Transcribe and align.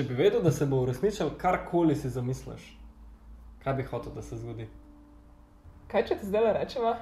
Če 0.00 0.06
bi 0.08 0.14
vedel, 0.16 0.40
da 0.40 0.48
se 0.48 0.64
bo 0.64 0.78
uresničil 0.80 1.34
karkoli 1.36 1.92
si 1.92 2.08
zamisliš, 2.08 2.62
kaj 3.60 3.74
bi 3.76 3.84
hotel, 3.84 4.14
da 4.16 4.22
se 4.24 4.38
zgodi? 4.40 4.64
Kaj 5.92 6.04
če 6.08 6.14
ti 6.16 6.28
zdaj 6.30 6.46
rečeva, 6.56 6.94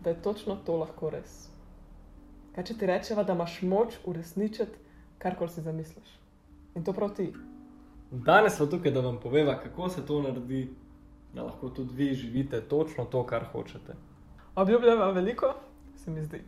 da 0.00 0.14
je 0.14 0.22
točno 0.24 0.54
to 0.64 0.78
lahko 0.80 1.10
res? 1.12 1.34
Kaj 2.54 2.64
če 2.70 2.76
ti 2.80 2.86
rečeva, 2.88 3.26
da 3.28 3.34
imaš 3.36 3.58
moč 3.68 3.98
uresničiti 4.08 4.80
karkoli 5.20 5.52
si 5.52 5.64
zamisliš? 5.66 6.14
In 6.80 6.86
to 6.86 6.94
prav 6.96 7.12
ti. 7.18 7.26
Danes 8.08 8.56
smo 8.56 8.70
tukaj, 8.72 8.94
da 8.96 9.02
vam 9.04 9.18
poveva, 9.20 9.58
kako 9.60 9.90
se 9.92 10.04
to 10.08 10.22
naredi, 10.24 10.62
da 11.34 11.44
lahko 11.50 11.68
tudi 11.76 11.92
vi 11.98 12.14
živite 12.14 12.62
točno 12.70 13.04
to, 13.04 13.20
kar 13.26 13.44
hočete. 13.52 13.98
Obljubljava 14.54 15.10
veliko, 15.18 15.52
se 16.00 16.10
mi 16.10 16.24
zdi. 16.24 16.40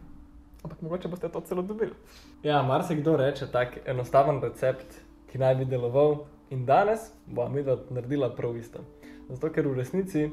Ampak 0.65 0.81
mogoče 0.81 1.13
boste 1.13 1.29
to 1.29 1.45
celo 1.45 1.63
dobili. 1.63 1.93
Ja, 2.43 2.63
marsikdo 2.63 3.19
reče 3.21 3.51
tak 3.53 3.77
enostaven 3.85 4.41
recept, 4.41 4.97
ki 5.29 5.39
naj 5.39 5.55
bi 5.61 5.65
deloval, 5.65 6.25
in 6.51 6.65
danes 6.67 7.13
bo 7.27 7.49
mi 7.49 7.63
da 7.63 7.77
naredila 7.91 8.31
prav 8.37 8.57
isto. 8.57 8.81
Zato, 9.29 9.51
ker 9.53 9.69
v 9.69 9.77
resnici, 9.77 10.31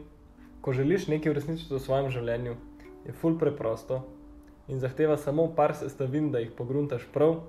ko 0.61 0.73
želiš 0.73 1.07
nekaj 1.07 1.31
uresničiti 1.31 1.73
v 1.73 1.79
svojem 1.79 2.09
življenju, 2.09 2.55
je 3.05 3.13
ful 3.13 3.35
preprosto 3.39 4.01
in 4.67 4.79
zahteva 4.79 5.17
samo 5.17 5.49
par 5.55 5.75
sestavin, 5.75 6.31
da 6.31 6.39
jih 6.39 6.55
pogruntaš 6.57 7.05
prav, 7.13 7.41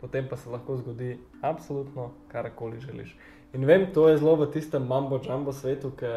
potem 0.00 0.26
pa 0.28 0.36
se 0.36 0.50
lahko 0.50 0.76
zgodi 0.76 1.18
absolutno 1.42 2.10
karkoli 2.28 2.80
želiš. 2.80 3.16
In 3.54 3.64
vem, 3.64 3.86
to 3.94 4.08
je 4.08 4.16
zelo 4.18 4.34
v 4.36 4.50
tistem 4.52 4.86
mambo 4.86 5.20
jumbo 5.22 5.52
svetu, 5.52 5.92
ki 5.96 6.10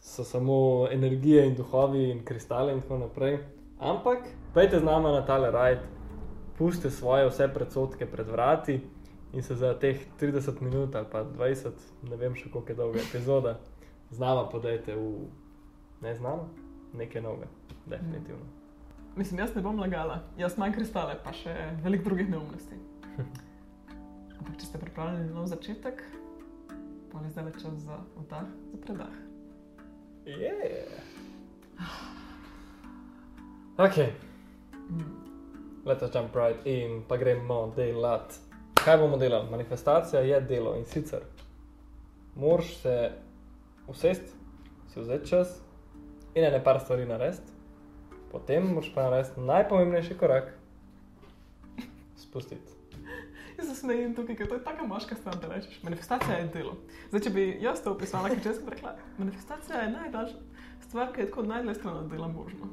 so 0.00 0.24
samo 0.24 0.88
energije 0.92 1.46
in 1.46 1.54
duhovi 1.54 2.10
in 2.10 2.24
kristali 2.24 2.72
in 2.72 2.80
tako 2.80 2.98
naprej. 2.98 3.38
Ampak, 3.78 4.26
pejte 4.54 4.80
z 4.80 4.84
nami 4.84 5.12
na 5.12 5.22
tale 5.26 5.50
rajd, 5.50 5.78
puste 6.58 6.90
svoje 6.90 7.28
vse 7.28 7.48
predsotke 7.54 8.06
pred 8.06 8.28
vrati 8.28 8.80
in 9.32 9.42
se 9.42 9.54
za 9.54 9.74
teh 9.78 10.00
30 10.20 10.60
minut 10.60 10.94
ali 10.94 11.06
pa 11.10 11.24
20, 11.24 11.72
ne 12.10 12.16
vem 12.16 12.34
še 12.34 12.50
koliko 12.50 12.72
je 12.72 12.76
dolga 12.76 13.00
epizoda, 13.00 13.58
z 14.10 14.18
nami 14.18 14.48
podajte 14.52 14.94
v 14.96 15.26
neznano, 16.02 16.48
nekaj 16.94 17.22
novega, 17.22 17.48
definitivno. 17.86 18.46
Mislim, 19.16 19.40
jaz 19.40 19.54
ne 19.56 19.62
bom 19.64 19.78
lagala, 19.80 20.20
jaz 20.38 20.58
manj 20.60 20.74
kristale, 20.76 21.16
pa 21.24 21.32
še 21.32 21.54
veliko 21.82 22.10
drugih 22.10 22.28
neumnosti. 22.30 22.76
Ampak, 24.38 24.58
če 24.60 24.66
ste 24.68 24.78
pripravljeni 24.78 25.30
na 25.30 25.40
nov 25.40 25.48
začetek, 25.48 26.02
pa 27.12 27.24
je 27.24 27.32
zdaj 27.32 27.52
čas 27.56 27.80
za 27.88 27.96
vdah, 28.20 28.44
za 28.72 28.82
predah. 28.84 29.14
Yeah. 30.26 31.00
Ok, 33.76 33.98
Mm. 34.88 35.18
let's 35.84 36.14
jump 36.14 36.34
right 36.34 36.66
in, 36.66 37.02
pa 37.08 37.16
gremo 37.16 37.72
delati. 37.76 38.38
Kaj 38.86 38.98
bomo 38.98 39.16
delali? 39.16 39.50
Manifestacija 39.50 40.20
je 40.22 40.40
delo 40.40 40.76
in 40.78 40.84
sicer 40.84 41.20
moraš 42.36 42.76
se 42.76 43.10
usesti, 43.88 44.30
si 44.92 45.00
vzeti 45.00 45.28
čas 45.28 45.48
in 46.34 46.44
ene 46.44 46.64
par 46.64 46.80
stvari 46.80 47.06
narediti, 47.06 47.52
potem 48.32 48.66
moraš 48.66 48.92
pa 48.94 49.02
narediti 49.02 49.40
najpomembnejši 49.40 50.18
korak, 50.18 50.52
spustiti. 52.16 52.72
Jaz 53.58 53.68
se 53.68 53.74
smejem 53.74 54.14
tukaj, 54.14 54.36
ker 54.36 54.48
to 54.48 54.54
je 54.54 54.64
tako 54.64 54.86
moška 54.86 55.14
stvar, 55.14 55.36
da 55.36 55.48
rečeš. 55.48 55.82
Manifestacija 55.82 56.36
je 56.36 56.48
delo. 56.54 56.76
Zdaj, 57.08 57.20
če 57.20 57.30
bi 57.30 57.48
jaz 57.62 57.82
to 57.82 57.90
opisala, 57.90 58.28
kot 58.28 58.46
jaz 58.46 58.62
bi 58.62 58.70
rekla, 58.70 58.94
manifestacija 59.18 59.82
je 59.82 59.92
najdaljša 59.92 60.36
stvar, 60.88 61.12
ki 61.12 61.20
je 61.20 61.26
tako 61.26 61.42
najdlje 61.42 61.74
stran 61.74 61.96
od 61.96 62.10
dela 62.10 62.28
možno. 62.28 62.70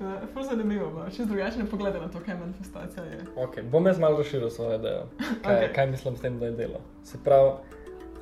Uh, 0.00 0.06
Ful 0.32 0.42
zanimivo, 0.42 0.90
bo, 0.90 1.04
čez 1.16 1.26
drugačne 1.28 1.64
poglede 1.70 2.00
na 2.00 2.08
to, 2.08 2.18
kaj 2.24 2.34
manifestacija 2.34 3.04
je. 3.04 3.18
Okay, 3.36 3.70
bom 3.70 3.86
jaz 3.86 3.98
malo 3.98 4.16
razširil 4.16 4.50
svojo 4.50 4.78
idejo, 4.78 5.02
kaj, 5.42 5.56
okay. 5.56 5.74
kaj 5.74 5.86
mislim 5.86 6.16
s 6.16 6.20
tem, 6.20 6.38
da 6.38 6.46
je 6.46 6.52
delo. 6.52 6.80
Se 7.04 7.18
pravi, 7.24 7.50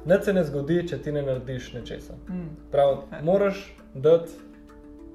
nič 0.05 0.25
se 0.25 0.33
ne 0.33 0.45
zgodi, 0.45 0.89
če 0.89 0.99
ti 1.03 1.13
ne 1.13 1.23
narediš 1.23 1.73
nečesa. 1.73 2.17
Mm. 2.29 2.49
Prav, 2.73 2.97
Fair. 3.11 3.23
moraš 3.25 3.61
dati 3.95 4.33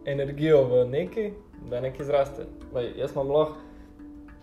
energijo 0.06 0.64
v 0.64 0.86
nekaj, 0.90 1.32
da 1.70 1.82
nekaj 1.82 2.06
zraste. 2.06 2.46
Lej, 2.76 2.94
jaz 2.98 3.12
imam 3.12 3.32
lahko, 3.32 3.58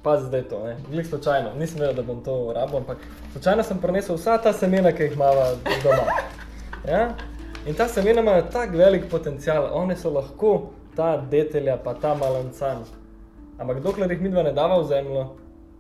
pazi 0.02 0.26
zdaj 0.26 0.42
to, 0.48 0.60
ne, 0.66 0.76
glih 0.90 1.06
slučajno, 1.06 1.54
nisem 1.56 1.80
vedel, 1.80 1.94
da 1.94 2.02
bom 2.02 2.20
to 2.24 2.52
rabil, 2.54 2.82
ampak 2.82 2.98
slučajno 3.32 3.62
sem 3.62 3.80
prenesel 3.80 4.20
vsa 4.20 4.36
ta 4.38 4.52
semena, 4.52 4.92
ki 4.92 5.08
jih 5.08 5.16
imamo 5.16 5.48
doma. 5.84 6.20
Ja? 6.88 7.14
In 7.66 7.74
ta 7.74 7.88
semena 7.88 8.20
imajo 8.20 8.44
tako 8.52 8.76
velik 8.76 9.08
potencial, 9.10 9.70
one 9.72 9.96
so 9.96 10.12
lahko 10.12 10.70
ta 11.00 11.16
detelja, 11.16 11.78
pa 11.84 11.94
ta 11.94 12.14
malancan. 12.14 12.84
Ampak 13.58 13.80
dokler 13.80 14.12
jih 14.12 14.20
midva 14.20 14.42
ne 14.44 14.52
dava 14.52 14.76
v 14.82 14.88
zemljo, 14.88 15.24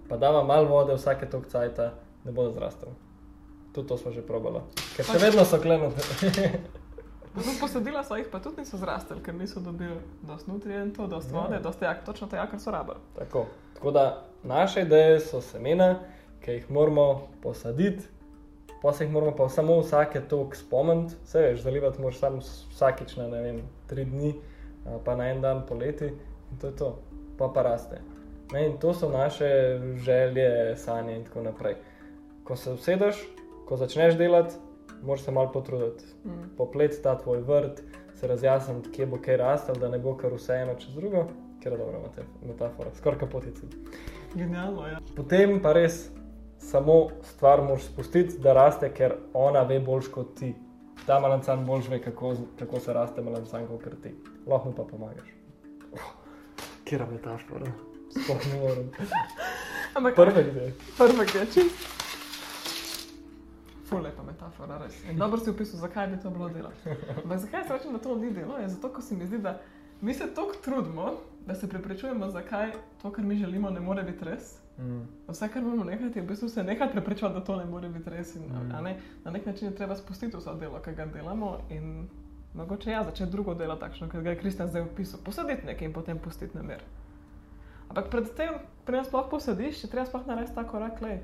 pa 0.08 0.16
dava 0.16 0.40
malo 0.48 0.68
vode 0.68 0.96
vsake 0.96 1.28
tok 1.28 1.44
cajta, 1.52 1.90
ne 2.24 2.32
bodo 2.32 2.54
zrastel. 2.56 2.94
Tudi 3.74 3.88
to 3.88 3.96
smo 4.00 4.12
že 4.16 4.24
probali, 4.24 4.62
ker 4.96 5.04
še 5.04 5.18
vedno 5.20 5.44
so 5.44 5.60
klenute. 5.60 6.00
Zato 7.36 7.52
posadila 7.60 8.00
so 8.02 8.16
jih, 8.16 8.30
pa 8.32 8.40
tudi 8.42 8.64
niso 8.64 8.80
zrastali, 8.80 9.20
ker 9.22 9.36
niso 9.36 9.60
dobili 9.60 10.00
dost 10.26 10.48
nutrientov, 10.48 11.10
dost 11.12 11.28
Ja. 11.30 11.36
vode, 11.36 11.60
dost 11.62 11.82
jak, 11.82 12.00
točno 12.04 12.26
tega, 12.26 12.46
kar 12.50 12.60
so 12.60 12.72
rabili. 12.74 12.98
Tako. 13.18 13.44
Tako 13.74 13.90
da 13.90 14.24
naše 14.42 14.82
ideje 14.82 15.20
so 15.20 15.40
semena, 15.40 15.98
ki 16.40 16.56
jih 16.56 16.70
moramo 16.70 17.28
posaditi, 17.42 18.08
pa 18.82 18.92
se 18.92 19.04
jih 19.04 19.12
moramo 19.12 19.36
pa 19.36 19.48
samo 19.48 19.78
vsake 19.84 20.24
tok 20.28 20.56
spomniti. 20.56 21.14
Vse 21.24 21.44
veš, 21.44 21.62
zalivati 21.62 22.00
moraš 22.00 22.18
samo 22.18 22.40
vsakič 22.72 23.16
na 23.20 23.28
ne 23.28 23.42
vem, 23.42 23.62
tri 23.86 24.04
dni, 24.04 24.34
pa 24.98 25.16
na 25.16 25.30
en 25.30 25.40
dan 25.40 25.66
poleti 25.68 26.06
in 26.50 26.58
to 26.60 26.66
je 26.66 26.76
to, 26.76 26.98
pa 27.38 27.48
pa 27.48 27.62
raste. 27.62 28.00
Ne, 28.52 28.66
in 28.66 28.78
to 28.78 28.94
so 28.94 29.08
naše 29.08 29.80
želje, 29.96 30.76
sanje 30.76 31.16
in 31.16 31.24
tako 31.24 31.42
naprej. 31.42 31.74
Ko 32.44 32.56
se 32.56 32.72
usedeš, 32.72 33.16
ko 33.68 33.76
začneš 33.76 34.14
delati, 34.18 34.54
moraš 35.02 35.22
se 35.22 35.30
malo 35.30 35.52
potruditi. 35.52 36.04
Mm. 36.24 36.56
Poplet 36.56 37.02
ta 37.02 37.18
tvoj 37.18 37.38
vrt, 37.38 37.82
se 38.14 38.26
razjasniti, 38.26 38.90
kje 38.90 39.06
bo 39.06 39.18
kaj 39.24 39.36
rastel, 39.36 39.74
da 39.74 39.88
ne 39.88 39.98
bo 39.98 40.16
kar 40.16 40.32
vse 40.34 40.52
eno 40.52 40.74
čez 40.74 40.94
drugo, 40.94 41.26
ker 41.62 41.72
je 41.72 41.78
dobra 41.78 41.98
mete- 41.98 42.26
metafora, 42.46 42.90
skoraj 42.94 43.18
kapotici. 43.18 43.66
Genialno 44.34 44.86
je. 44.86 44.92
Ja. 44.92 44.98
Potem 45.16 45.60
pa 45.62 45.72
res 45.72 46.10
samo 46.58 47.08
stvar 47.22 47.62
moraš 47.62 47.82
spustiti, 47.82 48.38
da 48.38 48.52
raste, 48.52 48.90
ker 48.94 49.14
ona 49.34 49.62
ve 49.62 49.80
boljš 49.80 50.08
kot 50.08 50.34
ti. 50.38 50.54
Ta 51.06 51.20
malancan 51.20 51.66
boljš 51.66 51.88
ve, 51.88 52.02
kako, 52.02 52.34
kako 52.58 52.80
se 52.80 52.92
raste 52.92 53.22
malancan 53.22 53.66
kot 53.66 54.02
ti. 54.02 54.14
Lahko 54.50 54.68
mu 54.68 54.74
pa 54.74 54.84
pomagaš. 54.84 55.28
Oh, 55.92 56.10
Kera 56.84 57.06
metafora? 57.06 57.70
Sploh 58.10 58.40
ne 58.46 58.60
morem. 58.60 58.88
Ampak 59.96 60.14
Prve 60.16 60.42
gre. 60.44 60.72
Prva 60.98 61.24
geči. 61.24 61.62
Ful 63.84 64.02
lepa 64.02 64.22
metafora, 64.22 64.78
res. 64.78 64.94
In 65.04 65.18
dobro 65.18 65.38
si 65.38 65.50
opisal, 65.50 65.80
zakaj 65.80 66.06
bi 66.08 66.18
to 66.18 66.30
bilo 66.30 66.48
delo. 66.48 66.70
Ampak 67.16 67.38
zakaj 67.38 67.60
jaz 67.60 67.70
rečem, 67.70 67.92
da 67.92 67.98
to 67.98 68.16
ni 68.16 68.30
delo? 68.32 68.58
Je 68.58 68.68
zato, 68.68 68.88
ker 68.88 69.02
se 69.02 69.14
mi 69.14 69.26
zdi, 69.26 69.38
da 69.38 69.56
mi 70.00 70.14
se 70.14 70.28
toliko 70.30 70.54
trudimo, 70.56 71.12
da 71.46 71.54
se 71.54 71.68
prepričujemo, 71.68 72.28
zakaj 72.30 72.72
to, 73.02 73.10
kar 73.10 73.24
mi 73.24 73.36
želimo, 73.36 73.70
ne 73.70 73.80
more 73.80 74.02
biti 74.02 74.24
res. 74.24 74.56
Mm. 74.78 75.02
Vse, 75.28 75.48
kar 75.48 75.62
moramo 75.62 75.84
nehati, 75.84 76.18
je 76.18 76.22
v 76.22 76.26
bistvu 76.26 76.48
se 76.48 76.62
nekaj 76.64 76.90
prepričati, 76.90 77.34
da 77.34 77.42
to 77.42 77.56
ne 77.56 77.64
more 77.66 77.88
biti 77.88 78.10
res. 78.10 78.34
In, 78.36 78.42
Mm. 78.44 78.74
a 78.74 78.80
ne, 78.80 78.94
na 79.24 79.30
nek 79.30 79.46
način 79.46 79.68
je 79.68 79.74
treba 79.74 79.96
spustiti 79.96 80.36
vso 80.36 80.54
delo, 80.54 80.78
ki 80.80 80.94
ga 80.94 81.06
delamo. 81.06 81.58
In 81.70 82.08
mogoče 82.54 82.90
ja, 82.90 83.04
začeti 83.04 83.30
drugo 83.30 83.54
delo, 83.54 83.76
takšno, 83.76 84.08
kot 84.10 84.22
ga 84.22 84.30
je 84.30 84.38
Kristjan 84.38 84.68
zdaj 84.68 84.82
opisal. 84.82 85.20
Posaditi 85.24 85.66
nekaj 85.66 85.88
in 85.88 85.92
potem 85.92 86.18
pustiti 86.18 86.56
na 86.56 86.62
mir. 86.62 86.82
Ampak 87.88 88.10
predtem, 88.10 88.60
preden 88.86 89.04
sploh 89.04 89.26
posadiš, 89.30 89.84
je 89.84 89.90
treba 89.90 90.06
sploh 90.06 90.26
narediti 90.26 90.54
ta 90.54 90.64
korak. 90.64 91.00
Lej. 91.02 91.20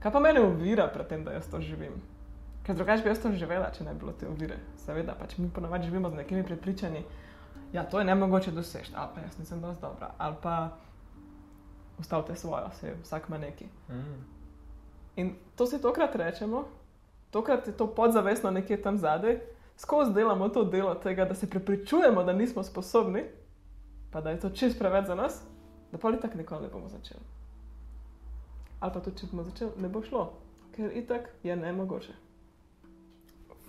Kaj 0.00 0.12
pa 0.12 0.20
mene 0.20 0.40
ovira 0.40 0.88
pred 0.88 1.08
tem, 1.08 1.24
da 1.24 1.32
jaz 1.32 1.48
to 1.50 1.60
živim? 1.60 2.00
Ker 2.64 2.76
drugače 2.76 3.02
bi 3.02 3.08
jaz 3.08 3.20
to 3.22 3.32
živela, 3.32 3.70
če 3.72 3.84
ne 3.84 3.94
bi 3.94 4.00
bilo 4.04 4.12
te 4.12 4.28
ovire. 4.28 4.56
Seveda, 4.84 5.14
pač 5.16 5.38
mi 5.38 5.48
ponavadi 5.50 5.88
živimo 5.88 6.10
z 6.10 6.20
nekimi 6.20 6.44
prepričanji, 6.44 7.04
ja, 7.72 7.84
to 7.84 7.98
je 7.98 8.04
ne 8.04 8.14
mogoče 8.14 8.50
doseči, 8.50 8.92
ali 8.94 9.08
pa 9.14 9.20
jaz 9.20 9.38
nisem 9.38 9.60
dovolj 9.60 9.80
dobra, 9.80 10.10
ali 10.18 10.36
pa 10.42 10.76
ustavite 11.98 12.34
svojo, 12.34 12.70
se 12.80 12.94
vsak 13.02 13.28
ima 13.28 13.38
neki. 13.38 13.64
Mm. 13.88 14.20
In 15.16 15.34
to 15.56 15.66
si 15.66 15.80
tokrat 15.80 16.16
rečemo, 16.16 16.64
tokrat 17.30 17.66
je 17.66 17.76
to 17.76 17.86
podzavestno 17.86 18.50
nekje 18.50 18.82
tam 18.82 18.98
zadaj, 18.98 19.40
skozi 19.80 20.12
delamo 20.12 20.48
to 20.48 20.64
delo 20.64 20.94
tega, 20.94 21.24
da 21.24 21.34
se 21.34 21.50
prepričujemo, 21.50 22.24
da 22.24 22.32
nismo 22.32 22.62
sposobni, 22.62 23.24
pa 24.10 24.20
da 24.20 24.30
je 24.30 24.40
to 24.40 24.50
čist 24.50 24.78
preveč 24.78 25.06
za 25.06 25.14
nas, 25.14 25.42
da 25.92 25.98
pa 25.98 26.12
tako 26.12 26.38
nikoli 26.38 26.62
ne 26.62 26.68
bomo 26.68 26.88
začeli. 26.88 27.20
Ali 28.80 28.92
pa 28.92 29.00
tudi, 29.00 29.16
če 29.16 29.26
bomo 29.32 29.44
začeli, 29.44 29.70
ne 29.80 29.88
bo 29.88 30.02
šlo, 30.02 30.32
ker 30.76 30.92
itak 30.96 31.30
je 31.42 31.56
nemogoče. 31.56 32.12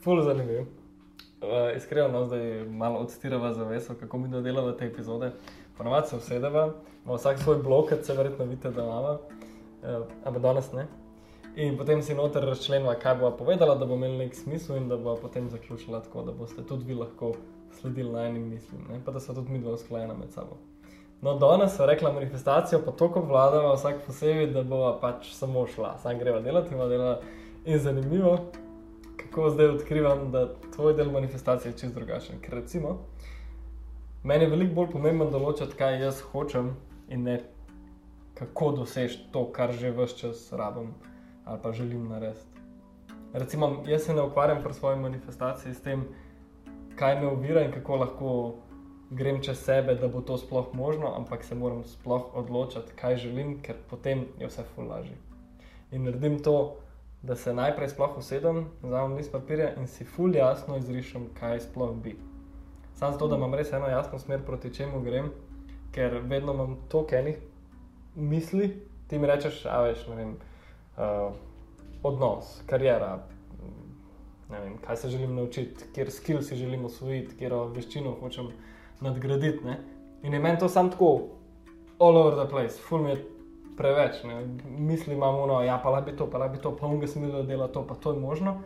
Ful 0.04 0.24
zanimiv. 0.24 0.68
Uh, 1.42 1.72
iskreno, 1.78 2.08
no, 2.12 2.26
zdaj 2.26 2.66
malo 2.70 3.00
odstirava 3.00 3.54
zaveso, 3.54 3.96
kako 4.00 4.18
mi 4.18 4.30
dodelava 4.30 4.76
te 4.78 4.86
epizode. 4.86 5.32
Ponovadi 5.78 6.08
se 6.08 6.16
usedeva, 6.16 6.74
ima 7.06 7.16
vsak 7.16 7.40
svoj 7.40 7.64
blok, 7.64 7.90
kot 7.90 8.06
se 8.06 8.14
verjetno 8.14 8.46
vidite, 8.46 8.72
da 8.72 8.84
imamo, 8.84 9.14
uh, 9.14 10.06
ampak 10.26 10.42
danes 10.42 10.74
ne. 10.74 10.88
In 11.56 11.78
potem 11.78 12.02
si 12.02 12.16
noter 12.16 12.46
razčlenila, 12.48 12.96
kaj 12.96 13.16
bo 13.20 13.32
povedala, 13.36 13.76
da 13.76 13.86
bo 13.86 13.98
imel 14.00 14.14
nek 14.18 14.36
smisel 14.36 14.78
in 14.78 14.88
da 14.88 14.98
bo 14.98 15.18
potem 15.20 15.50
zaključila 15.50 16.00
tako, 16.00 16.24
da 16.24 16.32
boste 16.32 16.64
tudi 16.64 16.86
vi 16.88 16.96
lahko 16.96 17.34
sledili 17.82 18.12
na 18.12 18.28
enim 18.28 18.48
mislim, 18.50 18.86
ne? 18.90 19.02
pa 19.06 19.12
da 19.12 19.20
so 19.20 19.34
tudi 19.34 19.52
mi 19.52 19.60
dva 19.60 19.74
usklajena 19.74 20.14
med 20.14 20.32
sabo. 20.32 20.58
No, 21.22 21.36
danes 21.38 21.76
so 21.76 21.86
rekla 21.86 22.12
manifestacijo, 22.12 22.80
pa 22.86 22.92
toliko 22.92 23.22
vladava, 23.22 23.74
vsak 23.74 24.00
posebej, 24.06 24.48
da 24.56 24.64
bo 24.64 24.80
pač 25.02 25.34
samo 25.36 25.68
šla, 25.68 25.98
sam 25.98 26.20
greva 26.20 26.40
delati, 26.40 26.74
ima 26.74 26.88
dela. 26.88 27.20
In 27.66 27.80
zanimivo, 27.80 28.38
kako 29.18 29.50
zdaj 29.50 29.76
odkrivam, 29.76 30.32
da 30.32 30.48
tvoj 30.76 30.94
del 30.94 31.12
manifestacije 31.12 31.72
je 31.72 31.78
čist 31.78 31.94
drugačen. 31.96 32.40
Ker 32.42 32.56
recimo, 32.64 32.98
meni 34.24 34.48
je 34.48 34.56
veliko 34.56 34.76
bolj 34.80 34.92
pomembno 34.96 35.30
določiti, 35.30 35.76
kaj 35.78 36.00
jaz 36.00 36.24
hočem 36.32 36.74
in 37.10 37.28
ne 37.28 37.42
kako 38.40 38.72
doseči 38.72 39.28
to, 39.32 39.46
kar 39.52 39.76
že 39.78 39.92
vse 39.92 40.18
čas 40.18 40.50
rabim 40.58 40.94
ali 41.46 41.60
pa 41.64 41.72
želim 41.72 42.08
narediti. 42.08 42.46
Recimo, 43.34 43.84
jaz 43.88 44.02
se 44.02 44.14
ne 44.14 44.22
ukvarjam 44.22 44.64
pri 44.64 44.74
svoji 44.74 45.00
manifestaciji 45.00 45.74
s 45.74 45.82
tem, 45.82 46.04
kaj 46.96 47.22
me 47.22 47.28
ovira 47.28 47.62
in 47.62 47.72
kako 47.72 47.96
lahko 47.96 48.56
grem 49.10 49.42
čez 49.44 49.60
sebe, 49.60 49.96
da 49.96 50.08
bo 50.08 50.22
to 50.22 50.38
sploh 50.38 50.74
možno, 50.74 51.14
ampak 51.16 51.44
se 51.44 51.56
moram 51.56 51.84
sploh 51.84 52.36
odločiti, 52.36 52.94
kaj 52.96 53.18
želim, 53.18 53.62
ker 53.62 53.76
potem 53.90 54.26
je 54.40 54.48
vse 54.48 54.64
fulaži. 54.76 55.16
In 55.92 56.04
naredim 56.04 56.40
to, 56.44 56.76
da 57.22 57.36
se 57.36 57.54
najprej 57.54 57.90
sploh 57.90 58.18
usedem, 58.18 58.66
vzamem 58.82 59.18
list 59.18 59.32
papirja 59.32 59.74
in 59.76 59.88
si 59.88 60.06
ful 60.06 60.36
jasno 60.36 60.78
izrišem, 60.78 61.28
kaj 61.40 61.60
sploh 61.60 61.96
bi. 62.04 62.16
Sam 62.96 63.12
zato, 63.12 63.28
da 63.28 63.36
imam 63.36 63.54
res 63.54 63.74
eno 63.74 63.88
jasno 63.88 64.20
smer, 64.20 64.46
proti 64.46 64.74
čemu 64.74 65.02
grem, 65.02 65.32
ker 65.92 66.22
vedno 66.24 66.54
imam 66.54 66.78
toliko 66.90 67.16
enih 67.16 67.38
misli, 68.16 68.72
ti 69.08 69.20
mi 69.20 69.28
rečeš, 69.28 69.66
a 69.66 69.82
veš, 69.82 70.08
ne 70.08 70.16
vem, 70.16 70.36
uh, 70.98 71.34
odnos, 72.04 72.62
karijera. 72.66 73.20
Vem, 74.50 74.78
kaj 74.84 74.98
se 74.98 75.10
želim 75.10 75.36
naučiti, 75.36 75.86
kjer 75.96 76.12
skill 76.12 76.42
si 76.42 76.56
želim 76.56 76.86
usvojiti, 76.86 77.36
kjer 77.40 77.54
veščino 77.76 78.18
hočem 78.20 78.50
nadgraditi. 79.02 79.64
Ne? 79.66 79.78
In 80.24 80.34
je 80.34 80.40
meni 80.40 80.60
to 80.60 80.70
sam 80.70 80.90
tako, 80.92 81.12
all 82.00 82.18
over 82.18 82.36
the 82.36 82.50
place, 82.50 82.82
full 82.88 83.04
mi 83.04 83.10
je 83.10 83.22
preveč. 83.78 84.24
Ne? 84.24 84.42
Misli 84.66 85.16
imamo, 85.16 85.46
no, 85.48 85.62
ja, 85.64 85.80
pa 85.84 85.90
lahko 85.90 86.12
bi 86.12 86.18
to, 86.18 86.30
pa 86.30 86.48
bi 86.48 86.60
to, 86.60 86.76
pa 86.76 87.08
sem 87.08 87.24
videl, 87.24 87.42
da 87.42 87.48
dela 87.48 87.68
to, 87.68 87.88
pa 87.88 87.96
to 87.96 88.14
je 88.14 88.20
možno. 88.20 88.62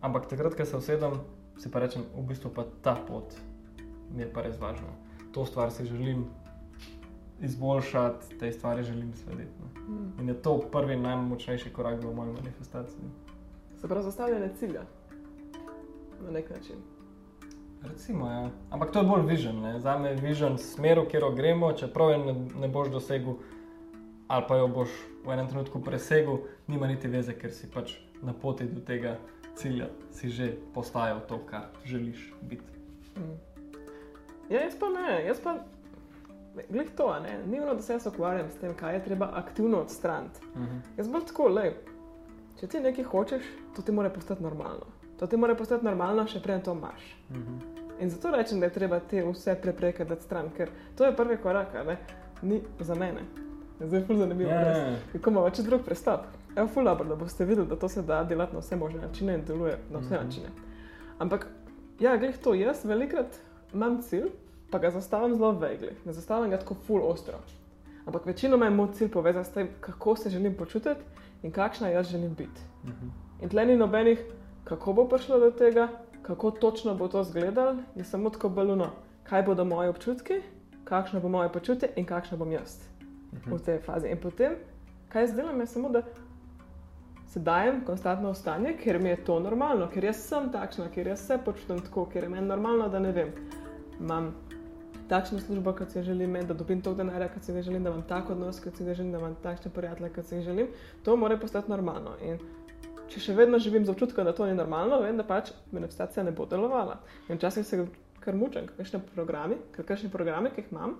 Ampak 0.00 0.26
takrat, 0.28 0.54
ko 0.54 0.64
se 0.64 0.76
usedem, 0.76 1.20
si 1.58 1.70
pa 1.70 1.84
rečem, 1.84 2.04
v 2.16 2.24
bistvu 2.28 2.50
pa 2.54 2.64
ta 2.82 2.96
pot 3.08 3.36
mi 4.14 4.22
je 4.22 4.32
pa 4.32 4.42
res 4.42 4.58
važna. 4.60 4.88
To 5.34 5.44
stvar 5.44 5.70
si 5.70 5.86
želim 5.86 6.24
izboljšati, 7.40 8.38
te 8.38 8.52
stvari 8.52 8.82
želim 8.82 9.14
slediti. 9.14 9.62
Mm. 9.88 10.20
In 10.20 10.28
je 10.28 10.42
to 10.42 10.58
prvi 10.72 10.96
najmočnejši 10.96 11.72
korak 11.72 12.04
v 12.04 12.14
moji 12.14 12.32
manifestaciji. 12.32 13.04
Se 13.80 13.88
pravi, 13.88 14.04
zastavljanje 14.04 14.50
cilja 14.58 14.82
na 16.24 16.30
nek 16.30 16.50
način. 16.50 16.76
Recimo, 17.82 18.30
ja. 18.30 18.50
Ampak 18.70 18.92
to 18.92 18.98
je 18.98 19.04
bolj 19.04 19.26
vižen. 19.26 19.78
Za 19.78 19.98
me 19.98 20.08
je 20.08 20.16
vižen 20.16 20.58
smer, 20.58 20.98
v 20.98 21.04
katero 21.04 21.30
gremo, 21.30 21.72
čeprav 21.72 22.10
je 22.10 22.18
ne, 22.18 22.34
ne 22.60 22.68
boš 22.68 22.88
dosegel, 22.90 23.34
ali 24.28 24.44
pa 24.48 24.56
jo 24.56 24.68
boš 24.68 24.88
v 25.24 25.32
enem 25.32 25.48
trenutku 25.48 25.82
presegel, 25.82 26.38
nima 26.66 26.86
niti 26.86 27.08
veze, 27.08 27.34
ker 27.36 27.52
si 27.52 27.70
pač 27.70 27.98
na 28.22 28.32
poti 28.32 28.64
do 28.64 28.80
tega 28.80 29.18
cilja, 29.56 29.90
si 30.10 30.28
že 30.28 30.54
postajal 30.74 31.20
to, 31.28 31.38
kar 31.46 31.68
želiš 31.84 32.32
biti. 32.42 32.64
Mm. 33.16 33.36
Ja, 34.50 34.64
jaz 34.64 34.78
pa 34.80 34.88
ne, 34.88 35.24
jaz 35.26 35.40
pa. 35.40 35.58
Glej 36.68 36.86
to, 36.96 37.20
ne? 37.20 37.38
ni 37.46 37.60
ono, 37.60 37.74
da 37.74 37.82
se 37.82 37.92
jaz 37.92 38.06
ukvarjam 38.06 38.50
s 38.50 38.60
tem, 38.60 38.74
kaj 38.74 38.94
je 38.94 39.04
treba 39.04 39.30
aktivno 39.34 39.78
odstraniti. 39.78 40.40
Uh 40.54 40.60
mhm. 40.60 40.70
-huh. 40.70 40.98
Jaz 40.98 41.08
bolj 41.08 41.24
tako, 41.26 41.48
le, 41.48 41.74
če 42.60 42.66
ti 42.66 42.80
nekaj 42.80 43.04
hočeš, 43.04 43.42
to 43.76 43.82
ti 43.82 43.92
mora 43.92 44.10
postati 44.10 44.42
normalno. 44.42 44.86
To 45.18 45.26
ti 45.26 45.36
mora 45.36 45.54
postati 45.54 45.84
normalno, 45.84 46.26
še 46.26 46.42
prej 46.42 46.62
to 46.62 46.72
imaš. 46.72 47.16
Uh 47.30 47.36
mhm. 47.36 47.54
-huh. 47.54 47.74
In 48.00 48.10
zato 48.10 48.30
rečem, 48.30 48.60
da 48.60 48.66
je 48.66 48.72
treba 48.72 49.00
te 49.00 49.24
vse 49.24 49.54
prepreke 49.62 50.04
dati 50.04 50.22
stran, 50.22 50.50
ker 50.56 50.68
to 50.96 51.04
je 51.04 51.16
prvi 51.16 51.36
korak, 51.36 51.74
ne? 51.86 51.96
ni 52.42 52.62
za 52.80 52.94
mene. 52.94 53.20
Zdaj 53.80 54.00
je 54.00 54.06
zelo 54.06 54.18
zanimivo, 54.18 54.50
yeah. 54.50 54.66
Ja, 54.66 54.76
ja. 54.76 54.96
kako 55.12 55.30
ima 55.30 55.40
več 55.40 55.58
drug 55.58 55.82
pristop. 55.84 56.20
Evo, 56.56 56.68
ful 56.68 56.84
dobro, 56.84 57.08
da 57.08 57.16
boste 57.16 57.44
videli, 57.44 57.66
da 57.66 57.76
to 57.76 57.88
se 57.88 58.02
da 58.02 58.24
delati 58.24 58.54
na 58.54 58.60
vse 58.60 58.76
možne 58.76 59.00
načine 59.00 59.34
in 59.34 59.44
deluje 59.44 59.78
na 59.90 59.98
vse 59.98 60.14
mm 60.14 60.18
-hmm. 60.18 60.24
načine. 60.24 60.48
Ampak, 61.18 61.46
ja, 62.00 62.16
glej 62.16 62.32
to, 62.32 62.54
jaz 62.54 62.84
velikrat 62.84 63.26
imam 63.74 64.02
cilj, 64.02 64.28
pa 64.70 64.78
ga 64.78 64.90
zastavim 64.90 65.36
zelo 65.36 65.52
vegli, 65.52 65.96
ne 66.04 66.12
zastavim 66.12 66.50
ga 66.50 66.58
tako 66.58 66.74
ful 66.86 67.02
ostro. 67.04 67.38
Ampak 68.06 68.26
večino 68.26 68.56
imam 68.56 68.74
moj 68.74 68.88
cilj 68.92 69.10
povezan 69.10 69.44
s 69.44 69.52
tem, 69.52 69.68
kako 69.80 70.16
se 70.16 70.30
želim 70.30 70.56
počutiti 70.56 71.00
in 71.42 71.52
kakšna 71.52 71.88
jaz 71.88 72.08
želim 72.08 72.34
biti. 72.34 72.60
Mm 72.84 72.88
-hmm. 72.88 73.42
In 73.42 73.48
tle 73.48 73.66
ni 73.66 73.76
nobenih, 73.76 74.24
kako 74.64 74.92
bo 74.92 75.08
prišlo 75.08 75.38
do 75.38 75.50
tega, 75.50 75.88
kako 76.22 76.50
točno 76.50 76.94
bo 76.94 77.08
to 77.08 77.20
izgledalo, 77.20 77.76
je 77.94 78.04
samo 78.04 78.30
tako 78.30 78.48
baluno, 78.48 78.90
kaj 79.22 79.42
bodo 79.42 79.64
moji 79.64 79.88
občutki, 79.88 80.40
kakšno 80.84 81.20
bo 81.20 81.28
moje 81.28 81.52
počutje 81.52 81.88
in 81.96 82.04
kakšno 82.04 82.36
bom 82.36 82.52
jaz 82.52 82.78
uh 83.32 83.38
-huh. 83.38 83.56
v 83.56 83.62
tej 83.64 83.78
fazi. 83.78 84.08
In 84.08 84.20
potem, 84.20 84.52
kaj 85.08 85.22
jaz 85.22 85.34
delam, 85.34 85.60
je 85.60 85.66
samo, 85.66 85.88
da 85.88 86.02
se 87.26 87.40
dajem 87.40 87.84
konstantno 87.84 88.30
v 88.30 88.34
stanje, 88.34 88.76
ker 88.84 89.00
mi 89.02 89.08
je 89.08 89.24
to 89.24 89.40
normalno, 89.40 89.88
ker 89.90 90.04
jaz 90.04 90.16
sem 90.16 90.52
takšna, 90.52 90.88
ker 90.94 91.06
jaz 91.06 91.26
se 91.26 91.38
počutim 91.44 91.80
tako, 91.80 92.04
ker 92.06 92.22
je 92.22 92.28
meni 92.28 92.46
normalno, 92.46 92.88
da 92.88 92.98
ne 92.98 93.12
vem. 93.12 93.32
Imam 94.00 94.34
takšno 95.08 95.38
službo, 95.40 95.72
kot 95.72 95.90
si 95.90 96.02
želim, 96.02 96.30
imeti, 96.30 96.46
da 96.46 96.54
dobim 96.54 96.80
toliko 96.82 97.02
denarja, 97.02 97.28
kot 97.28 97.44
si 97.44 97.52
ga 97.52 97.62
želim, 97.62 97.84
da 97.84 97.90
imam 97.90 98.02
tak 98.08 98.30
odnos, 98.30 98.60
kot 98.60 98.76
si 98.76 98.84
ga 98.84 98.94
želim, 98.94 99.12
da 99.12 99.18
imam 99.18 99.34
takšne 99.42 99.70
prijatelje, 99.70 100.12
kot 100.14 100.26
si 100.26 100.34
jih 100.36 100.44
želim. 100.44 100.68
To 101.04 101.16
mora 101.16 101.36
postati 101.36 101.70
normalno. 101.70 102.16
In 102.22 102.38
če 103.08 103.20
še 103.20 103.34
vedno 103.34 103.58
živim 103.58 103.84
z 103.84 103.92
občutkom, 103.92 104.24
da 104.24 104.32
to 104.32 104.46
ni 104.46 104.54
normalno, 104.54 105.00
vem, 105.02 105.16
da 105.16 105.26
pač 105.26 105.52
manifestacija 105.72 106.24
ne 106.24 106.32
bo 106.32 106.46
delovala. 106.46 107.00
In 107.28 107.36
včasih 107.36 107.66
se 107.66 107.86
kar 108.24 108.36
mučem, 108.36 108.66
kakšne 108.76 109.02
programe, 109.14 109.58
kakšne 109.76 110.08
programe, 110.12 110.50
ki 110.54 110.64
jih 110.64 110.72
imam, 110.72 110.96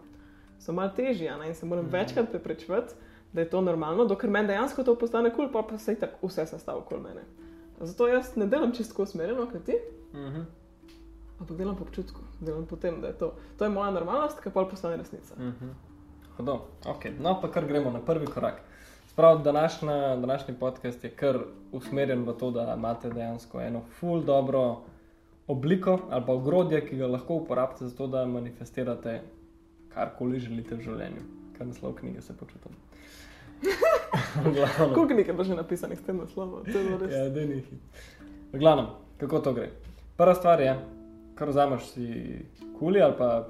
so 0.60 0.72
malo 0.76 0.92
težje 0.96 1.32
in 1.46 1.54
se 1.54 1.66
moram 1.66 1.86
mm. 1.86 1.92
večkrat 1.92 2.30
prepričati, 2.30 2.94
da 3.32 3.40
je 3.40 3.50
to 3.50 3.60
normalno, 3.60 4.04
dokler 4.04 4.30
meni 4.30 4.48
dejansko 4.48 4.84
to 4.84 4.94
postane 4.98 5.32
kul, 5.34 5.48
cool, 5.52 5.64
pa 5.68 5.78
se 5.78 5.92
je 5.92 6.00
tako 6.04 6.28
vse 6.28 6.46
sestavilo 6.46 6.84
okoli 6.84 7.02
mene. 7.02 7.24
Zato 7.80 8.06
jaz 8.08 8.36
ne 8.36 8.46
delam 8.46 8.72
čisto 8.72 9.02
usmerjeno, 9.02 9.48
kot 9.50 9.64
ti. 9.64 9.74
Mm 10.12 10.18
-hmm. 10.18 10.44
Ampak 11.40 11.56
delam 11.56 11.76
po 11.76 11.82
občutku, 11.82 12.20
delam 12.44 12.66
po 12.66 12.76
tem, 12.76 13.00
da 13.00 13.06
je 13.06 13.18
to. 13.18 13.32
To 13.58 13.64
je 13.64 13.70
moja 13.70 13.90
normalnost, 13.90 14.40
ki 14.40 14.50
pa 14.54 14.64
postane 14.64 14.96
resnica. 14.96 15.34
Mm 15.38 15.54
-hmm. 15.60 16.58
okay. 16.84 17.12
No, 17.20 17.40
pa 17.40 17.50
kar 17.50 17.66
gremo 17.66 17.90
na 17.90 18.00
prvi 18.00 18.26
korak. 18.26 18.60
Prav, 19.16 19.42
današnja, 19.42 20.16
današnji 20.16 20.54
podcast 20.54 21.04
je 21.04 21.10
kar 21.10 21.38
usmerjen 21.72 22.24
v 22.24 22.32
to, 22.32 22.50
da 22.50 22.74
imate 22.76 23.10
dejansko 23.10 23.60
eno 23.60 23.80
full 24.00 24.22
dobro 24.22 24.80
obliko 25.46 25.98
ali 26.10 26.22
pa 26.26 26.32
ogrodje, 26.32 26.86
ki 26.86 26.96
ga 26.96 27.06
lahko 27.06 27.34
uporabite 27.34 27.86
za 27.86 27.96
to, 27.96 28.06
da 28.06 28.26
manifestirate 28.26 29.20
karkoli 29.94 30.38
želite 30.38 30.74
v 30.74 30.80
življenju. 30.80 31.22
Kaj 31.58 31.66
naslov 31.66 31.94
knjige 31.94 32.22
se 32.22 32.36
počutim. 32.36 32.72
Koliko 34.94 35.06
knjig 35.06 35.28
je 35.28 35.44
že 35.44 35.54
napisanih 35.54 35.98
s 35.98 36.02
tem 36.02 36.16
naslovom? 36.16 36.64
Ja, 37.10 37.28
da 37.28 37.40
ni. 37.40 37.62
V 38.52 38.58
glavnem, 38.58 38.86
kako 39.18 39.38
to 39.40 39.52
gre? 39.52 39.70
Prva 40.16 40.34
stvar 40.34 40.60
je, 40.60 40.74
kar 41.34 41.48
vzameš 41.48 41.86
si 41.94 42.06
kuli 42.78 43.02
ali 43.02 43.14
pa 43.18 43.46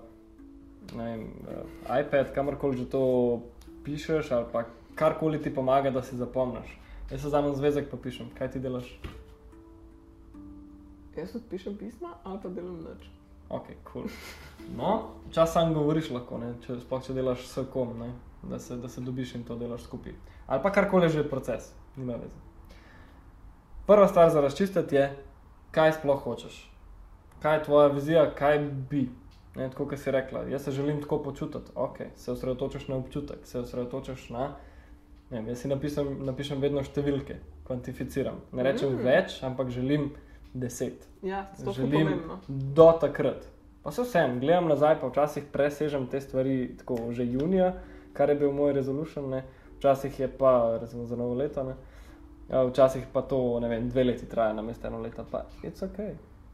vem, 0.94 1.28
uh, 1.48 1.98
iPad, 2.00 2.32
kamorkoli 2.34 2.76
že 2.76 2.88
to 2.90 3.02
pišeš 3.84 4.30
ali 4.30 4.46
pa 4.52 4.64
karkoli 4.94 5.42
ti 5.42 5.54
pomaga, 5.54 5.90
da 5.90 6.02
si 6.02 6.16
zapomniš. 6.16 6.78
Jaz 7.10 7.22
se 7.22 7.28
zamem 7.28 7.54
zvezek, 7.54 7.90
pa 7.90 7.96
pišem, 7.96 8.30
kaj 8.38 8.50
ti 8.50 8.60
delaš. 8.60 8.88
Jaz 11.16 11.32
tudi 11.32 11.44
pišem 11.50 11.76
pisma, 11.76 12.14
ali 12.24 12.38
pa 12.42 12.48
delam 12.48 12.80
noč. 12.82 13.08
Ok, 13.48 13.66
cool. 13.92 14.06
No, 14.76 15.10
čas 15.30 15.52
sam 15.52 15.74
govoriš 15.74 16.10
lahko, 16.10 16.40
če, 16.64 16.78
sploh, 16.80 17.02
če 17.04 17.14
delaš 17.14 17.44
s 17.46 17.66
kom, 17.72 17.92
ne? 17.98 18.12
da 18.42 18.58
se, 18.58 18.76
da 18.76 18.88
se 18.88 19.00
dobiš 19.00 19.34
in 19.34 19.44
to 19.44 19.56
delaš 19.56 19.84
skupaj. 19.84 20.12
Ali 20.46 20.62
pa 20.62 20.72
karkoli 20.72 21.08
že 21.08 21.22
je 21.22 21.28
proces, 21.28 21.72
nima 21.96 22.16
veze. 22.20 22.40
Prva 23.86 24.08
stvar 24.08 24.30
za 24.30 24.40
razčistiti 24.40 24.96
je, 24.96 25.10
kaj 25.70 25.92
sploh 26.00 26.20
hočeš. 26.24 26.73
Kaj 27.44 27.58
je 27.58 27.64
tvoja 27.66 27.88
vizija, 27.92 28.24
kaj 28.34 28.58
bi. 28.90 29.02
Ne, 29.54 29.68
tako 29.70 29.84
kot 29.90 30.00
si 30.00 30.10
rekla, 30.10 30.46
jaz 30.48 30.64
se 30.64 30.72
želim 30.72 31.02
tako 31.02 31.18
počutiti. 31.22 31.70
Okay, 31.74 32.08
se 32.16 32.32
osredotočaš 32.32 32.88
na 32.88 32.96
občutek, 32.96 33.44
se 33.44 33.60
osredotočaš 33.60 34.30
na 34.32 34.54
vem, 35.30 35.48
jaz 35.48 35.58
si 35.58 35.68
napisam, 35.68 36.08
napišem 36.24 36.62
vedno 36.62 36.82
številke, 36.82 37.36
kvantificiram. 37.66 38.40
Ne 38.56 38.64
rečem 38.66 38.94
mm. 38.94 39.04
več, 39.04 39.36
ampak 39.46 39.70
želim 39.74 40.08
deset. 40.54 41.04
Ja, 41.22 41.44
želim 41.76 42.22
do 42.48 42.88
takrat. 43.00 43.44
Pa 43.84 43.92
se 43.92 44.06
vsem, 44.06 44.38
gledam 44.40 44.70
nazaj, 44.72 44.96
pa 45.02 45.10
včasih 45.12 45.44
presežem 45.52 46.06
te 46.08 46.20
stvari, 46.24 46.72
tako 46.80 47.12
že 47.12 47.26
junija, 47.28 47.74
kar 48.16 48.32
je 48.32 48.38
bil 48.40 48.56
moj 48.56 48.72
resolution, 48.72 49.28
ne? 49.30 49.44
včasih 49.84 50.20
je 50.20 50.28
pa, 50.38 50.78
recimo 50.80 51.04
za 51.04 51.16
novo 51.16 51.34
leto, 51.36 51.60
ne? 51.62 51.74
Ja, 52.48 52.62
včasih 52.64 53.04
pa 53.12 53.20
to, 53.28 53.60
ne 53.60 53.68
vem, 53.68 53.88
dve 53.92 54.04
leti 54.04 54.28
traja 54.28 54.54
na 54.56 54.62
mestu 54.64 54.88
eno 54.88 55.02
leto, 55.02 55.26
pa 55.30 55.44
to 55.60 55.86
ok, 55.86 55.98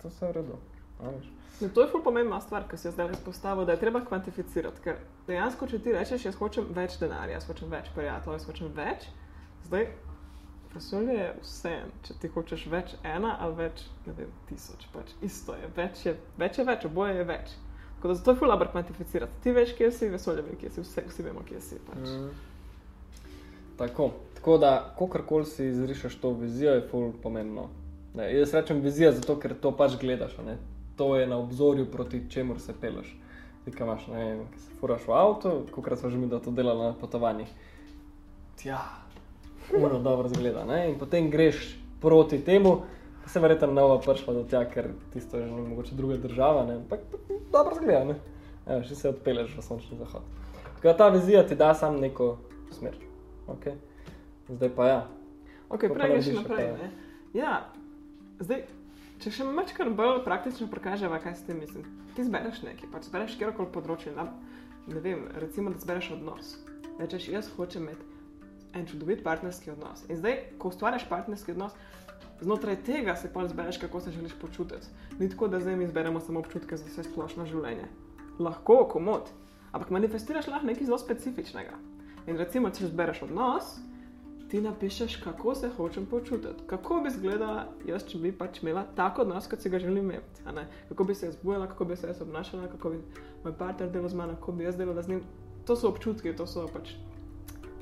to 0.02 0.11
se 0.11 0.25
je 0.25 0.32
v 0.32 0.35
redu. 0.35 0.59
No, 1.02 1.69
to 1.69 1.83
je 1.83 1.88
zelo 1.88 2.02
pomembna 2.04 2.40
stvar, 2.40 2.64
ki 2.69 2.76
se 2.76 2.88
je 2.88 2.92
zdaj 2.92 3.11
izpostavila, 3.12 3.64
da 3.64 3.73
je 3.73 3.80
treba 3.80 4.00
kvantificirati. 4.04 4.80
Ker 4.85 5.00
dejansko, 5.26 5.66
če 5.69 5.80
ti 5.85 5.92
rečeš, 5.92 6.25
jaz 6.25 6.38
hočem 6.40 6.69
več 6.76 6.97
denarja, 7.00 7.37
jaz 7.37 7.49
hočem 7.50 7.73
več 7.73 7.90
prijateljev, 7.95 8.38
jaz 8.38 8.47
hočem 8.49 8.73
več, 8.76 9.09
zdaj 9.66 9.90
vesolje 10.75 11.19
je 11.19 11.33
vse. 11.42 11.75
Če 12.07 12.16
ti 12.23 12.30
hočeš 12.33 12.66
več 12.73 12.95
ena 13.04 13.35
ali 13.45 13.59
več, 13.64 13.85
ne 14.07 14.14
vem, 14.16 14.30
tisoč, 14.49 14.87
pač 14.95 15.12
isto 15.26 15.57
je. 15.59 15.69
Več 15.76 16.07
je 16.07 16.16
več, 16.40 16.62
je 16.62 16.66
več 16.69 16.88
oboje 16.88 17.19
je 17.19 17.26
več. 17.28 17.52
Tako 17.97 18.09
da 18.09 18.16
zato 18.16 18.33
je 18.33 18.40
fulabr 18.40 18.71
kvantificirati. 18.73 19.42
Ti 19.45 19.52
veš, 19.52 19.75
kje 19.76 19.90
si, 19.92 20.09
vesolje 20.09 20.47
ve, 20.47 20.57
kje 20.57 20.71
si, 20.73 20.85
vse, 20.87 21.04
vsi 21.11 21.26
vemo, 21.26 21.45
kje 21.45 21.61
si. 21.61 21.80
Pač. 21.85 22.07
Mm. 22.09 22.30
Tako. 23.80 24.12
Tako 24.40 24.57
da, 24.57 24.95
kakorkoli 24.97 25.45
si 25.45 25.66
izrišeš 25.69 26.14
to 26.23 26.30
vizijo, 26.33 26.73
je 26.73 26.87
ful 26.88 27.11
pomembno. 27.23 27.66
Ne, 28.16 28.30
jaz 28.33 28.54
rečem 28.57 28.80
vizija 28.80 29.12
zato, 29.12 29.37
ker 29.37 29.52
to 29.61 29.75
pač 29.76 29.99
gledaš. 30.00 30.38
Ne? 30.47 30.57
To 31.00 31.16
je 31.16 31.25
na 31.26 31.38
obzorju, 31.40 31.87
proti 31.88 32.26
čemu 32.28 32.59
se 32.61 32.75
peleš. 32.76 33.09
Ti, 33.64 33.73
imaš, 33.80 34.07
ne 34.07 34.25
vem, 34.25 34.40
ki 34.52 34.59
se 34.61 34.75
furaš 34.76 35.07
v 35.09 35.12
avto, 35.12 35.52
kolikrat 35.73 35.99
smo 35.99 36.11
že 36.11 36.19
mi, 36.19 36.28
to 36.28 36.50
delali 36.50 36.80
na 36.80 36.92
potovanjih. 36.92 37.49
Ja, 38.64 38.80
uno 39.73 39.99
dobro 39.99 40.28
zgleda. 40.28 40.64
Ne? 40.64 40.90
In 40.90 40.99
potem 40.99 41.30
greš 41.30 41.78
proti 42.00 42.45
temu, 42.45 42.83
pa 43.23 43.28
se 43.28 43.40
verjetno 43.40 43.73
nova 43.73 43.97
prišla 43.99 44.35
do 44.35 44.45
tja, 44.45 44.64
ker 44.64 44.90
tisto 45.12 45.40
je 45.40 45.49
že 45.49 45.52
mogoče 45.52 45.95
druga 45.95 46.16
država, 46.16 46.64
ne? 46.66 46.75
ampak 46.75 47.00
dobro 47.52 47.75
zgleda. 47.75 48.04
Ne? 48.04 48.16
Evo, 48.66 48.83
še 48.85 48.95
se 48.95 49.09
odpeleš 49.09 49.57
v 49.57 49.64
sončni 49.64 49.97
zahod. 49.97 50.23
Tako 50.76 50.85
da 50.85 50.97
ta 50.97 51.09
vizija 51.09 51.47
ti 51.47 51.57
da 51.57 51.73
sam 51.75 51.97
neko 51.97 52.37
smer. 52.76 52.92
Okay? 53.49 53.73
Zdaj 54.49 54.69
pa 54.76 54.87
ja. 54.87 55.00
Ok, 55.71 55.80
prej 55.80 56.12
greš 56.12 56.28
naprej. 56.37 56.69
pa- 56.69 56.85
Ne? 56.85 56.90
Ja, 57.33 57.71
zdaj, 58.40 58.64
če 59.21 59.31
še 59.31 59.45
malo 59.45 59.91
bolj 59.97 60.23
praktično 60.25 60.69
prikažemo, 60.73 61.19
kaj 61.21 61.35
s 61.37 61.47
tem 61.49 61.59
mislim. 61.61 61.85
Ti 62.17 62.25
zbereš 62.25 62.62
nekaj, 62.65 62.89
pač 62.93 63.09
zbereš 63.11 63.37
kjerkoli 63.41 63.73
področje. 63.75 64.15
Na, 64.17 64.31
ne 64.89 65.03
vem, 65.05 65.27
recimo, 65.43 65.73
da 65.73 65.83
zbereš 65.83 66.15
odnos. 66.17 66.55
Rečeš, 67.00 67.29
jaz 67.33 67.50
hočem 67.57 67.85
imeti 67.89 68.09
en 68.75 68.87
čudovit 68.87 69.25
partnerski 69.25 69.71
odnos. 69.71 70.05
In 70.09 70.21
zdaj, 70.21 70.39
ko 70.59 70.71
ustvariš 70.71 71.05
partnerski 71.11 71.53
odnos, 71.53 71.75
znotraj 72.41 72.81
tega 72.87 73.17
se 73.17 73.33
pa 73.33 73.45
zbereš, 73.49 73.81
kako 73.83 74.00
se 74.00 74.12
želiš 74.15 74.39
počutiti. 74.41 74.87
Ni 75.19 75.29
tako, 75.31 75.49
da 75.49 75.61
zdaj 75.61 75.77
mi 75.77 75.89
zberemo 75.91 76.21
samo 76.21 76.41
občutke 76.41 76.77
za 76.77 76.87
vse 76.87 77.05
splošno 77.11 77.47
življenje. 77.50 77.89
Lahko, 78.39 78.85
komod, 78.89 79.29
ampak 79.73 79.91
manifestiraš 79.91 80.49
lahko 80.49 80.71
nekaj 80.71 80.89
zelo 80.89 80.99
specifičnega. 80.99 81.77
In 82.27 82.39
recimo, 82.39 82.71
če 82.71 82.89
zbereš 82.89 83.25
odnos, 83.29 83.77
ti 84.50 84.61
napišeš, 84.61 85.16
kako 85.16 85.54
se 85.54 85.69
hočem 85.76 86.07
počutiti, 86.07 86.62
kako 86.66 87.00
bi 87.00 87.09
izgledala 87.09 87.66
jaz, 87.87 88.04
če 88.09 88.19
bi 88.19 88.33
pač 88.33 88.62
imela 88.62 88.83
tako 88.97 89.23
odnos, 89.23 89.47
kot 89.47 89.62
si 89.62 89.71
ga 89.71 89.78
želim 89.78 90.11
imeti. 90.11 90.42
Kako 90.88 91.04
bi 91.04 91.14
se 91.14 91.30
zbujala, 91.30 91.69
kako 91.69 91.85
bi 91.85 91.97
se 91.97 92.07
jaz 92.07 92.23
obnašala, 92.23 92.69
kako 92.69 92.90
bi 92.90 92.99
moj 93.45 93.54
partner 93.59 93.90
delal 93.90 94.09
z 94.09 94.19
mano, 94.19 94.35
kako 94.35 94.52
bi 94.52 94.64
jaz 94.64 94.76
delala 94.76 95.02
z 95.02 95.09
njim. 95.09 95.23
To 95.66 95.76
so 95.76 95.88
občutki, 95.88 96.37
to 96.37 96.47
so 96.47 96.66
pač 96.73 96.97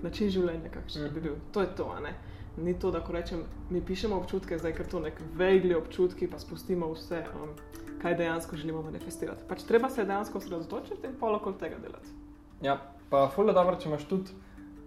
način 0.02 0.28
življenja, 0.30 0.68
kakšen 0.74 1.08
bi 1.14 1.20
bil. 1.20 1.38
To 1.52 1.64
je 1.64 1.70
to, 1.76 1.88
ne. 2.04 2.12
Ni 2.58 2.74
to, 2.78 2.90
da 2.90 3.00
ko 3.00 3.14
rečem, 3.14 3.44
mi 3.70 3.80
pišemo 3.80 4.16
občutke, 4.18 4.58
zdaj 4.58 4.74
ker 4.76 4.90
to 4.90 5.00
nek 5.00 5.20
vegli 5.38 5.74
občutki, 5.74 6.28
pa 6.28 6.38
spustimo 6.42 6.90
vse, 6.92 7.22
um, 7.38 7.54
kaj 8.02 8.18
dejansko 8.18 8.56
želimo 8.56 8.82
manifestirati. 8.82 9.46
Pač 9.48 9.64
treba 9.64 9.88
se 9.90 10.04
dejansko 10.04 10.38
osredotočiti 10.38 11.06
in 11.06 11.16
pol 11.20 11.38
okoli 11.38 11.58
tega 11.62 11.78
delati. 11.82 12.12
Ja, 12.62 12.76
pa 13.10 13.28
fully 13.34 13.54
dobro, 13.54 13.78
če 13.78 13.88
imaš 13.88 14.04
tudi, 14.10 14.36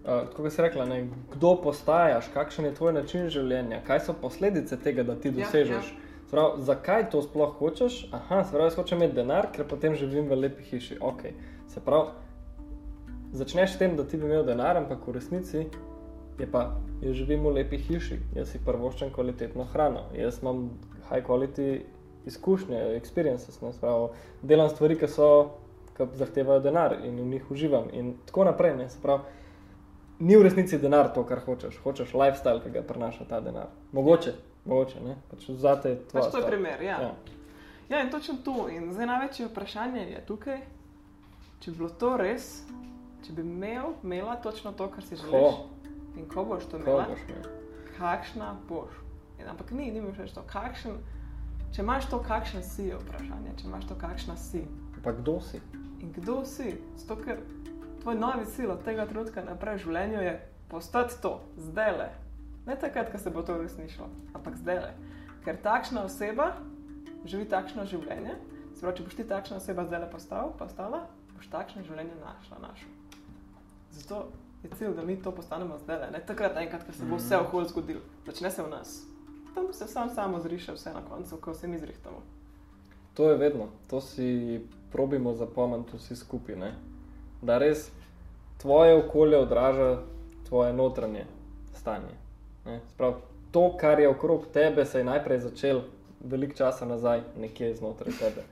uh, 0.04 0.28
kot 0.36 0.52
si 0.52 0.62
rekla, 0.62 0.84
ne, 0.84 1.02
kdo 1.34 1.56
postajaš, 1.62 2.30
kakšen 2.34 2.64
je 2.64 2.74
tvoj 2.74 2.92
način 2.92 3.28
življenja, 3.30 3.82
kaj 3.86 4.06
so 4.06 4.14
posledice 4.20 4.78
tega, 4.80 5.02
da 5.02 5.16
ti 5.16 5.32
Ja, 5.32 5.38
dosežeš. 5.42 5.92
Ja, 5.92 6.08
Prav, 6.32 6.54
zakaj 6.64 7.10
to 7.12 7.20
sploh 7.22 7.50
hočeš? 7.58 8.06
Aha, 8.16 8.38
se 8.44 8.54
pravi, 8.54 8.70
jaz 8.70 8.76
hočem 8.78 9.02
imeti 9.02 9.18
denar, 9.18 9.50
ker 9.52 9.66
potem 9.68 9.92
živim 10.00 10.30
v 10.30 10.38
lepi 10.46 10.64
hiši. 10.64 10.96
Okay. 11.04 11.34
Se 11.68 11.80
pravi, 11.84 12.08
začneš 13.36 13.74
s 13.74 13.80
tem, 13.82 13.98
da 13.98 14.06
ti 14.08 14.16
bi 14.16 14.24
imel 14.24 14.46
denar, 14.48 14.80
ampak 14.80 15.04
v 15.06 15.12
resnici 15.18 15.66
je 16.40 16.48
pa, 16.48 16.62
jaz 17.02 17.18
živim 17.20 17.44
v 17.44 17.52
lepi 17.58 17.76
hiši, 17.76 18.16
jaz 18.38 18.48
si 18.48 18.62
prvoščem 18.64 19.12
kvalitetno 19.12 19.66
hrano, 19.74 20.06
jaz 20.16 20.40
imam 20.40 20.70
high 21.10 21.20
quality 21.26 21.82
izkušnje, 22.26 22.80
experiences, 22.96 23.60
ne, 23.60 23.74
se 23.76 23.84
pravi, 23.84 24.08
delam 24.40 24.72
stvari, 24.72 24.96
ki 24.96 25.12
so, 25.12 25.28
ki 25.98 26.08
zahtevajo 26.16 26.64
denar 26.64 26.96
in 27.04 27.20
v 27.20 27.28
njih 27.34 27.52
uživam 27.52 27.92
in 27.92 28.14
tako 28.24 28.48
naprej. 28.48 28.76
Ne, 28.80 28.88
se 28.88 29.04
pravi, 29.04 29.28
ni 30.22 30.36
v 30.36 30.46
resnici 30.46 30.78
denar 30.78 31.10
to, 31.14 31.24
kar 31.26 31.42
hočeš, 31.42 31.80
hočeš 31.82 32.14
lifestyle, 32.14 32.62
ki 32.62 32.70
ga 32.70 32.82
prinaša 32.86 33.26
ta 33.28 33.40
denar. 33.42 33.72
Mogoče, 33.92 34.34
mogoče, 34.64 35.00
ne, 35.02 35.16
pač 35.30 35.48
zate 35.50 35.96
je 35.96 35.98
tvoja 36.10 36.24
Pač 36.24 36.32
to 36.32 36.42
je 36.42 36.46
primer, 36.46 36.82
ja. 36.82 37.00
Ja. 37.02 37.14
Ja, 37.88 38.02
in 38.04 38.10
točno 38.10 38.38
to. 38.44 38.68
In 38.70 38.92
zdaj 38.94 39.06
največje 39.06 39.48
vprašanje 39.50 40.06
je 40.12 40.20
tukaj, 40.26 40.60
če 41.60 41.70
bi 41.70 41.76
bilo 41.76 41.90
to 41.98 42.14
res, 42.16 42.62
če 43.26 43.34
bi 43.36 43.42
imel, 43.42 43.96
imela 44.06 44.36
točno 44.40 44.72
to, 44.72 44.86
kar 44.94 45.04
si 45.04 45.18
želiš. 45.18 45.32
Ko? 45.32 45.90
In 46.16 46.28
ko 46.30 46.44
boš 46.44 46.70
to 46.70 46.78
Ko 46.78 46.86
imela, 46.86 47.08
boš 47.10 47.26
imel? 47.28 47.50
kakšna 47.98 48.54
boš. 48.68 48.94
In, 49.40 49.48
ampak 49.50 49.74
ni, 49.74 49.90
ni 49.90 50.00
mi 50.00 50.14
všeč 50.14 50.32
to. 50.38 50.46
Kakšen, 50.48 50.96
če 51.74 51.82
imaš 51.82 52.08
to, 52.08 52.22
kakšen 52.22 52.62
si, 52.62 52.88
je 52.92 53.00
vprašanje. 53.02 53.56
Če 53.60 53.68
imaš 53.68 53.90
to, 53.90 53.98
kakšna 53.98 54.38
si. 54.38 54.64
Pa 55.02 55.12
kdo 55.18 55.40
si? 55.42 55.58
In 56.00 56.14
kdo 56.14 56.44
si? 56.46 56.76
Zato, 56.96 57.18
ker 57.24 57.42
tvoj 58.02 58.18
novi 58.18 58.46
cilj 58.46 58.66
od 58.66 58.84
tega 58.84 59.06
trenutka 59.06 59.44
naprej 59.46 59.78
v 59.78 59.82
življenju 59.86 60.22
je 60.22 60.34
postati 60.68 61.18
to, 61.22 61.40
zdaj 61.56 61.92
le. 61.98 62.10
Ne 62.66 62.76
takrat, 62.78 63.10
ko 63.12 63.18
se 63.18 63.30
bo 63.30 63.42
to 63.42 63.54
uresničilo, 63.58 64.08
ampak 64.34 64.56
zdaj 64.58 64.80
le. 64.82 64.92
Ker 65.44 65.58
takšna 65.62 66.04
oseba 66.06 66.52
živi 67.24 67.46
takšno 67.48 67.86
življenje, 67.86 68.36
pravi, 68.80 68.96
če 68.98 69.06
boš 69.06 69.16
ti 69.18 69.26
takšna 69.28 69.60
oseba 69.62 69.86
zdaj 69.86 70.04
le 70.04 70.10
postal, 70.10 70.54
postala, 70.58 71.04
boš 71.36 71.50
takšno 71.52 71.84
življenje 71.86 72.18
našla. 72.18 72.58
našel. 72.62 72.90
Zato 73.92 74.22
je 74.62 74.70
cilj, 74.78 74.94
da 74.96 75.02
mi 75.06 75.16
to 75.22 75.30
postanemo 75.30 75.78
zdaj 75.84 76.00
le. 76.00 76.10
Ne 76.16 76.22
takrat, 76.26 76.56
enkrat, 76.58 76.86
ko 76.86 76.92
se 76.92 77.06
bo 77.06 77.18
vse 77.20 77.38
okolje 77.38 77.70
zgodilo, 77.70 78.00
začne 78.26 78.50
se 78.50 78.62
v 78.62 78.70
nas. 78.70 79.02
Tam 79.54 79.72
se 79.72 79.86
sam 79.86 80.10
samo 80.10 80.40
zriše 80.40 80.72
vse 80.72 80.94
na 80.94 81.02
koncu, 81.04 81.36
ko 81.36 81.54
se 81.54 81.68
mi 81.68 81.78
zrihtamo. 81.78 82.22
To 83.14 83.30
je 83.30 83.36
vedno, 83.36 83.68
to 83.90 84.00
si 84.00 84.60
probimo 84.92 85.34
zapomniti 85.34 85.96
vsi 85.96 86.16
skupaj. 86.16 86.72
Da 87.42 87.58
res 87.58 87.90
tvoje 88.62 88.94
okolje 88.96 89.38
odraža 89.38 89.98
tvoje 90.48 90.72
notranje 90.72 91.24
stanje. 91.74 92.14
Ne? 92.66 92.80
Sprav, 92.94 93.14
to, 93.50 93.76
kar 93.80 94.00
je 94.00 94.08
okrog 94.08 94.46
tebe, 94.52 94.84
se 94.84 94.98
je 94.98 95.04
najprej 95.04 95.38
začel 95.38 95.80
veliko 96.20 96.54
časa 96.54 96.86
nazaj, 96.86 97.20
nekje 97.40 97.74
znotraj 97.74 98.14
tebe. 98.18 98.44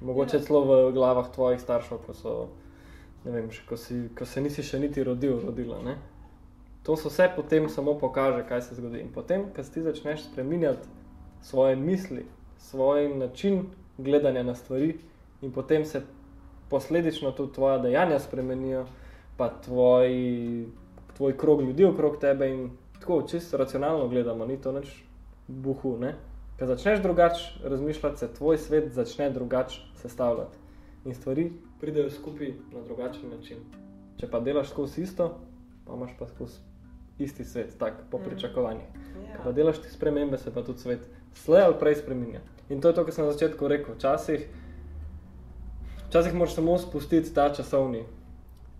Mogoče 0.00 0.40
celo 0.40 0.64
v 0.64 0.92
glavah 0.92 1.30
tvojih 1.34 1.60
staršev, 1.60 2.02
ko, 2.06 2.14
so, 2.14 2.34
vem, 3.24 3.48
še, 3.50 3.62
ko, 3.68 3.78
si, 3.80 4.02
ko 4.18 4.28
se 4.28 4.42
nisi 4.44 4.62
še 4.62 4.80
niti 4.82 5.04
rodil, 5.04 5.38
rodila. 5.40 5.80
Ne? 5.86 5.96
To 6.84 6.96
so 6.96 7.08
vse 7.08 7.30
potem 7.36 7.70
samo 7.72 7.96
pokaže, 7.98 8.44
kaj 8.48 8.62
se 8.62 8.76
zgodi. 8.76 9.00
In 9.02 9.08
potem, 9.14 9.48
ko 9.56 9.62
ti 9.64 9.82
začneš 9.82 10.28
spremenjati 10.28 10.86
svoje 11.42 11.76
misli, 11.76 12.26
svoj 12.58 13.08
način 13.16 13.64
gledanja 13.98 14.42
na 14.42 14.54
stvari, 14.54 14.98
in 15.42 15.52
potem 15.52 15.84
se 15.84 16.02
posledično 16.70 17.30
tudi 17.32 17.52
tvoja 17.52 17.78
dejanja 17.78 18.18
spremenijo, 18.18 18.86
pa 19.36 19.48
tvoj, 19.64 20.08
tvoj 21.16 21.36
krog 21.38 21.62
ljudi 21.62 21.84
okrog 21.84 22.16
tebe. 22.20 22.48
In 22.48 22.70
tako 23.00 23.22
čisto 23.22 23.56
racionalno 23.56 24.08
gledamo, 24.08 24.46
ni 24.46 24.60
to 24.60 24.72
nič 24.72 25.02
buhu. 25.48 25.96
Ne? 25.98 26.14
Ker 26.58 26.66
začneš 26.68 27.02
drugače 27.02 27.60
razmišljati, 27.64 28.18
se 28.18 28.34
tvoj 28.34 28.58
svet 28.58 28.92
začne 28.92 29.30
drugače 29.30 29.80
sestavljati. 29.94 30.58
In 31.04 31.14
stvari 31.14 31.52
pridejo 31.80 32.10
skupaj 32.10 32.54
na 32.72 32.82
drugačen 32.82 33.30
način. 33.30 33.58
Če 34.16 34.30
pa 34.30 34.40
delaš 34.40 34.70
skozi 34.70 35.02
isto, 35.02 35.34
pa 35.86 35.94
imaš 35.94 36.10
pa 36.18 36.26
skozi 36.26 36.58
isti 37.18 37.44
svet, 37.44 37.78
tak 37.78 37.94
po 38.10 38.18
Mhm. 38.18 38.28
pričakovanjih. 38.28 38.86
Ja. 39.28 39.36
Ko 39.36 39.42
pa 39.44 39.52
delaš 39.52 39.78
ti 39.78 39.90
spremembe, 39.90 40.38
se 40.38 40.54
pa 40.54 40.62
tudi 40.62 40.78
svet 40.78 41.00
slej 41.34 41.62
ali 41.62 41.74
prej 41.80 41.94
spremenja. 41.94 42.40
In 42.68 42.80
to 42.80 42.88
je 42.88 42.94
to, 42.94 43.04
kar 43.04 43.14
sem 43.14 43.24
na 43.24 43.32
začetku 43.32 43.68
rekel. 43.68 43.94
Včasih, 43.94 44.48
včasih 46.08 46.34
moraš 46.34 46.54
samo 46.54 46.78
spustiti 46.78 47.34
ta 47.34 47.48
časovni 47.54 48.04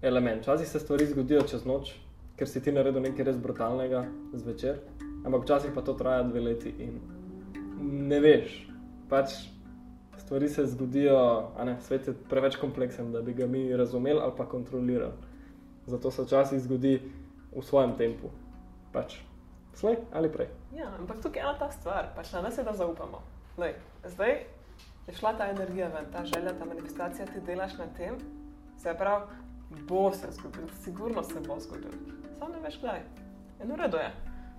element. 0.03 0.43
Včasih 0.43 0.69
se 0.69 0.81
stvari 0.81 1.07
zgodijo 1.07 1.43
čez 1.43 1.65
noč, 1.65 1.95
ker 2.37 2.49
si 2.49 2.63
ti 2.63 2.73
naredil 2.73 3.03
nekaj 3.03 3.25
res 3.25 3.37
brutalnega 3.41 4.05
zvečer, 4.33 4.79
ampak 5.25 5.45
včasih 5.45 5.75
pa 5.75 5.83
to 5.83 5.95
traja 5.95 6.23
dve 6.23 6.41
leti 6.41 6.75
in 6.79 7.01
ne 8.09 8.21
veš. 8.21 8.57
Pač 9.09 9.35
stvari 10.19 10.49
se 10.49 10.67
zgodijo, 10.67 11.19
a 11.57 11.65
ne, 11.65 11.77
svet 11.81 12.09
je 12.09 12.15
preveč 12.31 12.57
kompleksen, 12.57 13.13
da 13.13 13.23
bi 13.23 13.35
ga 13.35 13.47
mi 13.47 13.69
razumeli 13.77 14.21
ali 14.21 14.33
pa 14.37 14.49
kontrolirali. 14.49 15.13
Zato 15.87 16.11
se 16.11 16.23
včasih 16.23 16.61
zgodi 16.61 17.01
v 17.55 17.63
svojem 17.63 17.95
tempu. 17.97 18.31
Pač 18.93 19.21
slej 19.75 19.97
ali 20.13 20.33
prej. 20.33 20.49
Ja, 20.77 20.91
ampak 20.99 21.23
tukaj 21.23 21.43
je 21.43 21.47
ena 21.47 21.59
ta 21.59 21.71
stvar, 21.71 22.13
pač 22.17 22.33
na 22.33 22.43
nas 22.43 22.59
je, 22.59 22.65
da 22.65 22.73
zaupamo. 22.73 23.23
Lej, 23.57 23.75
zdaj 24.05 24.56
je 25.07 25.15
šla 25.15 25.33
ta 25.39 25.51
energija 25.51 25.89
ven, 25.89 26.07
ta 26.13 26.25
želja, 26.25 26.59
ta 26.59 26.65
manifestacija, 26.65 27.27
ti 27.27 27.41
delaš 27.47 27.79
na 27.79 27.87
tem, 27.97 28.15
se 28.79 28.95
pravi, 28.99 29.25
bo 29.89 30.13
se 30.13 30.27
zgodilo, 30.31 30.69
sigurno 30.85 31.23
se 31.23 31.41
bo 31.41 31.61
zgodilo. 31.61 31.93
Sam 32.39 32.53
ne 32.53 32.61
veš, 32.65 32.79
kdaj. 32.81 33.01
In 33.65 33.73
v 33.73 33.77
redu 33.77 33.97
je. 33.97 34.11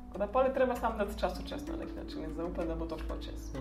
Tako 0.08 0.18
da 0.18 0.27
pol 0.27 0.46
je 0.46 0.54
treba 0.54 0.75
sam 0.75 0.98
dati 0.98 1.20
čas 1.20 1.39
v 1.39 1.48
čas 1.50 1.68
na 1.68 1.75
nek 1.75 1.96
način 1.96 2.24
in 2.24 2.34
zaupati, 2.34 2.68
da 2.68 2.75
bo 2.75 2.86
to 2.86 2.98
šlo 2.98 3.16
čez. 3.22 3.51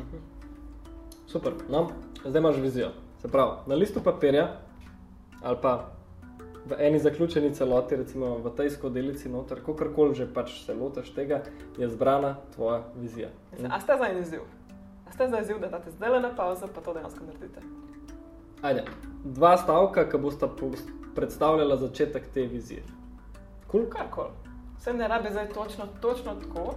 Super, 1.26 1.52
no, 1.68 1.88
zdaj 2.24 2.40
imaš 2.40 2.56
vizijo. 2.56 2.90
Se 3.22 3.28
pravi, 3.28 3.50
na 3.66 3.74
listu 3.74 4.00
papirja 4.02 4.60
ali 5.42 5.56
pa 5.62 5.90
v 6.66 6.74
eni 6.78 6.98
zaključeni 6.98 7.54
celoti, 7.54 7.96
recimo 7.96 8.38
v 8.38 8.50
tej 8.56 8.70
skodelici, 8.70 9.28
noter, 9.28 9.60
kakorkoli 9.62 10.14
že 10.14 10.26
pač 10.34 10.64
se 10.64 10.74
lotiš 10.74 11.12
tega, 11.14 11.42
je 11.78 11.88
zbrana 11.88 12.36
tvoja 12.54 12.82
vizija. 12.96 13.28
A 13.70 13.80
ste 13.80 13.98
za 13.98 14.08
en 14.10 14.18
izziv? 14.18 14.40
A 15.06 15.12
ste 15.12 15.28
za 15.28 15.40
izziv, 15.40 15.58
da 15.60 15.68
date 15.68 15.90
zdaj 15.90 16.10
le 16.10 16.20
na 16.20 16.34
pauzo, 16.36 16.68
pa 16.74 16.80
to 16.80 16.94
dejansko 16.94 17.24
naredite? 17.24 17.60
Ajde, 18.62 18.84
dva 19.24 19.56
stavka, 19.58 20.08
ki 20.10 20.18
bosta 20.18 20.48
predstavljala 21.14 21.76
začetek 21.76 22.28
te 22.34 22.42
vizije. 22.42 22.82
Cool? 23.70 23.86
Karkoli. 23.90 24.30
Vse 24.78 24.92
ne 24.92 25.08
rabi 25.08 25.30
zdaj 25.30 25.48
točno, 25.48 25.86
točno 26.00 26.34
tako. 26.34 26.74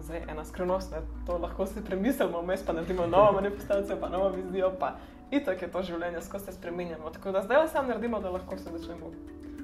Zdaj 0.00 0.22
ena 0.28 0.44
skrivnost, 0.44 0.92
ne, 0.92 0.98
to 1.26 1.38
lahko 1.38 1.66
si 1.66 1.84
premislimo, 1.84 2.40
vmes 2.42 2.66
pa 2.66 2.72
naredimo 2.72 3.06
novo 3.06 3.32
manifestacijo, 3.32 3.96
pa 4.00 4.08
novo 4.08 4.28
vizijo, 4.28 4.72
pa 4.80 4.94
itak 5.30 5.62
je 5.62 5.70
to 5.72 5.82
življenje, 5.82 6.22
skozi 6.22 6.44
se 6.44 6.52
spremenjamo. 6.52 7.10
Tako 7.10 7.32
da 7.32 7.42
zdaj 7.42 7.68
samo 7.68 7.88
naredimo, 7.88 8.20
da 8.20 8.30
lahko 8.30 8.58
se 8.58 8.70
začnemo 8.72 9.10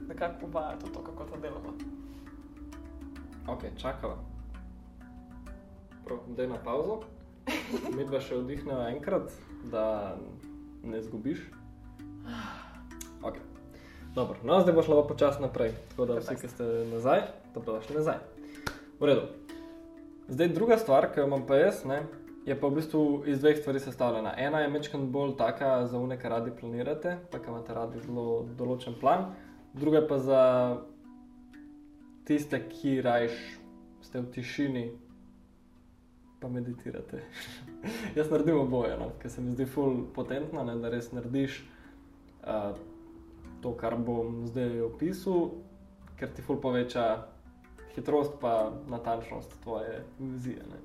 nekako 0.08 0.46
uvajati 0.46 0.86
v 0.86 0.92
to, 0.92 1.02
kako 1.02 1.24
to 1.24 1.40
delamo. 1.40 1.74
Ok, 3.48 3.64
čakava. 3.76 4.16
Prav, 6.04 6.18
daj 6.36 6.48
na 6.48 6.58
pauzo. 6.64 7.00
Mi 7.96 8.06
dva 8.06 8.20
še 8.24 8.38
vdihneva 8.40 8.88
enkrat, 8.92 9.32
da 9.72 10.16
ne 10.84 11.02
zgubiš. 11.02 11.42
Ok. 13.22 13.40
Dobro, 14.14 14.38
no, 14.46 14.60
zdaj 14.62 14.74
bo 14.76 14.82
šlo 14.86 15.00
pa 15.02 15.08
počasi 15.08 15.42
naprej. 15.42 15.72
Tako 15.90 16.06
da 16.06 16.18
vsi, 16.20 16.36
ki 16.38 16.48
ste 16.48 16.66
nazaj, 16.92 17.24
dobrodošli 17.54 17.96
nazaj. 17.98 18.20
V 19.00 19.08
redu. 19.10 19.24
Zdaj 20.28 20.52
druga 20.54 20.78
stvar, 20.78 21.08
ki 21.12 21.20
jo 21.20 21.26
imam 21.26 21.42
pa 21.46 21.58
jaz, 21.58 21.82
ne, 21.84 22.04
je 22.46 22.54
pa 22.60 22.68
v 22.68 22.78
bistvu 22.78 23.24
iz 23.26 23.40
dveh 23.40 23.58
stvari 23.58 23.80
sestavljena. 23.80 24.34
Ena 24.38 24.60
je 24.60 24.70
mečkant 24.70 25.10
bolj 25.10 25.34
taka 25.36 25.86
za 25.86 25.98
une, 25.98 26.18
ki 26.20 26.28
radi 26.28 26.52
planirate, 26.60 27.16
pa 27.32 27.40
ki 27.40 27.50
imate 27.50 27.74
radi 27.74 28.04
zelo 28.04 28.44
določen 28.58 28.96
plan. 29.00 29.32
Druga 29.74 30.04
pa 30.06 30.20
za 30.22 30.42
tiste, 32.28 32.60
ki 32.68 33.00
rajš 33.04 33.34
ste 34.04 34.20
v 34.20 34.30
tišini, 34.36 34.84
pa 36.44 36.48
meditirate. 36.48 37.22
Jaz 38.18 38.30
naredim 38.30 38.58
oboje, 38.60 38.96
no? 39.00 39.10
ker 39.22 39.30
se 39.30 39.40
mi 39.40 39.52
zdi 39.56 39.64
ful 39.66 40.02
potentno, 40.14 40.64
ne? 40.64 40.74
da 40.76 40.90
res 40.92 41.08
narediš 41.12 41.62
uh, 42.44 42.76
to, 43.64 43.72
kar 43.80 43.96
bom 43.96 44.42
zdaj 44.50 44.82
opisal, 44.84 45.54
ker 46.20 46.28
ti 46.36 46.44
ful 46.44 46.60
poveča 46.60 47.06
hitrost 47.94 48.36
pa 48.42 48.74
natančnost 48.92 49.56
tvoje 49.62 50.02
vizije. 50.18 50.66
Ne? 50.68 50.82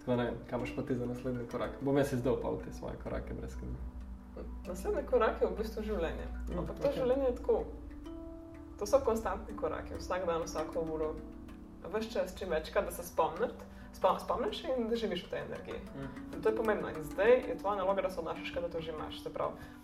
Tako 0.00 0.16
ne 0.16 0.30
kam 0.50 0.64
pa 0.76 0.82
ti 0.82 0.96
za 0.96 1.06
naslednji 1.06 1.44
korak. 1.52 1.76
Bom 1.80 2.00
jaz 2.00 2.12
izdal 2.16 2.40
pa 2.40 2.54
v 2.54 2.64
te 2.64 2.72
svoje 2.72 2.96
korake 3.02 3.34
brez 3.34 3.52
skrbi. 3.52 4.46
Naslednji 4.66 5.04
korak 5.10 5.42
je 5.42 5.52
v 5.52 5.58
bistvu 5.58 5.84
življenje. 5.84 6.26
Mm, 6.48 6.58
Ampak 6.64 6.80
to 6.80 6.88
ok. 6.88 6.96
življenje 6.96 7.28
je 7.28 7.36
tako. 7.42 7.60
To 8.80 8.88
so 8.88 9.04
konstantni 9.04 9.56
koraki, 9.56 9.94
vsak 10.00 10.24
dan, 10.26 10.42
vsako 10.48 10.88
uro, 10.96 11.12
vse 11.92 12.10
čas, 12.10 12.34
čim 12.38 12.50
večkrat, 12.50 12.88
da 12.88 12.90
se 12.90 13.04
spomniš, 13.06 13.52
spom, 13.52 13.68
spomniš 13.94 14.64
in 14.64 14.88
da 14.88 14.96
živiš 14.96 15.26
v 15.26 15.30
tej 15.30 15.42
energiji. 15.48 15.80
In 16.34 16.42
to 16.42 16.48
je 16.48 16.56
pomembno. 16.56 16.88
In 16.88 17.04
zdaj 17.04 17.32
je 17.32 17.58
tvoja 17.58 17.76
naloga, 17.76 18.02
da 18.02 18.10
se 18.10 18.20
obnašaš, 18.20 18.50
kot 18.50 18.62
da 18.62 18.68
to 18.68 18.80
že 18.80 18.92
imaš. 18.92 19.22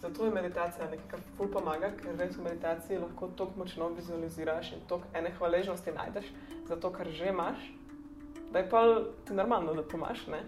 Zato 0.01 0.25
je 0.25 0.31
meditacija 0.31 0.91
nekaj, 0.91 1.09
kar 1.11 1.21
ful 1.37 1.49
pomaga, 1.49 1.91
ker 1.97 2.17
res 2.19 2.37
v 2.37 2.43
meditaciji 2.43 2.99
lahko 2.99 3.29
tako 3.37 3.53
močno 3.57 3.89
vizualiziraš 3.89 4.73
in 4.73 4.81
toliko 4.89 5.09
ene 5.15 5.31
hvaležnosti 5.39 5.93
najdeš 5.93 6.33
za 6.69 6.77
to, 6.77 6.91
kar 6.93 7.09
že 7.09 7.29
imaš, 7.29 7.59
da 8.53 8.59
je 8.59 8.71
pa 8.71 8.83
ti 9.27 9.35
normalno, 9.35 9.75
da 9.75 9.83
pomaš. 9.83 10.27
Ne? 10.27 10.43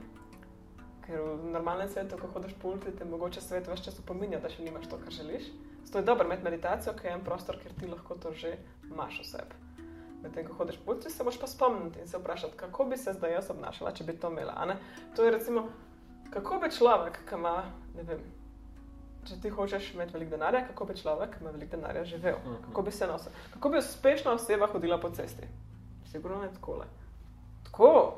Ker 1.06 1.20
v 1.20 1.50
normalnem 1.50 1.88
svetu, 1.88 2.18
ko 2.18 2.26
hodiš 2.34 2.54
po 2.62 2.68
ulici, 2.68 2.96
te 2.98 3.04
mogoče 3.04 3.40
svet 3.40 3.68
več 3.68 3.82
čas 3.84 3.98
opominja, 3.98 4.38
da 4.40 4.50
še 4.50 4.62
nimaš 4.62 4.88
to, 4.90 4.98
kar 5.02 5.12
želiš. 5.12 5.50
Zato 5.84 5.98
je 5.98 6.04
dobro 6.04 6.26
imeti 6.26 6.44
meditacijo, 6.44 6.94
ker 6.94 7.10
je 7.10 7.16
en 7.18 7.24
prostor, 7.24 7.58
kjer 7.62 7.74
ti 7.80 7.90
lahko 7.90 8.14
to 8.14 8.32
že 8.32 8.56
imaš 8.90 9.20
v 9.20 9.26
sebi. 9.26 9.71
Medtem 10.22 10.46
ko 10.46 10.54
hodiš 10.54 10.76
po 10.78 10.92
ulici, 10.92 11.10
se 11.10 11.24
moraš 11.24 11.40
pa 11.40 11.46
spomniti 11.46 12.00
in 12.00 12.08
se 12.08 12.18
vprašati, 12.18 12.56
kako 12.56 12.84
bi 12.84 12.96
se 12.96 13.12
zdaj 13.12 13.32
jaz 13.32 13.50
obnašala, 13.50 13.92
če 13.92 14.04
bi 14.04 14.12
to 14.14 14.30
imela. 14.30 14.64
ne? 14.66 14.76
To 15.16 15.24
je 15.24 15.30
recimo, 15.30 15.68
kako 16.30 16.58
bi 16.58 16.70
človek, 16.70 17.18
ki 17.28 17.34
ima, 17.34 17.56
ne 17.96 18.02
vem, 18.02 18.20
če 19.24 19.40
ti 19.40 19.50
hočeš 19.50 19.94
imeti 19.94 20.12
veliko 20.12 20.30
denarja, 20.30 20.66
kako 20.66 20.84
bi 20.84 20.96
človek, 20.96 21.30
ki 21.30 21.40
ima 21.40 21.50
veliko 21.50 21.76
denarja, 21.76 22.04
živel, 22.06 22.36
Mhm. 22.38 22.62
kako 22.62 22.82
bi 22.82 22.90
se 22.92 23.06
nosil, 23.06 23.32
kako 23.52 23.68
bi 23.68 23.78
uspešna 23.78 24.32
oseba 24.32 24.66
hodila 24.66 24.98
po 24.98 25.10
cesti. 25.10 25.46
Sigurno 26.06 26.42
ne 26.42 26.52
takole. 26.52 26.86
Tako, 27.64 28.14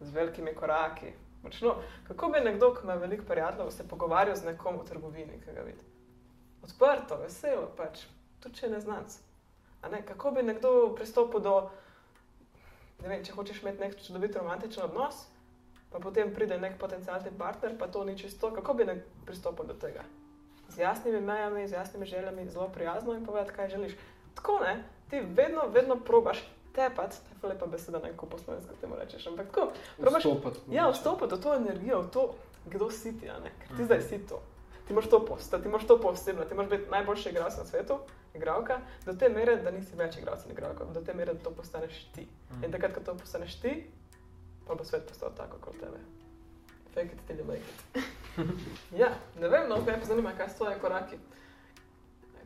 z 0.00 0.10
velikimi 0.10 0.54
koraki. 0.54 1.12
Močno. 1.42 1.74
Kako 2.08 2.28
bi 2.28 2.40
nekdo, 2.40 2.74
ki 2.74 2.80
ima 2.84 2.94
veliko 2.94 3.24
prijateljev, 3.24 3.70
se 3.70 3.88
pogovarjal 3.88 4.36
z 4.36 4.44
nekom 4.44 4.76
v 4.76 4.84
trgovini, 4.84 5.40
ki 5.40 5.52
ga 5.54 5.60
vidi? 5.60 5.84
Odprto, 6.62 7.16
veselo, 7.16 7.66
pač, 7.76 8.06
tudi 8.40 8.54
če 8.54 8.66
je 8.66 8.72
neznanc. 8.72 9.18
Ne? 9.90 10.02
Kako 10.06 10.30
bi 10.30 10.42
nekdo 10.42 10.94
pristopil 10.96 11.40
do, 11.40 11.54
ne 13.02 13.08
vem, 13.08 13.24
če 13.24 13.36
hočeš 13.36 13.62
imeti 13.62 13.82
nek 13.82 13.96
čudovit 14.00 14.36
romantičen 14.36 14.84
odnos, 14.84 15.26
pa 15.92 16.00
potem 16.02 16.32
pride 16.34 16.58
nek 16.58 16.78
potencijalni 16.80 17.32
partner, 17.38 17.76
pa 17.78 17.86
to 17.86 18.04
ni 18.04 18.18
čisto, 18.18 18.50
kako 18.54 18.74
bi 18.74 18.88
nek 18.88 19.04
pristopil 19.26 19.68
do 19.68 19.74
tega? 19.78 20.06
Z 20.68 20.80
jasnimi 20.80 21.20
mejami, 21.20 21.68
z 21.68 21.76
jasnimi 21.76 22.06
željami, 22.06 22.48
zelo 22.48 22.68
prijazno 22.68 23.14
in 23.14 23.26
povedati, 23.26 23.54
kaj 23.56 23.68
želiš. 23.68 23.96
Tako 24.34 24.58
ne, 24.64 24.82
ti 25.10 25.20
vedno, 25.20 25.68
vedno 25.68 25.96
probaš 25.96 26.42
tepati, 26.74 27.16
to 27.40 27.46
je 27.46 27.52
lepa 27.52 27.66
beseda, 27.66 27.98
ne 27.98 28.10
kako 28.10 28.26
po 28.26 28.38
slovensko 28.38 28.74
temu 28.80 28.96
rečeš, 28.96 29.26
ampak 29.26 29.46
tako, 29.46 29.68
probaš 30.00 30.24
Vstopati. 30.24 30.58
Ja, 30.70 30.88
vstopiti 30.90 31.34
v 31.34 31.40
to 31.42 31.54
energijo, 31.54 32.00
v 32.02 32.10
to, 32.10 32.34
kdo 32.66 32.90
si 32.90 33.14
ti, 33.20 33.28
ker 33.28 33.76
ti 33.76 33.84
zdaj 33.84 34.02
si 34.02 34.18
to. 34.26 34.42
Ti 34.88 34.92
moraš 34.92 35.10
to 35.10 35.24
postati, 35.24 35.62
ti 35.62 35.68
moraš 35.68 35.86
to 35.86 36.00
posebno, 36.00 36.44
ti 36.44 36.54
moraš 36.54 36.70
biti 36.70 36.90
najboljši 36.90 37.28
igralec 37.28 37.56
na 37.56 37.64
svetu, 37.64 37.98
igralka, 38.34 38.80
do 39.06 39.12
te 39.12 39.28
mere, 39.28 39.56
da 39.56 39.70
nisi 39.70 39.96
več 39.96 40.18
igralec 40.18 40.44
in 40.44 40.52
igralka, 40.52 40.84
do 40.84 41.00
te 41.00 41.14
mere, 41.14 41.34
da 41.34 41.44
to 41.44 41.50
postaneš 41.50 42.04
ti. 42.14 42.26
In 42.62 42.72
takrat, 42.72 42.94
ko 42.94 43.00
to 43.00 43.14
postaneš 43.18 43.60
ti, 43.60 43.74
pa 44.66 44.74
bo 44.74 44.84
svet 44.84 45.08
postal 45.08 45.32
tako 45.36 45.60
kot 45.60 45.80
tebe. 45.80 46.02
Fake 46.94 47.12
it 47.12 47.26
till 47.26 47.36
you 47.36 47.44
make 47.44 47.62
it. 47.62 48.04
ja, 49.02 49.08
ne 49.40 49.48
vem, 49.48 49.68
no, 49.68 49.80
me 49.86 50.00
pa 50.00 50.06
zanima, 50.06 50.36
kaj 50.36 50.48
so 50.48 50.64
tvoje 50.64 50.78
koraki. 50.78 51.16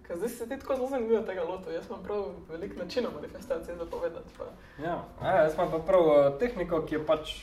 Ker 0.06 0.16
zdaj 0.16 0.28
se 0.28 0.48
ti 0.48 0.58
tako 0.58 0.76
zelo 0.76 0.88
zanimivo 0.88 1.22
tega 1.22 1.42
loto. 1.44 1.70
Jaz 1.70 1.86
imam 1.88 2.02
prav 2.02 2.24
veliko 2.48 2.78
načinov 2.78 3.12
manifestacije 3.14 3.76
za 3.76 3.86
povedati. 3.86 4.28
Pa. 4.38 4.44
Ja, 4.82 5.04
a, 5.20 5.32
jaz 5.42 5.54
imam 5.54 5.70
pa 5.70 5.78
prav 5.78 6.06
uh, 6.06 6.38
tehniko, 6.38 6.80
ki 6.86 6.94
je 6.94 7.06
pač. 7.06 7.34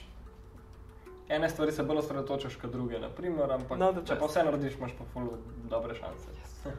Ene 1.30 1.50
stvari 1.50 1.72
se 1.72 1.84
bolj 1.84 1.98
osredotočiš 1.98 2.56
kot 2.56 2.72
druge, 2.72 3.00
naprimer, 3.00 3.52
ampak 3.52 3.80
No, 3.80 3.94
če 4.04 4.16
pa 4.16 4.26
vse 4.26 4.44
narediš, 4.44 4.76
imaš 4.76 4.92
pa 4.94 5.06
ful 5.06 5.32
dobre 5.66 5.96
šanse. 5.96 6.30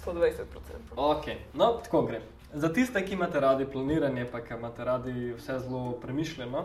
120%. 0.00 0.42
Ok, 0.96 1.24
no, 1.54 1.72
tako 1.80 2.02
gre. 2.02 2.20
Za 2.52 2.72
tiste, 2.72 3.02
ki 3.02 3.14
imate 3.14 3.40
radi 3.40 3.66
planiranje, 3.66 4.24
pa 4.26 4.40
ki 4.40 4.54
imate 4.54 4.84
radi 4.84 5.14
vse 5.32 5.58
zelo 5.58 5.92
premišljeno, 5.92 6.64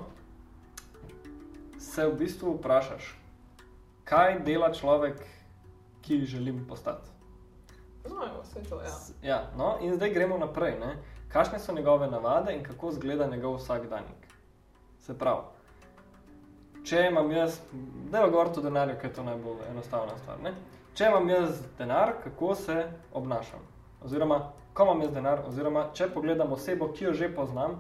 se 1.80 2.06
v 2.06 2.14
bistvu 2.16 2.54
vprašaš, 2.54 3.16
kaj 4.04 4.40
dela 4.40 4.72
človek, 4.72 5.22
ki 6.02 6.20
želim 6.26 6.66
postati. 6.66 7.10
No, 8.06 8.16
evo, 8.24 8.42
vse 8.44 8.64
to, 8.64 8.82
ja. 8.82 8.88
S- 8.90 9.14
Ja, 9.24 9.52
no, 9.56 9.78
in 9.82 9.96
zdaj 9.96 10.10
gremo 10.10 10.38
naprej. 10.38 10.80
Ne? 10.80 10.96
Kakšne 11.30 11.60
so 11.60 11.74
njegove 11.74 12.08
navade 12.08 12.54
in 12.54 12.64
kako 12.64 12.90
izgleda 12.90 13.28
njegov 13.28 13.56
vsakdanjik? 13.56 14.26
Se 15.00 15.18
pravi, 15.18 15.46
če 16.84 17.08
imam 17.10 17.32
jaz, 17.32 17.60
da 18.12 18.24
je 18.24 18.30
govor 18.32 18.52
o 18.58 18.62
denarju, 18.62 18.96
ker 19.02 19.10
je 19.10 19.16
to 19.16 19.24
najbolj 19.24 19.66
enostavna 19.72 20.18
stvar. 20.18 20.40
Ne? 20.44 20.54
Če 20.98 21.08
imam 21.08 21.30
jaz 21.30 21.62
denar, 21.78 22.16
kako 22.24 22.56
se 22.56 22.78
obnašam? 23.14 23.62
Oziroma, 24.04 24.40
ko 24.74 24.88
imam 24.88 25.04
jaz 25.06 25.14
denar, 25.16 25.44
oziroma 25.48 25.86
če 25.96 26.10
pogledam 26.14 26.54
osebo, 26.54 26.90
ki 26.96 27.06
jo 27.06 27.14
že 27.14 27.30
poznam, 27.36 27.80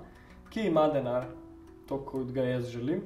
ki 0.52 0.68
ima 0.70 0.88
denar, 0.94 1.26
to, 1.90 1.98
kot 2.08 2.32
ga 2.36 2.46
jaz 2.46 2.70
želim. 2.72 3.02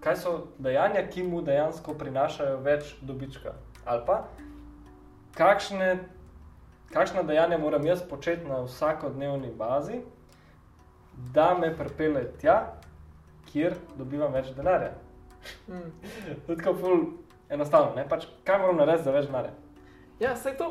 Kaj 0.00 0.16
so 0.16 0.32
dejanja, 0.58 1.02
ki 1.12 1.26
mu 1.28 1.42
dejansko 1.44 1.92
prinašajo 2.00 2.62
več 2.64 2.94
dobička? 3.04 3.52
Ali 3.84 4.06
pa 4.06 4.22
kakšne, 5.36 5.90
kakšna 6.94 7.24
dejanja 7.28 7.58
moram 7.60 7.84
jaz 7.84 8.02
početi 8.08 8.48
na 8.48 8.62
vsakodnevni 8.64 9.52
bazi, 9.58 10.00
da 11.34 11.54
me 11.58 11.74
pripelje 11.76 12.30
tja, 12.40 12.56
kjer 13.52 13.76
dobivam 13.98 14.32
več 14.32 14.52
denarja. 14.56 14.92
Mm. 15.70 15.92
Je 16.28 16.56
tako 16.58 16.74
ful 16.76 16.98
enostavno, 17.48 17.94
ne? 17.96 18.02
Pač, 18.08 18.26
kaj 18.44 18.58
moram 18.60 18.76
narediti 18.76 19.06
za 19.06 19.14
več 19.14 19.28
denarja? 19.30 19.54
Ja, 20.20 20.34
sej 20.36 20.58
to, 20.58 20.66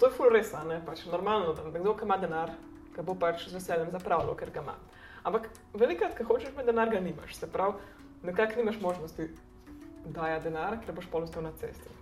to 0.00 0.08
je 0.08 0.16
ful 0.16 0.32
res, 0.32 0.54
ne 0.64 0.78
pač 0.86 1.02
normalno, 1.12 1.52
da 1.52 1.66
nekdo, 1.68 1.92
ki 1.98 2.06
ima 2.08 2.16
denar, 2.22 2.54
ga 2.94 3.04
bo 3.04 3.12
pač 3.20 3.44
z 3.50 3.58
veseljem 3.58 3.90
zapravljal, 3.92 4.32
ker 4.40 4.54
ga 4.54 4.62
ima. 4.64 4.78
Ampak 5.28 5.50
velikokrat, 5.76 6.16
ko 6.16 6.24
hočeš 6.30 6.54
imeti 6.54 6.70
denar, 6.70 6.88
ga 6.92 7.02
nimaš. 7.04 7.36
Se 7.36 7.50
pravi, 7.52 7.76
nekako 8.24 8.62
nimaš 8.62 8.80
možnosti 8.80 9.28
dajati 10.04 10.48
denar, 10.48 10.78
ker 10.84 10.96
boš 10.96 11.08
pol 11.12 11.28
ostal 11.28 11.44
na 11.44 11.52
cesti. 11.60 11.92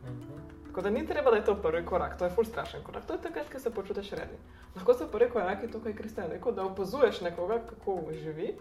Tako 0.69 0.83
da 0.87 0.91
ni 0.91 1.03
treba, 1.07 1.31
da 1.31 1.37
je 1.37 1.45
to 1.45 1.55
prvi 1.63 1.85
korak, 1.87 2.17
to 2.19 2.25
je 2.25 2.35
ful 2.35 2.45
strašen 2.45 2.83
korak. 2.87 3.07
To 3.07 3.19
je 3.19 3.23
takrat, 3.27 3.51
ko 3.53 3.61
se 3.61 3.75
počutiš 3.75 4.11
redni. 4.19 4.39
Lahko 4.77 4.95
se 4.95 5.11
prvi 5.11 5.31
korak 5.31 5.63
je 5.63 5.71
to, 5.71 5.81
kar 5.81 5.93
je 5.93 5.97
Kristjan 5.97 6.31
rekel, 6.31 6.55
da 6.55 6.65
opazuješ 6.65 7.21
nekoga, 7.21 7.61
kako 7.69 7.99
živi 8.13 8.55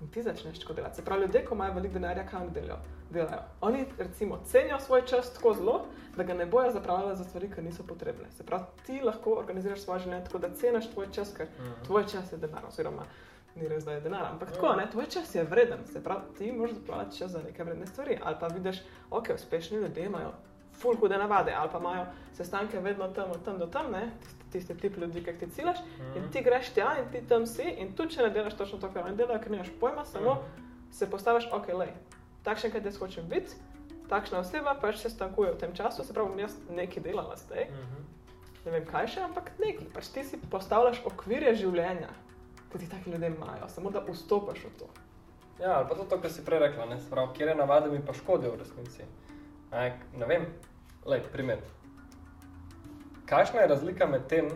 in 0.00 0.10
ti 0.10 0.22
začneš 0.22 0.58
tako 0.58 0.72
delati. 0.72 0.96
Se 0.96 1.04
pravi, 1.04 1.22
ljudje, 1.22 1.44
ko 1.44 1.54
imajo 1.54 1.74
veliko 1.74 1.94
denarja, 1.94 2.24
oni 2.40 2.50
delajo? 2.50 2.78
delajo? 3.10 3.42
Oni 3.60 3.84
recimo 3.98 4.40
cenijo 4.44 4.80
svoj 4.80 5.02
čas 5.06 5.32
tako 5.34 5.54
zelo, 5.54 5.84
da 6.16 6.22
ga 6.22 6.34
ne 6.34 6.46
bojo 6.46 6.70
zapravljali 6.72 7.16
za 7.16 7.24
stvari, 7.24 7.50
ki 7.54 7.62
niso 7.62 7.82
potrebne. 7.82 8.30
Se 8.30 8.46
pravi, 8.46 8.64
ti 8.86 9.00
lahko 9.04 9.30
organiziraš 9.30 9.80
svoje 9.80 10.00
življenje 10.00 10.24
tako, 10.24 10.38
da 10.38 10.54
ceniš 10.54 10.90
tvoj 10.90 11.06
čas, 11.12 11.34
ker 11.36 11.46
tvoj 11.86 12.06
čas 12.06 12.32
je 12.32 12.38
denar, 12.38 12.66
oziroma 12.68 13.06
ni 13.54 13.68
res, 13.68 13.84
da 13.84 13.92
je 13.92 14.00
denar, 14.00 14.26
ampak 14.26 14.52
tako, 14.52 14.76
ne, 14.76 14.90
tvoj 14.90 15.06
čas 15.10 15.34
je 15.34 15.44
vreden. 15.44 15.86
Se 15.92 16.02
pravi, 16.02 16.34
ti 16.38 16.52
moraš 16.52 16.76
zapravljati 16.76 17.18
čas 17.18 17.30
za 17.30 17.42
neke 17.42 17.64
vredne 17.64 17.86
stvari. 17.86 18.18
Ali 18.22 18.36
pa 18.40 18.46
vidiš, 18.46 18.82
ok, 19.10 19.34
uspešni 19.34 19.78
ljudje 19.78 20.04
imajo 20.06 20.32
full 20.72 20.96
hude 20.96 21.18
navade, 21.18 21.54
ali 21.56 21.70
pa 21.72 21.78
imajo 21.78 22.06
sestanke 22.32 22.80
vedno 22.80 23.08
tam, 23.08 23.30
od 23.30 23.44
tam 23.44 23.58
do 23.58 23.66
tam, 23.66 23.92
ne, 23.92 24.10
tisti 24.52 24.74
tip 24.74 24.96
ljudi, 24.96 25.22
ki 25.24 25.32
ti 25.38 25.50
ciljaš. 25.50 25.78
Mhm. 25.98 26.16
In 26.18 26.30
ti 26.32 26.42
greš 26.42 26.72
tja 26.74 26.96
in 27.00 27.08
ti 27.12 27.22
tam 27.28 27.46
si, 27.46 27.62
in 27.78 27.92
tudi 27.96 28.14
če 28.14 28.22
ne 28.22 28.30
delaš 28.30 28.54
točno 28.54 28.78
to, 28.78 28.90
kar 28.92 29.06
oni 29.06 29.16
delajo, 29.16 29.40
ker 29.40 29.50
nimaš 29.50 29.70
pojma, 29.80 30.04
samo 30.04 30.38
se 30.92 31.10
postaviš, 31.10 31.48
ok, 31.52 31.68
le, 31.68 31.88
takšen, 32.44 32.72
kot 32.72 32.84
jaz 32.84 32.96
hočem 32.98 33.28
biti, 33.28 33.54
takšna 34.08 34.38
oseba 34.38 34.74
pač 34.74 34.96
se 34.98 35.10
stankuje 35.10 35.52
v 35.52 35.58
tem 35.58 35.74
času, 35.74 36.02
se 36.04 36.14
pravi, 36.14 36.40
jaz 36.42 36.56
nekaj 36.70 37.02
delala 37.02 37.36
zdaj, 37.36 37.68
Mhm. 37.70 38.02
ne 38.64 38.72
vem 38.72 38.86
kaj 38.86 39.06
še, 39.06 39.20
ampak 39.20 39.52
nekaj, 39.58 39.86
pač 39.94 40.08
ti 40.08 40.24
si 40.24 40.40
postavljaš 40.50 41.04
okvirje 41.06 41.54
življenja, 41.54 42.10
ki 42.72 42.78
ti 42.78 42.88
taki 42.90 43.10
ljudje 43.10 43.26
imajo, 43.30 43.68
samo 43.68 43.90
da 43.90 44.00
vstopiš 44.00 44.64
v 44.64 44.72
to. 44.78 44.88
Ja, 45.60 45.76
ali 45.78 45.88
pa 45.88 45.94
to, 45.94 46.18
kar 46.20 46.30
si 46.30 46.44
prej 46.44 46.58
rekla, 46.58 46.86
ne, 46.86 46.98
se 47.00 47.10
pravi, 47.10 47.34
kje 47.36 47.54
navade 47.54 47.90
mi 47.90 48.00
pa 48.06 48.12
škodijo 48.12 48.52
v 48.52 48.58
resnici. 48.58 49.02
Ne, 49.72 49.98
ne 50.16 50.26
vem, 50.26 50.46
lej, 51.06 51.20
primer. 51.32 51.58
Kakšna 53.30 53.60
je 53.60 53.68
razlika 53.68 54.06
med 54.06 54.26
tem, 54.26 54.48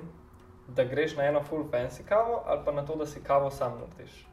da 0.68 0.84
greš 0.84 1.16
na 1.16 1.24
eno 1.24 1.42
full 1.42 1.64
fancy 1.70 2.02
kavo 2.08 2.42
ali 2.46 2.60
pa 2.64 2.72
na 2.72 2.86
to, 2.86 2.96
da 2.96 3.06
si 3.06 3.22
kavo 3.22 3.50
sam 3.50 3.78
narediš? 3.78 4.26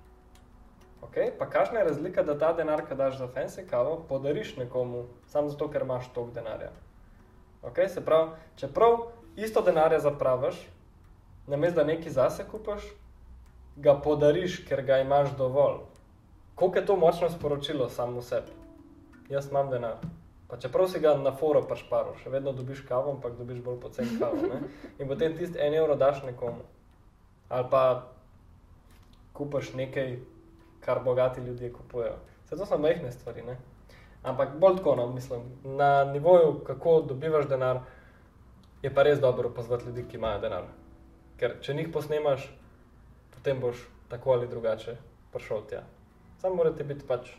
Okay? 1.01 1.31
Pa 1.39 1.45
kakšna 1.49 1.79
je 1.79 1.85
razlika, 1.85 2.23
da 2.23 2.37
ta 2.37 2.53
denar, 2.53 2.81
ki 2.87 2.95
daš 2.95 3.17
za 3.17 3.27
fancy 3.27 3.67
kavo, 3.69 4.05
podariš 4.09 4.55
nekomu 4.57 5.05
samo 5.27 5.49
zato, 5.49 5.67
ker 5.69 5.81
imaš 5.81 6.09
toliko 6.13 6.33
denarja? 6.33 6.71
Okay? 7.61 7.87
Se 7.87 8.05
pravi, 8.05 8.31
čeprav 8.55 8.97
isto 9.35 9.61
denarja 9.61 9.99
zapraviš, 9.99 10.67
namesto 11.47 11.83
da 11.83 11.87
nekaj 11.87 12.11
zase 12.11 12.45
kupaš, 12.51 12.83
ga 13.75 13.93
podariš, 14.01 14.63
ker 14.65 14.81
ga 14.81 14.97
imaš 14.97 15.35
dovolj. 15.37 15.83
Koliko 16.55 16.79
je 16.79 16.85
to 16.85 16.95
močno 16.95 17.29
sporočilo 17.29 17.89
samo 17.89 18.21
sebi? 18.21 18.51
Jaz 19.29 19.51
imam 19.51 19.69
denar. 19.69 20.01
Pa 20.51 20.57
čeprav 20.57 20.89
si 20.91 20.99
ga 20.99 21.13
na 21.15 21.31
foru 21.31 21.61
pašparil, 21.63 22.17
še 22.19 22.29
vedno 22.29 22.51
dobiš 22.51 22.81
kavo, 22.83 23.13
ampak 23.15 23.37
dobiš 23.39 23.61
bolj 23.63 23.77
poceni 23.79 24.17
kavo. 24.19 24.35
Ne? 24.51 24.57
In 24.99 25.07
potem 25.07 25.37
tisti 25.37 25.55
en 25.63 25.77
evro 25.79 25.95
daš 25.95 26.25
nekomu. 26.27 26.65
Ali 27.47 27.69
pa 27.71 27.83
kupaš 29.31 29.71
nekaj, 29.79 30.17
kar 30.83 30.99
bogati 31.05 31.41
ljudje 31.41 31.71
kupujejo. 31.71 32.17
Vse 32.43 32.59
to 32.59 32.67
so 32.67 32.77
majhne 32.77 33.13
stvari. 33.15 33.45
Ne? 33.47 33.55
Ampak 34.27 34.57
bolj 34.59 34.81
tako, 34.81 34.97
no, 34.99 35.07
mislim, 35.13 35.47
na 35.63 36.03
nivoju, 36.11 36.59
kako 36.67 36.99
dobivaš 37.13 37.47
denar, 37.47 37.79
je 38.83 38.91
pa 38.93 39.07
res 39.07 39.23
dobro 39.23 39.49
pozvati 39.55 39.87
ljudi, 39.87 40.03
ki 40.11 40.19
imajo 40.19 40.43
denar. 40.43 40.67
Ker 41.39 41.61
če 41.63 41.79
njih 41.79 41.89
posnemaš, 41.95 42.51
potem 43.31 43.63
boš 43.63 43.87
tako 44.11 44.35
ali 44.35 44.51
drugače 44.51 44.97
prišel 45.31 45.63
tja. 45.69 45.85
Samo 46.43 46.59
morate 46.59 46.83
biti 46.83 47.07
pač 47.07 47.31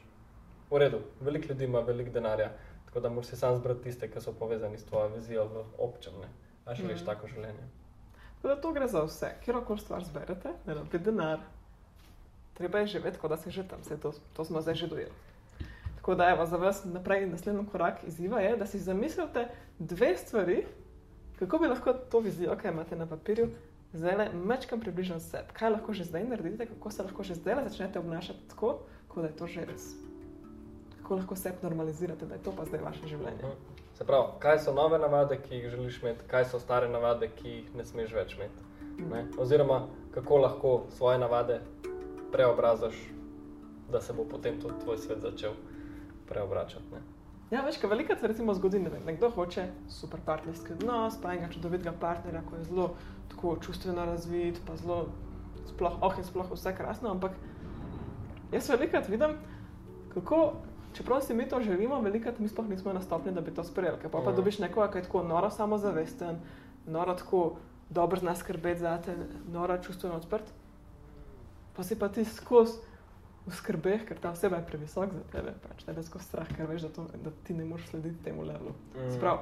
v 0.71 0.81
redu. 0.81 1.05
Veliko 1.21 1.53
ljudi 1.53 1.69
ima 1.69 1.85
veliko 1.85 2.11
denarja, 2.11 2.55
tako 2.93 3.01
da 3.01 3.09
moraš 3.09 3.27
sam 3.27 3.57
zbrati 3.57 3.83
tiste, 3.83 4.11
ki 4.11 4.21
so 4.21 4.33
povezani 4.33 4.79
s 4.79 4.85
tvojo 4.85 5.09
vizijo 5.09 5.45
v 5.49 5.65
občem. 5.79 6.13
Ne? 6.21 6.29
A 6.65 6.75
želiš 6.75 7.01
Mhm. 7.01 7.03
mm. 7.03 7.07
tako 7.07 7.27
življenje? 7.27 7.65
Tako 8.37 8.49
da 8.55 8.61
to 8.61 8.73
gre 8.73 8.89
za 8.89 9.03
vse, 9.03 9.31
kjerkoli 9.45 9.81
stvar 9.81 10.05
zberete, 10.05 10.53
ne 10.67 10.75
rabite 10.75 10.99
denar. 10.99 11.39
Treba 12.55 12.79
je 12.79 12.87
živeti, 12.87 13.19
kot 13.19 13.31
da 13.31 13.37
si 13.37 13.51
že 13.51 13.65
tam, 13.69 13.81
vse 13.81 13.97
to, 13.97 14.13
to 14.33 14.45
smo 14.45 14.61
zdaj 14.61 14.75
že 14.75 14.87
dojeli. 14.87 15.13
Tako 15.97 16.15
da 16.15 16.29
evo, 16.29 16.47
za 16.47 16.57
vas 16.57 16.85
naprej 16.85 17.27
naslednji 17.31 17.67
korak 17.73 18.05
izziva 18.05 18.41
je, 18.41 18.57
da 18.57 18.67
si 18.67 18.79
zamislite 18.79 19.49
dve 19.79 20.17
stvari, 20.17 20.67
kako 21.39 21.59
bi 21.59 21.67
lahko 21.67 21.93
to 21.93 22.21
vizijo, 22.21 22.57
ki 22.57 22.67
jo 22.67 22.73
imate 22.73 22.97
na 22.97 23.07
papirju, 23.07 23.49
zdaj 23.93 24.33
mečkam 24.35 24.81
približno 24.81 25.21
sebi. 25.21 25.49
Kaj 25.53 25.71
lahko 25.71 25.93
že 25.93 26.05
zdaj 26.05 26.25
naredite, 26.25 26.67
kako 26.67 26.91
se 26.91 27.03
lahko 27.03 27.23
že 27.23 27.35
zdaj 27.35 27.65
začnete 27.69 27.99
obnašati 27.99 28.49
tako, 28.49 28.79
kot 29.09 29.23
da 29.23 29.29
je 29.29 29.37
to 29.37 29.47
že 29.47 29.65
res. 29.65 29.95
Kako 31.13 31.21
lahko 31.21 31.37
sebi 31.37 31.57
normalizirate, 31.63 32.27
da 32.27 32.35
je 32.35 32.43
to 32.43 32.53
pa 32.57 32.65
zdaj 32.65 32.81
vaše 32.81 33.07
življenje. 33.07 33.43
Mhm. 33.45 33.81
Se 33.95 34.05
pravi, 34.07 34.27
kaj 34.39 34.59
so 34.59 34.73
nove 34.73 34.99
navade, 34.99 35.37
ki 35.43 35.55
jih 35.55 35.69
želiš 35.71 35.99
imeti, 36.03 36.25
kaj 36.27 36.47
so 36.49 36.61
stare 36.61 36.89
navade, 36.89 37.29
ki 37.37 37.49
jih 37.49 37.75
ne 37.77 37.85
smeš 37.85 38.15
več 38.17 38.33
imeti. 38.39 38.65
Ne? 39.11 39.27
Oziroma, 39.39 39.83
kako 40.15 40.39
lahko 40.39 40.73
svoje 40.97 41.19
navade 41.19 41.59
preobrazaš, 42.33 42.97
da 43.93 44.01
se 44.01 44.17
bo 44.17 44.25
potem 44.25 44.57
tudi 44.61 44.81
tvoj 44.81 44.99
svet 45.05 45.21
začel 45.21 45.53
preobračati. 46.29 46.95
Ne? 46.95 47.05
Ja, 47.51 47.61
veš, 47.67 47.77
kaj 47.77 47.93
veliko 47.93 48.17
se 48.17 48.33
recimo 48.33 48.57
zgodi, 48.57 48.81
ne 48.81 48.97
vem, 48.97 49.05
nekdo 49.05 49.31
hoče 49.37 49.69
super 49.93 50.25
partnerski 50.25 50.79
odnos, 50.79 51.21
pa 51.21 51.37
enega 51.37 51.53
čudovitega 51.53 51.93
partnerja, 52.01 52.41
ko 52.49 52.57
je 52.57 52.65
zelo 52.73 52.91
tako 53.29 53.59
čustveno 53.61 54.09
razvit, 54.15 54.65
pa 54.67 54.81
zelo 54.81 55.03
sploh, 55.75 56.01
oh 56.01 56.17
in 56.19 56.25
sploh 56.25 56.57
vse 56.57 56.73
krasno, 56.77 57.13
ampak 57.13 57.37
jaz 58.53 58.73
velikrat 58.73 59.13
vidim, 59.13 59.37
kako, 60.15 60.47
čeprav 60.93 61.21
si 61.21 61.35
mi 61.35 61.49
to 61.49 61.61
želimo, 61.61 62.01
velikrat 62.01 62.39
mi 62.39 62.49
sploh 62.49 62.69
nismo 62.69 62.93
na 62.93 63.01
stopnji, 63.01 63.33
da 63.33 63.41
bi 63.41 63.51
to 63.51 63.65
sprejeli, 63.65 63.99
pa, 64.03 64.09
pa 64.09 64.19
Mhm. 64.21 64.37
dobiš 64.37 64.59
nekoga, 64.59 64.91
ki 64.91 64.99
je 64.99 65.03
tako 65.03 65.23
noro 65.23 65.51
samozavesten, 65.51 66.37
noro 66.87 67.15
tako 67.15 67.57
dobro 67.91 68.19
zna 68.19 68.35
skrbeti 68.35 68.81
za 68.81 68.99
te, 68.99 69.17
noro 69.47 69.79
čustveno 69.79 70.17
odprt, 70.17 70.45
pa 71.77 71.83
si 71.83 71.99
pa 71.99 72.09
ti 72.09 72.25
skozi 72.25 72.79
v 73.47 73.53
skrbeh, 73.53 74.05
ker 74.07 74.19
ta 74.19 74.31
oseba 74.31 74.57
je 74.57 74.67
previsok 74.67 75.13
za 75.13 75.23
tebe, 75.33 75.53
pač 75.63 75.85
tebe 75.85 76.03
skozi 76.03 76.25
strah, 76.25 76.47
ker 76.49 76.67
veš, 76.67 76.83
da, 76.83 76.89
to, 76.89 77.07
da 77.25 77.31
ti 77.45 77.55
ne 77.55 77.65
moreš 77.65 77.89
slediti 77.89 78.25
temu 78.25 78.43
levelu. 78.43 78.71
Mm. 78.95 79.11
Sprav, 79.11 79.39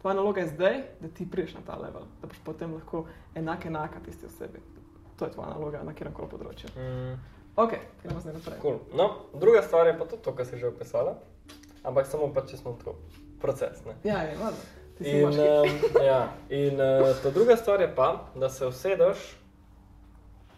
tvoja 0.00 0.14
naloga 0.14 0.40
je 0.40 0.48
zdaj, 0.48 0.82
da 1.00 1.08
ti 1.08 1.30
priješ 1.30 1.54
na 1.54 1.60
ta 1.66 1.76
level, 1.76 2.02
da 2.22 2.28
boš 2.28 2.38
potem 2.44 2.74
lahko 2.74 3.04
enak 3.34 3.66
enaka 3.66 4.00
tisti 4.04 4.26
osebi. 4.26 4.60
To 5.16 5.24
je 5.24 5.32
tvoja 5.32 5.48
naloga 5.50 5.82
na 5.82 5.92
kjerem 5.94 6.14
koli 6.14 6.28
področju. 6.28 6.68
Mm. 6.76 7.18
Ok, 7.56 7.72
gremo 8.02 8.20
zdaj 8.20 8.34
naprej. 8.34 8.58
Cool. 8.62 8.78
No, 8.94 9.10
druga 9.34 9.62
stvar 9.62 9.86
je 9.86 9.98
pa 9.98 10.04
tudi 10.04 10.22
to, 10.22 10.34
kar 10.34 10.46
si 10.46 10.58
že 10.58 10.68
opisala, 10.68 11.18
ampak 11.82 12.06
samo 12.06 12.30
pa 12.34 12.44
če 12.46 12.56
smo 12.56 12.76
tako 12.78 12.96
proces. 13.40 13.84
Ne? 13.86 13.96
Ja, 14.04 14.22
je, 14.22 14.36
si 14.98 15.10
In, 15.10 15.24
um, 15.24 15.34
ja, 16.04 16.28
in 16.48 16.76
uh, 16.76 17.16
ta 17.22 17.30
druga 17.30 17.56
stvar 17.56 17.80
je 17.80 17.88
pa, 17.94 18.28
da 18.36 18.48
se 18.48 18.66
usedeš, 18.66 19.18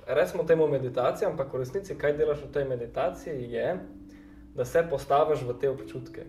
recimo 0.07 0.45
temu 0.45 0.67
meditacija, 0.69 1.31
ampak 1.31 1.53
v 1.55 1.63
resnici, 1.63 1.95
kaj 1.99 2.17
delaš 2.19 2.43
v 2.43 2.53
tej 2.53 2.65
meditaciji, 2.65 3.53
je, 3.53 3.79
da 4.55 4.65
se 4.65 4.83
postaviš 4.91 5.47
v 5.47 5.55
te 5.61 5.71
občutke. 5.71 6.27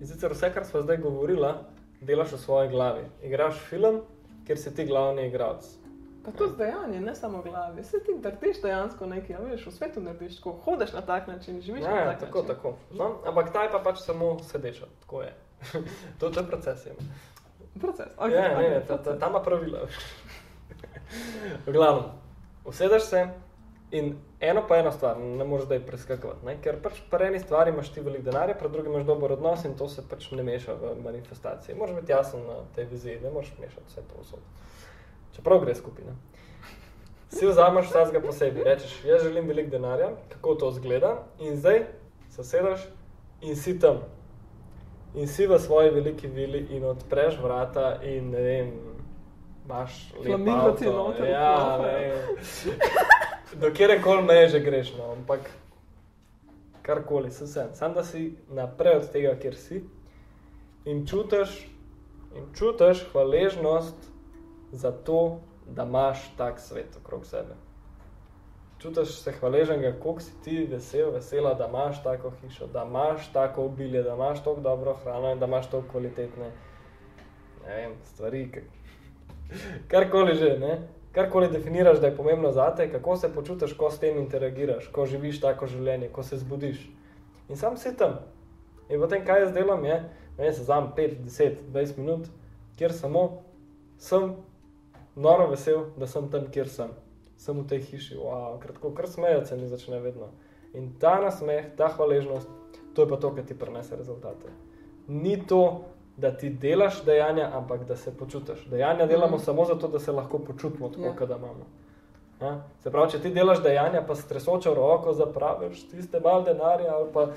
In 0.00 0.06
sicer 0.06 0.34
vse, 0.34 0.50
kar 0.50 0.66
smo 0.66 0.82
zdaj 0.82 0.98
govorili, 0.98 1.54
delaš 2.00 2.34
v 2.34 2.40
svoji 2.42 2.68
glavi. 2.68 3.06
Igraš 3.22 3.62
film, 3.70 4.02
kjer 4.46 4.58
si 4.58 4.74
ti 4.74 4.84
glavni 4.84 5.28
igralec. 5.28 5.83
Pa 6.24 6.32
to 6.32 6.48
zdajanje, 6.48 7.00
ne 7.00 7.14
samo 7.14 7.38
v 7.42 7.50
glavi. 7.50 7.84
Se 7.84 8.00
ti 8.00 8.14
drtiš 8.22 8.62
dejansko 8.62 9.06
nekaj, 9.06 9.36
a 9.36 9.40
veš, 9.44 9.66
v 9.66 9.72
svetu 9.72 10.00
narediš 10.00 10.36
tako, 10.38 10.52
hodeš 10.64 10.92
na 10.92 11.00
tak 11.00 11.26
način, 11.26 11.60
živiš 11.60 11.82
Ja, 11.82 11.90
na 11.90 12.00
ja, 12.00 12.10
tak 12.10 12.20
tako, 12.20 12.42
način. 12.42 12.56
tako. 12.56 12.74
No, 12.90 13.10
ampak 13.26 13.52
ta 13.52 13.62
je 13.62 13.72
pa 13.72 13.78
pač 13.84 13.98
samo 14.00 14.38
sedeča, 14.42 14.86
tako 15.00 15.22
je. 15.22 15.34
to, 16.18 16.30
to 16.30 16.40
je 16.40 16.46
proces. 16.46 16.86
Je. 16.86 16.92
Proces. 17.80 18.06
Okay, 18.16 18.30
Okay, 18.30 18.34
ja, 18.34 18.48
ne, 18.48 18.54
okay, 18.54 18.70
ne, 18.70 18.80
ta, 18.86 18.96
ta, 19.02 19.18
ta 19.18 19.28
ima 19.28 19.40
pravila. 19.42 19.86
v 21.66 21.72
glavnem, 21.72 22.04
usedeš 22.64 23.02
se 23.02 23.28
in 23.90 24.16
eno 24.40 24.62
pa 24.68 24.76
eno 24.76 24.92
stvar, 24.92 25.18
ne 25.18 25.44
moreš 25.44 25.66
zdaj 25.66 25.80
preskakovati. 25.86 26.46
Ne? 26.46 26.56
Ker 26.62 26.80
pač 26.82 26.98
pri 27.10 27.28
eni 27.28 27.38
stvari 27.40 27.70
imaš 27.70 27.92
ti 27.94 28.00
veliko 28.00 28.24
denarja, 28.30 28.54
pri 28.58 28.68
drugi 28.68 28.88
imaš 28.90 29.04
dober 29.06 29.32
odnos 29.32 29.64
in 29.64 29.76
to 29.78 29.88
se 29.88 30.02
pač 30.10 30.30
ne 30.30 30.42
meša 30.42 30.74
v 30.74 30.94
manifestaciji. 31.04 31.76
Moraš 31.78 32.00
biti 32.00 32.12
jasen 32.12 32.46
na 32.46 32.56
tej 32.74 32.84
viziji, 32.90 33.20
ne 33.22 33.30
moreš 33.30 33.52
mešati 33.60 33.86
vse 33.92 34.02
to 34.10 34.22
vso. 34.22 34.40
Čeprav 35.36 35.60
gre 35.60 35.74
skupaj. 35.74 36.04
ne. 36.04 36.14
Si 37.28 37.46
vzameš 37.46 37.86
vsakega 37.86 38.20
posebej, 38.20 38.64
rečeš, 38.64 39.04
jaz 39.04 39.22
želim 39.22 39.48
veliko 39.48 39.70
denarja, 39.70 40.10
kako 40.28 40.54
to 40.54 40.70
zgleda, 40.70 41.14
in 41.40 41.56
zdaj 41.56 41.80
se 42.30 42.44
sedeš 42.44 42.80
in 43.42 43.56
si 43.56 43.78
tam. 43.78 43.98
In 45.14 45.28
si 45.28 45.46
v 45.46 45.58
svoji 45.58 45.90
veliki 45.90 46.26
vili 46.26 46.66
in 46.70 46.84
odpreš 46.84 47.38
vrata 47.42 47.98
in 48.02 48.30
ne 48.30 48.40
vem, 48.40 48.70
imaš 49.64 50.12
lepo. 50.12 50.24
Flamingo 50.24 50.72
ti 50.72 50.84
noter 50.86 51.28
Ja, 51.28 51.50
vplavajo. 51.54 51.82
ne 51.82 51.98
vem. 51.98 52.78
Do 53.60 53.70
kjer 53.70 54.02
koli 54.02 54.22
meje 54.22 54.48
že 54.48 54.60
greš, 54.60 54.94
no, 54.98 55.12
ampak 55.12 55.40
karkoli, 56.82 57.30
se 57.30 57.44
vse. 57.44 57.66
Sam 57.74 57.94
da 57.94 58.04
si 58.04 58.36
naprej 58.48 58.96
od 58.96 59.10
tega, 59.10 59.34
kjer 59.34 59.54
si 59.56 59.84
in 60.84 61.06
čutiš, 61.06 61.68
in 62.36 62.44
čutiš 62.54 63.06
hvaležnost 63.12 63.94
za 64.74 64.92
to, 64.92 65.40
da 65.66 65.82
imaš 65.82 66.36
tak 66.36 66.60
svet 66.60 66.96
okrog 67.02 67.26
sebe. 67.26 67.54
Čutiš 68.78 69.16
se 69.22 69.32
hvaležen, 69.32 69.80
koliko 70.02 70.20
si 70.20 70.42
ti 70.42 70.68
vesel, 70.70 71.10
vesela, 71.10 71.54
da 71.54 71.68
imaš 71.68 72.02
tako 72.02 72.32
hišo, 72.40 72.66
da 72.66 72.84
imaš 72.84 73.32
tako 73.32 73.64
obilje, 73.64 74.02
da 74.02 74.14
imaš 74.14 74.44
tako 74.44 74.60
dobro 74.60 74.94
hrano 75.04 75.32
in 75.32 75.38
da 75.38 75.46
imaš 75.46 75.70
tako 75.70 75.88
kvalitetne 75.90 76.50
ne 77.66 77.76
vem, 77.76 77.92
stvari. 78.04 78.50
Karkoli 79.90 80.34
že, 80.34 80.58
ne? 80.58 80.78
karkoli 81.14 81.48
definiraš, 81.48 82.00
da 82.00 82.06
je 82.06 82.16
pomembno 82.16 82.52
za 82.52 82.74
te, 82.74 82.92
kako 82.92 83.16
se 83.16 83.34
počutiš, 83.34 83.72
ko 83.72 83.90
s 83.90 83.98
tem 83.98 84.18
interagiraš, 84.18 84.88
ko 84.92 85.06
živiš 85.06 85.40
tako 85.40 85.66
življenje, 85.66 86.08
ko 86.12 86.22
se 86.22 86.36
zbudiš. 86.36 86.88
In 87.48 87.56
sam 87.56 87.76
si 87.76 87.92
tam. 87.96 88.18
In 88.90 89.00
potem, 89.00 89.22
kaj 89.24 89.44
jaz 89.44 89.52
delam, 89.54 89.84
je, 89.84 90.00
vem, 90.38 90.52
se 90.52 90.64
znam 90.64 90.90
5, 90.96 91.20
10, 91.22 91.60
20 91.70 91.98
minut, 91.98 92.26
kjer 92.76 92.92
samo 92.92 93.44
sem 93.98 94.34
noro 95.16 95.46
vesel, 95.46 95.84
da 95.96 96.06
sem 96.06 96.28
tam, 96.28 96.46
kjer 96.46 96.68
sem. 96.68 96.90
Sem 97.36 97.56
v 97.56 97.66
tej 97.66 97.80
hiši, 97.82 98.16
wow, 98.16 98.58
kratko, 98.58 98.90
kar 98.90 99.08
smejati 99.08 99.46
se 99.46 99.56
mi 99.56 99.68
začne 99.68 100.00
vedno. 100.00 100.28
In 100.72 100.92
ta 100.98 101.20
nasmeh, 101.20 101.72
ta 101.76 101.88
hvaležnost, 101.88 102.48
to 102.94 103.02
je 103.02 103.08
pa 103.08 103.16
to, 103.16 103.30
kar 103.30 103.44
ti 103.44 103.54
prenese 103.54 103.96
rezultate. 103.96 104.50
Ni 105.08 105.36
to, 105.38 105.84
da 106.16 106.30
ti 106.30 106.50
delaš 106.50 107.04
dejanja, 107.04 107.50
ampak 107.52 107.84
da 107.84 107.96
se 107.96 108.12
počutiš. 108.12 108.66
Dejanja 108.66 109.06
delamo 109.06 109.36
Mhm. 109.36 109.44
samo 109.44 109.64
zato, 109.64 109.88
da 109.88 109.98
se 109.98 110.12
lahko 110.12 110.38
počutimo 110.38 110.88
tako, 110.88 111.04
Ja. 111.04 111.16
kot 111.16 111.28
da 111.28 111.36
imamo. 111.36 111.66
Ja? 112.40 112.52
Se 112.80 112.90
pravi, 112.90 113.10
če 113.10 113.18
ti 113.18 113.30
delaš 113.30 113.62
dejanja, 113.62 114.02
pa 114.02 114.14
s 114.14 114.26
tresočo 114.26 114.74
roko 114.74 115.12
zapraviš 115.12 115.88
tiste 115.88 116.20
malo 116.20 116.42
denarja, 116.42 116.94
ali 116.94 117.08
pa 117.12 117.28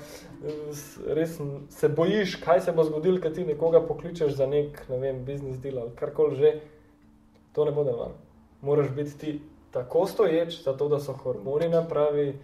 res 1.08 1.38
se 1.70 1.88
bojiš, 1.88 2.34
kaj 2.36 2.60
se 2.60 2.72
bo 2.72 2.84
zgodilo, 2.84 3.20
ker 3.20 3.34
ti 3.34 3.44
nekoga 3.44 3.80
pokličeš 3.80 4.32
za 4.32 4.46
nek, 4.46 4.88
ne 4.88 4.98
vem, 4.98 5.24
biznis 5.24 5.58
del 5.58 5.78
ali 5.78 5.90
karkoli 5.90 6.36
že, 6.36 6.52
to 7.52 7.64
ne 7.64 7.70
bo 7.72 7.84
delovalo. 7.84 8.14
Moraš 8.62 8.90
biti 8.90 9.18
ti 9.18 9.42
tako 9.70 10.06
stoječ, 10.06 10.64
zato 10.64 10.88
da 10.88 11.00
so 11.00 11.12
hormoni 11.12 11.68
na 11.68 11.84
pravi 11.88 12.38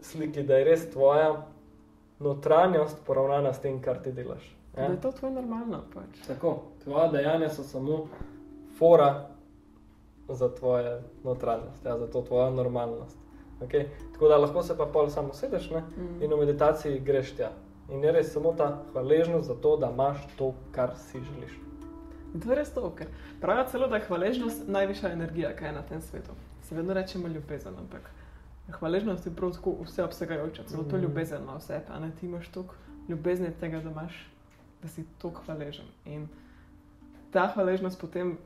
sliki, 0.00 0.42
da 0.42 0.56
je 0.56 0.64
res 0.64 0.90
tvoja 0.90 1.46
notranjost 2.18 2.96
poravnana 3.06 3.52
s 3.52 3.60
tem, 3.60 3.82
kar 3.82 4.02
ti 4.02 4.12
delaš. 4.12 4.56
Da 4.74 4.82
Ja? 4.82 4.90
je 4.90 5.00
to 5.00 5.12
tvoj 5.12 5.30
normalno. 5.30 5.82
Pač. 5.94 6.26
Tako, 6.26 6.58
tvoja 6.84 7.08
dejanja 7.08 7.48
so 7.50 7.62
samo 7.62 8.06
fora 8.78 9.26
za 10.28 10.54
tvoje 10.54 11.02
notranjost, 11.24 11.84
ja, 11.84 11.98
za 11.98 12.06
to 12.06 12.22
tvojo 12.22 12.50
normalnost. 12.50 13.16
Okay? 13.60 13.84
Tako 14.12 14.28
da 14.28 14.36
lahko 14.36 14.62
se 14.62 14.76
pa 14.76 14.86
pol 14.86 15.08
samo 15.08 15.32
sedeš 15.34 15.70
ne? 15.70 15.80
Mm. 15.80 16.22
in 16.22 16.32
v 16.32 16.36
meditaciji 16.36 17.00
greš 17.00 17.32
tja. 17.36 17.50
In 17.90 18.04
je 18.04 18.12
res 18.12 18.32
samo 18.32 18.52
ta 18.52 18.82
hvaležnost 18.92 19.46
za 19.46 19.54
to, 19.54 19.76
da 19.76 19.90
imaš 19.90 20.18
to, 20.38 20.52
kar 20.72 20.90
si 20.96 21.20
želiš. 21.20 21.67
In 22.34 22.40
to 22.40 22.50
je 22.50 22.56
res 22.56 22.70
to, 22.70 22.90
ker 22.96 23.08
pravijo 23.40 23.66
celo, 23.70 23.88
da 23.88 23.96
je 23.96 24.04
hvaležnost 24.06 24.68
najvišja 24.68 25.12
energija, 25.12 25.56
kaj 25.56 25.68
je 25.68 25.72
na 25.72 25.82
tem 25.82 26.00
svetu. 26.00 26.30
Se 26.62 26.74
vedno 26.74 26.94
rečemo 26.94 27.28
ljubezen, 27.28 27.74
ampak 27.78 28.10
hvaležnost 28.70 29.26
je 29.26 29.32
prav 29.34 29.52
tako 29.52 29.76
vseobsegajoča, 29.84 30.62
celo 30.64 30.82
to 30.84 30.96
Mhm. 30.96 31.04
ljubezen 31.04 31.42
ima 31.42 31.56
vse, 31.56 31.80
a 31.88 31.98
ne 31.98 32.10
ti 32.10 32.26
imaš 32.26 32.48
toliko 32.48 32.74
ljubezni 33.08 33.50
tega, 33.60 33.80
da 33.80 33.90
imaš, 33.90 34.18
da 34.82 34.88
si 34.88 35.04
toliko 35.18 35.42
hvaležen. 35.46 35.86
In 36.04 36.28
ta 37.30 37.46
hvaležnost 37.54 38.00
potem 38.00 38.38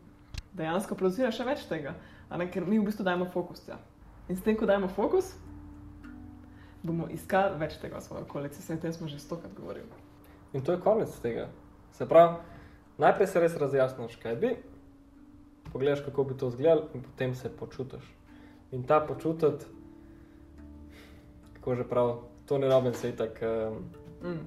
dejansko 0.53 0.95
producira 0.95 1.31
še 1.31 1.45
več 1.45 1.67
tega, 1.67 1.95
ne, 2.31 2.51
ker 2.51 2.67
mi 2.67 2.79
v 2.79 2.85
bistvu 2.85 3.05
dajemo 3.05 3.25
fokus. 3.25 3.69
Ja. 3.69 3.79
In 4.29 4.37
s 4.37 4.43
tem, 4.43 4.57
ko 4.57 4.67
dajemo 4.67 4.89
fokus, 4.89 5.35
bomo 6.83 7.09
iskali 7.09 7.59
več 7.59 7.77
tega 7.81 7.99
v 7.99 8.03
svojo 8.03 8.23
okolici, 8.23 8.63
se 8.63 8.75
o 8.75 8.77
tem 8.77 8.93
smo 8.93 9.09
že 9.09 9.19
stokrat 9.19 9.53
govorili. 9.55 9.87
In 10.53 10.63
to 10.63 10.73
je 10.73 10.81
konec 10.81 11.11
tega. 11.19 11.49
Se 11.93 12.07
pravi, 12.09 12.37
najprej 13.03 13.27
se 13.27 13.41
res 13.41 13.57
razjasniš, 13.57 14.17
kaj 14.23 14.37
bi, 14.37 14.57
pogledaš, 15.73 16.05
kako 16.07 16.25
bi 16.25 16.37
to 16.39 16.49
izgledalo, 16.49 16.89
in 16.95 17.03
potem 17.03 17.35
se 17.35 17.51
počutiš. 17.57 18.05
In 18.73 18.87
ta 18.89 19.01
počutiti, 19.01 19.67
kako 21.59 21.75
že 21.75 21.89
prav, 21.89 22.15
to 22.47 22.59
ne 22.59 22.69
rabim 22.69 22.95
se 22.95 23.11
itak. 23.11 23.43
Um, 23.43 23.85
Mm. 24.23 24.39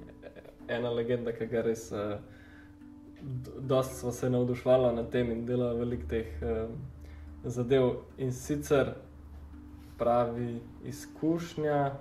ena 0.68 0.90
legenda, 0.90 1.32
ki 1.32 1.46
ga 1.46 1.60
res, 1.62 1.90
uh, 1.92 2.16
dosta 3.60 3.94
smo 3.94 4.12
se 4.12 4.30
navdušvali 4.30 4.94
nad 4.96 5.10
tem 5.10 5.30
in 5.30 5.44
delali 5.46 5.78
veliko 5.78 6.08
teh 6.08 6.26
um, 6.42 6.78
zadev. 7.44 7.90
In 8.18 8.32
sicer 8.32 8.94
pravi 9.98 10.60
izkušnja. 10.84 11.92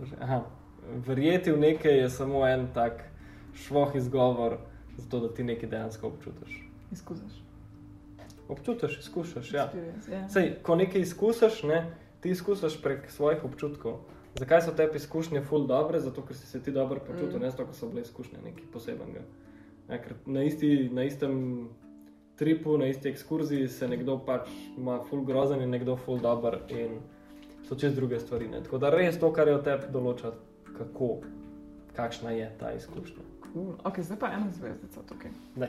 že, 0.00 0.16
Aha, 0.20 0.42
verjeti 1.06 1.52
v 1.52 1.58
nekaj 1.58 1.98
je 1.98 2.10
samo 2.10 2.46
en 2.46 2.68
tak 2.74 3.04
švoh 3.54 3.94
izgovor, 3.96 4.56
zato 4.96 5.20
da 5.20 5.34
ti 5.34 5.44
nekaj 5.44 5.68
dejansko 5.68 6.06
občutiš. 6.06 6.68
Izkusiš. 6.92 7.42
Občutiš, 8.48 8.98
izkušaš. 8.98 9.52
Ja. 9.52 9.70
Experience, 9.70 10.12
ja. 10.12 10.28
Sej, 10.28 10.54
ko 10.62 10.76
nekaj 10.76 11.00
izkusiš, 11.00 11.62
ne, 11.62 11.96
ti 12.20 12.30
izkusiš 12.30 12.82
prek 12.82 13.10
svojih 13.10 13.44
občutkov. 13.44 14.00
Zakaj 14.38 14.62
so 14.62 14.72
tebi 14.72 14.96
izkušnje 14.96 15.40
ful 15.42 15.66
dobre? 15.66 16.00
Zato, 16.00 16.22
ker 16.22 16.36
si 16.36 16.46
se 16.46 16.62
ti 16.62 16.72
dobro 16.72 17.00
počutil, 17.00 17.38
Mm. 17.38 17.42
ne 17.42 17.50
zato, 17.50 17.64
ker 17.66 17.74
so 17.74 17.88
bile 17.88 18.02
izkušnje 18.02 18.38
nekaj 18.44 18.64
posebnega. 18.72 19.20
Ja, 19.90 19.98
na, 20.26 20.42
isti, 20.42 20.88
na 20.92 21.04
istem 21.04 21.68
tripu, 22.36 22.78
na 22.78 22.86
isti 22.86 23.08
ekskurziji 23.08 23.68
se 23.68 23.88
nekdo 23.88 24.18
pač 24.26 24.48
ima 24.78 25.00
ful 25.10 25.24
grozen 25.24 25.62
in 25.62 25.70
nekdo 25.70 25.96
ful 25.96 26.18
dober 26.18 26.58
in 26.68 27.00
so 27.68 27.74
čez 27.74 27.94
druge 27.94 28.20
stvari. 28.20 28.48
Ne. 28.48 28.62
Tako 28.62 28.78
da 28.78 28.90
res 28.90 29.18
to, 29.20 29.32
kar 29.32 29.48
je 29.48 29.54
od 29.54 29.64
tebi 29.64 29.90
določa, 29.92 30.32
kako, 30.78 31.20
kakšna 31.96 32.30
je 32.30 32.56
ta 32.58 32.72
izkušnja. 32.72 33.29
Cool. 33.52 33.74
Ok, 33.84 34.00
zdaj 34.00 34.18
pa 34.18 34.32
ena 34.32 34.50
zvezdica 34.50 35.02
tukaj. 35.02 35.30
Daj. 35.56 35.68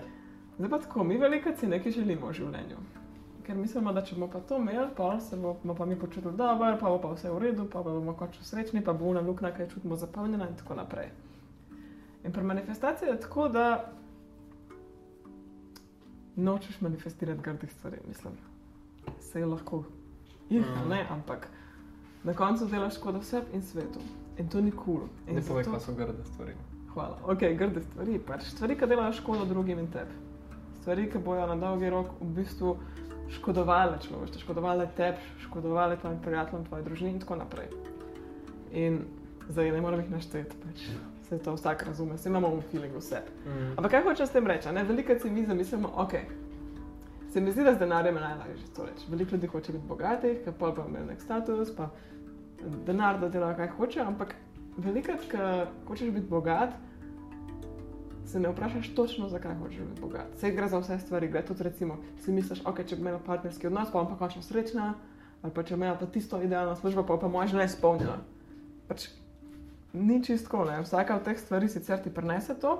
Zdaj 0.57 0.69
pa 0.69 0.79
tako, 0.79 1.03
mi 1.03 1.17
veliko 1.17 1.49
si 1.59 1.67
nekaj 1.67 1.91
želimo 1.91 2.27
v 2.27 2.33
življenju. 2.33 2.77
Ker 3.43 3.57
mislimo, 3.57 3.93
da 3.93 4.03
če 4.05 4.15
bomo 4.15 4.27
pa 4.31 4.39
to 4.39 4.57
imeli, 4.57 4.89
pa 4.97 5.19
se 5.19 5.37
bomo 5.37 5.75
pa 5.75 5.85
mi 5.85 5.95
počutili 5.99 6.35
dobro, 6.37 6.77
pa 6.79 6.89
bo 6.89 6.99
pa 7.01 7.13
vse 7.15 7.31
v 7.31 7.39
redu, 7.39 7.65
pa 7.65 7.81
bomo 7.81 8.13
končno 8.13 8.43
srečni, 8.45 8.83
pa 8.85 8.93
bo 8.93 9.09
ena 9.11 9.21
luknja, 9.21 9.51
ki 9.51 9.61
jo 9.61 9.67
čutimo 9.73 9.95
zapolnjena 9.95 10.47
in 10.49 10.55
tako 10.55 10.75
naprej. 10.75 11.09
In 12.23 12.31
pri 12.31 12.43
manifestaciji 12.43 13.09
je 13.09 13.19
tako, 13.19 13.47
da 13.49 13.91
nočeš 16.35 16.81
manifestirati 16.81 17.41
grdih 17.41 17.71
stvari, 17.71 17.97
mislim. 18.07 18.33
Se 19.19 19.39
je 19.39 19.45
lahko 19.45 19.83
jih, 20.49 20.65
Mm. 20.65 20.89
ne, 20.89 21.05
ampak 21.09 21.47
na 22.23 22.33
koncu 22.33 22.65
delaš 22.65 22.95
škodo 22.95 23.21
sebi 23.21 23.45
in 23.53 23.61
svetu. 23.61 23.99
In 24.37 24.49
to 24.49 24.61
ni 24.61 24.71
kul. 24.71 24.83
Cool. 24.85 25.35
Ne 25.35 25.41
povej, 25.41 25.63
kaj 25.63 25.79
so 25.79 25.93
grde 25.93 26.23
stvari. 26.25 26.53
Hvala. 26.93 27.17
Ok, 27.23 27.45
grde 27.57 27.81
stvari, 27.81 28.19
pač 28.19 28.49
stvari, 28.51 28.75
ki 28.75 28.89
delajo 28.89 29.13
škodo 29.21 29.45
drugim 29.47 29.79
in 29.79 29.87
tebi. 29.91 30.17
Stvari, 30.81 31.07
ki 31.11 31.21
bojo 31.23 31.45
na 31.47 31.55
dolgi 31.55 31.89
rok 31.89 32.17
v 32.19 32.27
bistvu 32.41 32.75
škodovale 33.31 33.99
človeštvu, 34.03 34.41
škodovale 34.43 34.89
tebi, 34.97 35.23
škodovale 35.45 35.97
tvojim 36.01 36.19
prijateljem, 36.25 36.65
tvoji 36.65 36.83
družini 36.83 37.13
in 37.15 37.23
tako 37.23 37.39
naprej. 37.39 37.71
In 38.71 38.99
zdaj 39.49 39.71
ne 39.71 39.81
morem 39.81 40.03
jih 40.03 40.11
našteti, 40.11 40.59
pač 40.65 40.83
se 41.29 41.39
to 41.39 41.55
vsak 41.55 41.83
razume, 41.87 42.19
vsi 42.19 42.27
imamo 42.29 42.49
v 42.57 42.61
feelingu 42.71 42.99
vse. 42.99 43.23
Mm. 43.45 43.71
Ampak 43.77 43.91
kaj 43.91 44.03
hočem 44.03 44.27
s 44.27 44.35
tem 44.35 44.47
reči? 44.47 44.69
Veliko 44.87 45.15
si 45.19 45.29
mi 45.31 45.45
zamislimo, 45.45 45.93
ok. 45.95 46.13
Se 47.31 47.41
mi 47.41 47.51
zdi, 47.51 47.63
da 47.63 47.73
z 47.73 47.79
denarjem 47.79 48.15
je 48.15 48.21
najlažje 48.21 48.71
to 48.75 48.85
reči. 48.85 49.07
Veliko 49.09 49.35
ljudi 49.35 49.47
hoče 49.47 49.71
biti 49.71 49.87
bogatih, 49.87 50.41
ker 50.43 50.53
pa 50.59 50.73
imajo 50.75 51.05
nek 51.05 51.21
status, 51.21 51.71
pa 51.75 51.87
denar, 52.85 53.19
da 53.19 53.29
delajo 53.29 53.55
kaj 53.55 53.71
hoče, 53.77 54.01
ampak 54.03 54.35
veliko, 54.77 55.17
ker 55.31 55.67
hočeš 55.87 56.13
biti 56.15 56.27
bogat, 56.29 56.73
se 58.25 58.39
ne 58.39 58.49
vprašaš 58.49 58.93
točno, 58.95 59.29
zakaj 59.29 59.55
hočeš 59.55 59.79
biti 59.89 60.01
bogat. 60.01 60.35
Vse 60.35 60.51
gre 60.51 60.67
za 60.67 60.79
vse 60.79 60.99
stvari, 60.99 61.27
gre 61.27 61.45
tudi 61.45 61.63
recimo, 61.63 61.97
si 62.23 62.31
misliš, 62.31 62.61
ok, 62.65 62.83
če 62.85 62.95
bi 62.95 63.01
imela 63.01 63.19
partnerski 63.25 63.67
odnos, 63.67 63.91
pa 63.91 63.99
bom 63.99 64.13
pa 64.13 64.19
končno 64.19 64.41
srečna, 64.41 64.93
ali 65.41 65.53
pa 65.53 65.63
če 65.63 65.75
imela 65.75 65.97
pa 65.99 66.05
tisto 66.05 66.41
idealno 66.41 66.75
službo, 66.75 67.03
pa 67.03 67.15
bo 67.15 67.25
pa 67.25 67.27
moja 67.27 67.47
žena 67.51 67.67
izpolnjena. 67.67 68.21
Pač 68.87 69.09
ni 69.93 70.21
čistko, 70.23 70.63
ne. 70.65 70.79
Vsaka 70.85 71.17
od 71.19 71.27
teh 71.27 71.39
stvari 71.39 71.69
sicer 71.69 71.99
ti 71.99 72.13
prenese 72.13 72.55
to, 72.59 72.77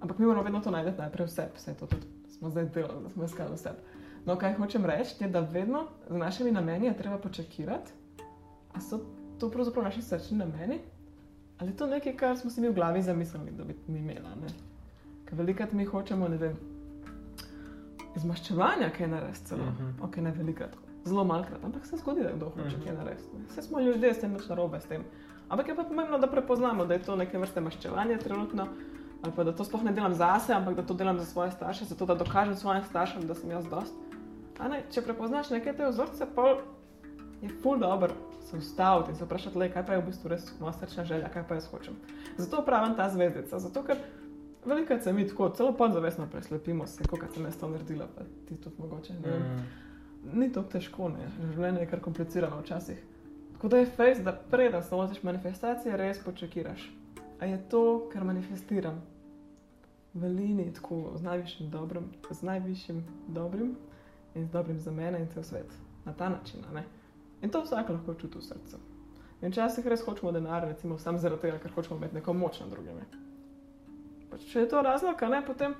ampak 0.00 0.18
mi 0.18 0.26
moramo 0.26 0.44
vedno 0.44 0.60
to 0.60 0.70
najti 0.70 0.98
najprej 0.98 1.26
v 1.26 1.32
sebi, 1.32 1.56
vse 1.56 1.74
to 1.80 1.86
tudi 1.86 2.16
smo 2.38 2.50
zdaj 2.50 2.68
delali, 2.74 3.02
da 3.02 3.10
smo 3.10 3.24
iskali 3.24 3.54
v 3.54 3.58
sebi. 3.58 4.02
No, 4.26 4.36
kaj 4.36 4.56
hočem 4.58 4.84
reči, 4.84 5.14
je, 5.20 5.28
da 5.28 5.40
vedno 5.40 5.86
z 6.10 6.18
našimi 6.18 6.50
nameni 6.50 6.86
je 6.86 6.96
treba 6.96 7.18
počakirati, 7.18 7.92
ali 8.72 8.82
so 8.82 9.00
to 9.38 9.50
pravzaprav 9.50 9.84
naši 9.84 10.02
srčni 10.02 10.38
nameni, 10.38 10.78
ali 11.58 11.70
je 11.70 11.76
to 11.76 11.86
nekaj, 11.86 12.16
kar 12.16 12.38
smo 12.38 12.50
si 12.50 12.60
mi 12.60 12.68
v 12.68 12.74
glavi 12.74 13.02
zamislili, 13.02 13.50
da 13.50 13.64
bi 13.64 13.76
mi 13.88 13.98
imeli. 13.98 14.52
Ker 15.24 15.38
velikrat 15.38 15.72
mi 15.72 15.84
hočemo, 15.84 16.28
ne 16.28 16.36
vem, 16.36 16.56
izmaščevanja, 18.16 18.90
kaj 18.90 19.08
narediti 19.08 19.44
celo. 19.44 19.64
Mhm. 19.64 20.02
Ok, 20.02 20.16
ne 20.16 20.30
velikrat, 20.32 20.76
zelo 21.04 21.24
malkrat, 21.24 21.64
ampak 21.64 21.86
se 21.86 21.96
zgodi, 21.96 22.22
da 22.22 22.32
kdo 22.32 22.48
hoče 22.48 22.76
Mhm. 22.76 22.84
kaj 22.84 22.94
narediti. 22.94 23.42
Vse 23.48 23.62
smo 23.62 23.80
ljudje, 23.80 24.14
s 24.14 24.20
tem 24.20 24.32
nič 24.32 24.48
narobe 24.48 24.80
s 24.80 24.84
tem. 24.84 25.04
Ampak 25.48 25.68
je 25.68 25.76
pa 25.76 25.84
pomembno, 25.84 26.18
da 26.18 26.26
prepoznamo, 26.26 26.86
da 26.86 26.94
je 26.94 27.02
to 27.02 27.16
neke 27.16 27.38
vrste 27.38 27.60
maščevanje 27.60 28.18
trenutno, 28.18 28.66
ali 29.22 29.32
pa 29.36 29.44
da 29.44 29.52
to 29.52 29.64
sploh 29.64 29.82
ne 29.84 29.92
delam 29.92 30.14
zase, 30.14 30.52
ampak 30.52 30.74
da 30.74 30.82
to 30.82 30.94
delam 30.94 31.18
za 31.18 31.24
svoje 31.24 31.50
starše, 31.50 31.84
zato 31.84 32.06
da 32.06 32.14
dokažem 32.14 32.56
svojim 32.56 32.84
staršem, 32.84 33.26
da 33.26 33.34
sem 33.34 33.50
jaz 33.50 33.64
dost. 33.66 33.94
Ne, 34.70 34.82
če 34.90 35.02
prepoznaš 35.02 35.50
neke 35.50 35.72
te 35.72 35.86
vzorce, 35.86 36.26
pa 36.34 36.48
je 37.42 37.48
ful 37.62 37.78
dobro 37.78 38.10
se 38.46 38.56
ustaviti 38.56 39.10
in 39.10 39.16
se 39.16 39.24
vprašati, 39.24 39.58
le, 39.58 39.70
kaj 39.72 39.86
pa 39.86 39.92
je 39.92 40.00
v 40.00 40.06
bistvu 40.06 40.28
res 40.28 40.46
moja 40.60 40.72
srčna 40.72 41.04
želja, 41.04 41.28
kaj 41.28 41.48
pa 41.48 41.54
jaz 41.54 41.66
hočem. 41.70 41.96
Zato 42.38 42.62
pravim 42.64 42.94
ta 42.96 43.08
zvezdica, 43.10 43.58
zato 43.58 43.82
ker 43.82 43.98
veliko 44.64 44.98
se 44.98 45.12
mi 45.12 45.28
tako, 45.28 45.48
celo 45.48 45.72
podzavestno 45.72 46.26
preslepimo 46.30 46.86
se, 46.86 47.04
kot 47.10 47.26
sem 47.34 47.44
jaz 47.44 47.56
to 47.56 47.68
naredila, 47.68 48.06
pa 48.16 48.24
ti 48.48 48.56
tudi 48.56 48.76
mogoče. 48.78 49.12
Ne 49.12 49.38
Mm. 49.38 50.38
ni 50.40 50.52
tako 50.52 50.68
težko, 50.70 51.08
ne? 51.08 51.28
življenje 51.54 51.80
je 51.80 51.86
kar 51.86 52.00
komplicirano 52.00 52.60
včasih. 52.60 53.02
Tako 53.52 53.68
da 53.68 53.78
je 53.78 53.86
fejs, 53.86 54.18
da 54.18 54.32
preden 54.32 54.82
se 54.82 54.94
lotiš 54.94 55.22
manifestacije, 55.22 55.96
res 55.96 56.18
počakiraš. 56.24 56.92
A 57.40 57.46
je 57.46 57.58
to, 57.68 58.08
kar 58.12 58.24
manifestiram 58.24 59.02
v 60.14 60.28
liniji, 60.28 60.72
tako 60.72 61.12
z 61.16 61.22
najvišjim 61.22 61.70
dobrim, 61.70 62.10
z 62.30 62.42
najvišjim 62.42 63.04
dobrim 63.28 63.76
in 64.34 64.46
z 64.46 64.50
dobrim 64.50 64.80
za 64.80 64.90
mene 64.90 65.20
in 65.20 65.28
cel 65.28 65.42
svet. 65.42 65.72
Na 66.04 66.12
ta 66.12 66.28
način. 66.28 66.60
ne. 66.74 66.84
In 67.42 67.50
to 67.50 67.62
vsak 67.64 67.88
lahko 67.88 68.14
čuti 68.14 68.38
v 68.38 68.42
srcu. 68.42 68.80
In 69.42 69.52
včasih 69.52 69.86
res 69.86 70.04
hočemo 70.04 70.32
denar, 70.32 70.64
recimo 70.64 70.98
samo 70.98 71.18
zaradi 71.18 71.42
tega, 71.42 71.58
ker 71.58 71.72
hočemo 71.74 71.98
imeti 72.00 72.16
neko 72.16 72.32
moč 72.32 72.60
nad 72.60 72.70
drugimi. 72.72 73.04
Pač, 74.30 74.46
če 74.52 74.64
je 74.64 74.68
to 74.72 74.82
razlog, 74.82 75.22
ne, 75.30 75.42
potem 75.46 75.74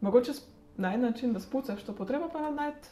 mogoče 0.00 0.34
najti 0.76 1.02
način, 1.02 1.32
da 1.32 1.40
spucaš 1.40 1.84
to 1.86 1.94
potrebo, 1.94 2.28
pa 2.32 2.50
najti 2.50 2.88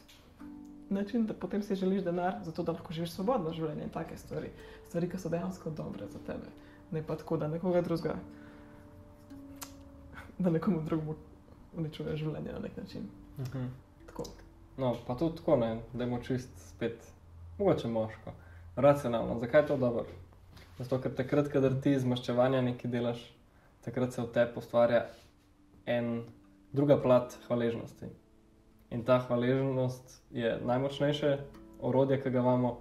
način, 0.89 1.25
da 1.27 1.33
potem 1.33 1.63
si 1.63 1.75
želiš 1.75 2.03
denar, 2.03 2.39
zato 2.43 2.63
da 2.63 2.71
lahko 2.71 2.93
živiš 2.93 3.11
svobodno 3.17 3.53
življenje 3.53 3.83
in 3.83 3.91
take 3.91 4.17
stvari. 4.17 4.51
Stvari, 4.87 5.09
ki 5.11 5.19
so 5.19 5.29
dejansko 5.29 5.71
dobre 5.75 6.07
za 6.07 6.19
tebe. 6.27 6.51
Ne 6.91 7.03
pa 7.03 7.15
tako, 7.15 7.37
da 7.37 7.47
nekoga 7.47 7.81
drugega 7.81 8.15
da 10.41 10.49
nekomu 10.49 10.81
drugemu 10.81 11.15
uničuje 11.77 12.17
življenje 12.17 12.53
na 12.53 12.59
nek 12.59 12.77
način. 12.77 13.07
Mhm. 13.39 13.65
Tako. 14.07 14.23
No, 14.77 14.95
pa 15.07 15.15
tudi 15.15 15.37
tako, 15.37 15.55
ne, 15.61 15.81
da 15.93 16.03
je 16.03 16.21
čist 16.23 16.49
spet, 16.69 17.05
mogoče 17.61 17.87
moško, 17.87 18.31
racionalno. 18.75 19.39
Zakaj 19.39 19.61
je 19.61 19.67
to 19.67 19.77
dobro? 19.77 20.05
Zato, 20.79 20.97
ker 21.01 21.13
takrat, 21.15 21.47
kadar 21.47 21.75
ti 21.83 21.91
iz 21.93 22.05
maščevanja 22.05 22.61
nekaj 22.61 22.91
delaš, 22.91 23.21
takrat 23.85 24.13
se 24.13 24.21
v 24.21 24.31
tebi 24.33 24.57
ustvarja 24.57 25.03
en 25.85 26.23
druga 26.73 26.97
plat 26.97 27.35
hvaležnosti. 27.47 28.09
In 28.91 29.03
ta 29.03 29.19
hvaležnost 29.19 30.17
je 30.31 30.57
najmočnejše 30.65 31.37
orodje, 31.81 32.17
ki 32.21 32.29
ga 32.29 32.39
imamo, 32.39 32.77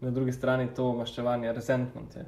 na 0.00 0.10
drugi 0.10 0.32
strani 0.32 0.66
to 0.74 0.90
maščevanje, 0.92 1.52
resentment 1.52 2.16
je. 2.16 2.26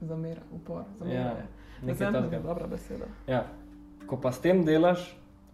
Zamera, 0.00 0.42
upor, 0.52 0.82
Ja, 0.82 0.98
zameranje. 0.98 1.46
nekaj 1.82 1.88
Resentment 1.88 2.24
je 2.24 2.30
takega. 2.30 2.48
dobra 2.48 2.66
beseda. 2.66 3.06
Ja. 3.26 3.46
Ko 4.06 4.20
pa 4.20 4.32
s 4.32 4.40
tem 4.40 4.64
delaš, 4.64 5.08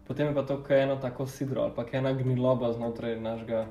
potem 0.08 0.26
je 0.26 0.34
pa 0.34 0.42
to 0.42 0.58
eno 0.68 0.96
tako 0.96 1.26
sidro 1.26 1.62
ali 1.62 1.72
pa 1.76 1.84
ena 1.92 2.12
gniloba 2.12 2.72
znotraj 2.72 3.20
našega 3.20 3.66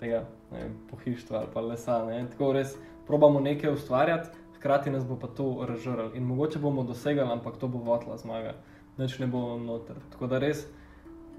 tega, 0.00 0.24
ne 0.52 0.62
vem, 0.62 0.76
pohištva 0.90 1.38
ali 1.38 1.48
pa 1.54 1.60
lesa. 1.60 2.04
Ne? 2.06 2.26
Tako 2.30 2.52
res 2.52 2.76
probamo 3.06 3.40
nekaj 3.40 3.72
ustvarjati, 3.72 4.28
hkrati 4.56 4.90
nas 4.90 5.06
bo 5.06 5.18
pa 5.20 5.26
to 5.26 5.66
razžrl 5.68 6.14
in 6.14 6.24
mogoče 6.24 6.58
bomo 6.58 6.82
dosegli, 6.82 7.20
ampak 7.20 7.56
to 7.60 7.68
bo 7.68 7.78
votla 7.78 8.16
zmaga, 8.16 8.54
nič 8.98 9.18
ne 9.18 9.26
bo 9.26 9.58
noter. 9.58 9.96
Tako 10.12 10.26
da 10.26 10.38
res. 10.38 10.66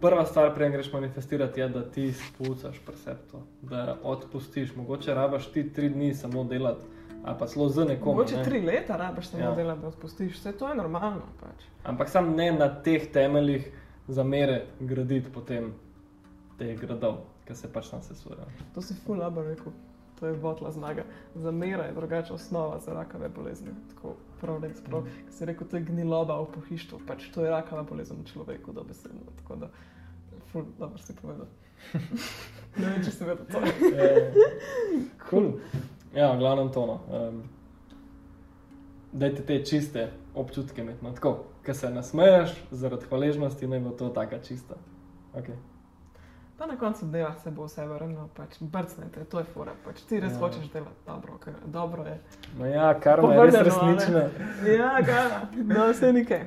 Prva 0.01 0.25
stvar, 0.25 0.51
preden 0.53 0.73
greš 0.73 0.91
manifestirati, 0.93 1.59
je, 1.59 1.69
da 1.69 1.81
ti 1.91 2.09
spucaš 2.13 2.81
precepto, 2.85 3.45
da 3.61 3.95
odpustiš. 4.03 4.75
Mogoče 4.75 5.13
rabaš 5.13 5.47
ti 5.51 5.73
tri 5.73 5.89
dni 5.89 6.13
samo 6.13 6.43
delati, 6.43 6.85
ali 7.23 7.35
pa 7.39 7.47
celo 7.47 7.69
z 7.69 7.85
nekom. 7.85 8.11
Mogoče 8.11 8.37
ne. 8.37 8.43
tri 8.43 8.61
leta 8.61 8.97
rabiš 8.97 9.27
samo 9.27 9.43
Ja. 9.43 9.49
ja. 9.49 9.55
delati, 9.55 9.81
da 9.81 9.87
odpustiš. 9.87 10.33
Vse 10.33 10.51
to 10.51 10.69
je 10.69 10.75
normalno. 10.75 11.21
Pač. 11.39 11.63
Ampak 11.83 12.09
sam 12.09 12.35
ne 12.35 12.51
na 12.51 12.67
teh 12.83 13.07
temeljih 13.11 13.71
zamere 14.07 14.65
graditi 14.79 15.31
potem 15.31 15.73
teh 16.59 16.79
gradov, 16.79 17.17
ki 17.47 17.55
se 17.55 17.71
pač 17.73 17.89
tam 17.89 18.01
sesujejo. 18.01 18.47
To 18.73 18.81
si 18.81 18.95
ful 19.05 19.21
dobro 19.21 19.43
rekel. 19.47 19.73
To 20.19 20.27
je 20.27 20.33
votla 20.33 20.71
zmaga. 20.71 21.03
Zamera 21.35 21.83
je 21.83 21.93
drugače 21.93 22.33
osnova 22.33 22.79
za 22.79 22.93
rakave 22.93 23.29
bolezni. 23.29 23.73
Tako 23.89 24.15
prav 24.41 24.63
res 24.63 24.79
prav. 24.83 25.01
Mm. 25.01 25.25
Ker 25.25 25.33
si 25.33 25.45
rekel, 25.45 25.67
to 25.67 25.77
je 25.77 25.83
gniloba 25.89 26.39
v 26.41 26.51
pohištvu. 26.55 26.99
Pač 27.07 27.27
to 27.35 27.43
je 27.43 27.51
rakava 27.51 27.83
bolezen 27.83 28.21
v 28.23 28.31
človeku, 28.31 28.73
dobesedno. 28.73 29.35
Tako 29.41 29.55
da, 29.65 29.69
ful 30.51 30.65
dobro 30.79 30.97
si 30.97 31.15
povedal. 31.15 31.47
ne 32.79 32.93
vem, 32.93 33.03
če 33.03 33.11
si 33.11 33.27
vedel 33.27 33.45
to. 33.51 33.59
Cool. 35.29 35.59
Ja, 36.15 36.31
v 36.31 36.39
glavnem 36.39 36.71
tono. 36.71 37.01
Um, 37.11 37.43
Dajte 39.15 39.45
te 39.47 39.55
čiste 39.63 40.09
občutke 40.35 40.81
imeti. 40.81 40.99
No, 41.03 41.13
tako, 41.15 41.45
ko 41.65 41.73
se 41.73 41.89
nasmeješ 41.89 42.51
zaradi 42.71 43.07
hvaležnosti, 43.07 43.67
naj 43.67 43.79
bo 43.79 43.93
to 43.95 44.09
taka 44.09 44.41
čista. 44.43 44.75
Okay. 45.33 45.55
Pa 46.57 46.65
na 46.65 46.77
koncu 46.77 47.05
dela 47.05 47.35
se 47.35 47.51
bo 47.51 47.65
vse 47.65 47.85
vrnilo, 47.85 48.29
pač 48.35 48.55
brcnete, 48.59 49.25
to 49.25 49.39
je 49.39 49.43
fora. 49.43 49.71
Pač 49.85 50.01
ti 50.01 50.19
res 50.19 50.31
Ja. 50.31 50.35
ja. 50.35 50.39
hočeš 50.39 50.69
delati 50.71 51.01
dobro, 51.07 51.37
ker 51.37 51.53
dobro 51.65 52.03
je. 52.03 52.19
No 52.59 52.65
ja, 52.65 52.93
kar 52.99 53.19
je 53.19 53.41
res 53.45 53.55
resnično. 53.55 54.21
Ja, 54.77 55.01
gara, 55.01 55.41
no 55.53 55.89
vse 55.91 56.13
nikaj. 56.13 56.45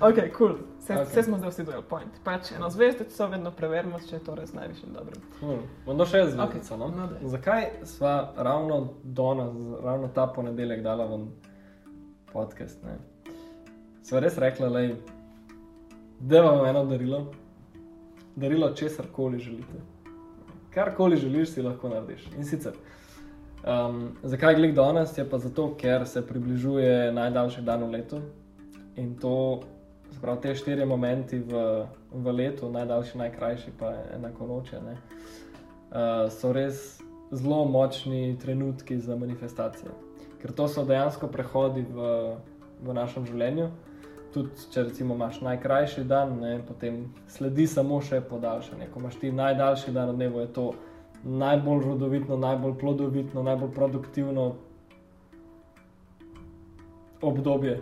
Ok, 0.00 0.14
kul, 0.14 0.30
cool. 0.38 0.56
vse 0.78 0.94
Ok. 0.94 1.08
okay. 1.08 1.22
smo 1.22 1.38
zdaj 1.38 1.50
vsi 1.50 1.64
dojeli 1.64 1.84
point. 1.88 2.20
Pač 2.24 2.52
eno 2.52 2.70
zvezdico 2.70 3.26
vedno 3.26 3.50
preverimo, 3.50 4.00
če 4.00 4.16
je 4.16 4.24
to 4.24 4.34
res 4.34 4.52
najvišjim 4.52 4.92
dobrim. 4.92 5.22
Cool. 5.40 5.58
Bomo 5.86 6.06
še 6.06 6.24
zvezdico. 6.24 6.44
Ok, 6.44 6.78
No? 6.78 6.88
no 6.88 7.06
daj. 7.06 7.28
Zakaj 7.28 7.68
sva 7.84 8.32
ravno 8.36 8.94
danes, 9.04 9.56
ravno 9.84 10.08
ta 10.08 10.26
ponedeljek 10.26 10.82
dala 10.82 11.04
ven 11.04 11.28
podcast? 12.32 12.82
Ne? 12.84 12.96
Sva 14.02 14.20
res 14.20 14.38
rekla, 14.38 14.70
da 16.20 16.42
vam 16.42 16.64
eno 16.66 16.84
darilo, 16.84 17.26
darilo 18.40 18.70
česar 18.74 19.06
koli 19.12 19.38
želite. 19.38 19.82
Karkoli 20.74 21.16
želiš, 21.16 21.54
si 21.54 21.62
lahko 21.62 21.88
narediš. 21.88 22.26
In 22.38 22.44
sicer, 22.44 22.72
um, 23.64 24.08
zakaj 24.22 24.54
glik 24.54 24.74
danes, 24.74 25.16
je 25.18 25.26
pa 25.30 25.38
zato, 25.38 25.74
ker 25.78 26.06
se 26.06 26.26
približuje 26.26 27.12
najdaljši 27.12 27.62
dan 27.62 27.84
v 27.84 27.90
letu 27.90 28.20
in 28.96 29.16
to, 29.18 29.60
se 30.12 30.20
pravi, 30.20 30.40
te 30.42 30.54
štiri 30.54 30.86
momenti 30.86 31.38
v, 31.38 31.84
v 32.12 32.32
letu, 32.32 32.70
najdaljši, 32.70 33.18
najkrajši, 33.18 33.76
pa 33.78 33.94
enako 34.16 34.46
noče. 34.46 34.80
Ne? 34.86 34.96
uh, 35.90 36.30
so 36.30 36.52
res 36.52 37.00
zelo 37.30 37.64
močni 37.64 38.38
trenutki 38.38 38.98
za 38.98 39.16
manifestacije. 39.16 39.90
Ker 40.42 40.52
to 40.52 40.68
so 40.68 40.84
dejansko 40.84 41.28
prehodi 41.28 41.84
v, 41.84 42.10
v 42.82 42.94
našem 42.96 43.26
življenju. 43.28 43.68
Tudi, 44.34 44.50
če 44.70 44.84
recimo 44.86 45.14
imaš 45.14 45.40
najkrajši 45.42 46.04
dan, 46.04 46.36
ne, 46.38 46.60
potem 46.66 47.02
sledi 47.28 47.66
samo 47.66 47.98
še 48.00 48.20
podaljšanje. 48.20 48.86
Ko 48.92 49.00
imaš 49.02 49.18
ti 49.18 49.32
najdaljši 49.34 49.94
dan 49.96 50.12
v 50.12 50.18
dnevu, 50.20 50.40
je 50.40 50.52
to 50.54 50.66
najbolj 51.24 51.84
rodovitno, 51.84 52.36
najbolj 52.36 52.76
plodovitno, 52.80 53.42
najbolj 53.42 53.72
produktivno 53.74 54.44
obdobje 57.22 57.80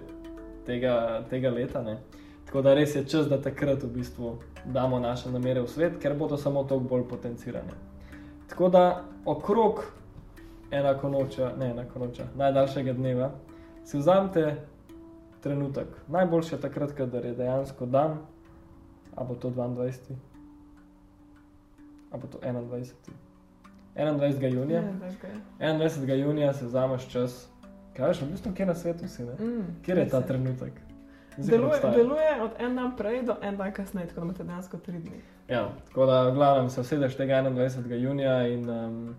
tega, 0.67 1.25
tega 1.31 1.51
leta. 1.51 1.83
Ne. 1.83 1.99
Tako 2.47 2.63
da 2.63 2.75
res 2.75 2.97
je 2.97 3.05
čas, 3.05 3.29
da 3.29 3.41
takrat 3.43 3.83
v 3.85 3.93
bistvu 3.99 4.39
damo 4.65 4.99
naše 4.99 5.31
namere 5.31 5.61
v 5.61 5.69
svet, 5.69 6.01
ker 6.03 6.17
bodo 6.17 6.37
samo 6.37 6.65
toliko 6.65 6.89
bolj 6.89 7.05
potencirane. 7.09 7.77
Tako 8.49 8.69
da 8.69 9.05
okrog 9.25 9.85
enako 10.71 11.09
noča, 11.09 11.53
ne 11.59 11.71
enako 11.71 11.99
noča, 11.99 12.25
najdaljšega 12.37 12.93
dneva 12.93 13.31
si 13.85 13.99
vzamete 13.99 14.57
trenutek. 15.41 15.87
Najboljše 16.09 16.57
je 16.57 16.61
takrat, 16.61 16.93
kadar 16.93 17.25
je 17.25 17.35
dejansko 17.35 17.87
dan, 17.87 18.19
a 19.17 19.25
bo 19.25 19.35
to 19.35 19.51
22. 19.51 20.17
A 22.11 22.17
bo 22.17 22.27
to 22.27 22.39
21. 22.39 22.93
21. 23.97 24.55
junija. 24.55 24.81
Ja, 24.81 24.93
veš, 25.03 25.15
kaj 25.21 25.31
je. 25.31 25.79
21. 25.79 26.15
junija 26.15 26.53
si 26.53 26.65
vzameš 26.65 27.09
čas, 27.09 27.49
kaj 27.97 28.09
veš, 28.09 28.21
v 28.23 28.31
bistvu, 28.31 28.53
kje 28.55 28.67
na 28.67 28.75
svetu 28.75 29.09
si, 29.09 29.25
ne? 29.25 29.33
Mm, 29.33 29.65
Kjer 29.83 29.99
je 29.99 30.09
ta 30.09 30.21
trenutek? 30.21 30.73
Da 31.37 31.45
Deluje, 31.47 31.81
deluje 31.95 32.43
od 32.43 32.51
en 32.59 32.77
dan 32.77 32.97
prej 32.97 33.23
do 33.23 33.37
en 33.43 33.57
dan 33.57 33.73
kasneje, 33.73 34.09
tako 34.09 34.21
da 34.21 34.25
imate 34.25 34.45
dejansko 34.45 34.79
tri 34.79 34.99
dni. 34.99 35.21
Ja, 35.49 35.69
tako 35.87 36.07
da, 36.07 36.23
v 36.29 36.35
glavnem, 36.35 36.71
se 36.71 36.81
usedeš 36.81 37.17
tega 37.17 37.35
21. 37.35 37.95
junija 37.95 38.47
in 38.47 38.71
um, 38.71 39.17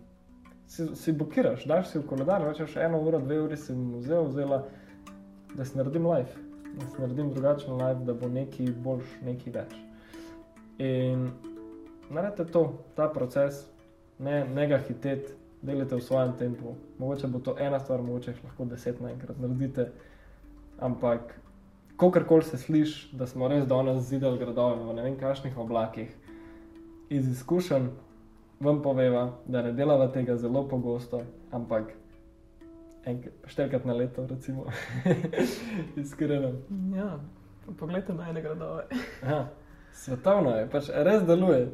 si, 0.68 0.96
si 0.96 1.12
blokiraš, 1.12 1.66
daš 1.66 1.88
si 1.90 2.00
v 2.00 2.08
koledar, 2.08 2.44
rečeš 2.44 2.76
eno 2.76 3.00
uro, 3.00 3.20
dve 3.20 3.42
uri 3.42 3.58
si 3.58 3.74
mu 3.74 4.00
vzel, 4.00 4.28
vzela, 4.28 4.64
da 5.56 5.66
si 5.66 5.78
naredim 5.78 6.08
live, 6.08 6.30
da 6.76 6.86
si 6.86 7.02
naredim 7.02 7.34
drugačen 7.34 7.74
live, 7.74 8.06
da 8.06 8.14
bo 8.14 8.30
neki 8.30 8.72
boljš, 8.72 9.18
neki 9.26 9.52
več. 9.52 9.76
In 10.80 11.28
naredite 12.10 12.46
to, 12.52 12.64
ta 12.96 13.10
proces, 13.14 13.66
ne, 14.20 14.46
ne 14.48 14.68
ga 14.68 14.80
hiteti, 14.88 15.36
delite 15.62 15.96
v 15.96 16.02
svojem 16.02 16.34
tempu. 16.40 16.76
Mogoče 17.00 17.28
bo 17.28 17.40
to 17.44 17.56
ena 17.60 17.80
stvar, 17.80 18.02
mogoče 18.02 18.32
jih 18.32 18.44
lahko 18.44 18.66
deset 18.66 19.02
naenkrat 19.04 19.40
naredite, 19.40 19.90
ampak 20.80 21.36
Kokorkoli 22.00 22.44
se 22.44 22.58
sliši, 22.58 23.10
da 23.12 23.28
smo 23.28 23.48
res 23.52 23.66
danes 23.68 24.06
zidali 24.08 24.38
gradove 24.40 24.78
v 24.88 24.94
ne 24.96 25.02
vem 25.04 25.18
kakšnih 25.20 25.58
oblakih, 25.60 26.14
iz 27.10 27.28
izkušenj 27.28 27.90
vam 28.64 28.80
poveva, 28.82 29.26
da 29.46 29.62
ne 29.62 29.74
delava 29.76 30.08
tega 30.08 30.38
zelo 30.40 30.62
pogosto, 30.68 31.20
ampak 31.52 31.92
štirikrat 33.46 33.86
na 33.86 33.94
leto, 33.94 34.28
recimo, 34.28 34.66
iskreno. 36.02 36.52
Ja, 36.96 37.20
poglejte 37.80 38.14
na 38.14 38.30
ene 38.30 38.42
gradove. 38.42 38.84
Aha, 39.24 39.48
svetovno 39.94 40.56
je, 40.56 40.70
pač 40.70 40.90
res 40.94 41.24
deluje. 41.24 41.70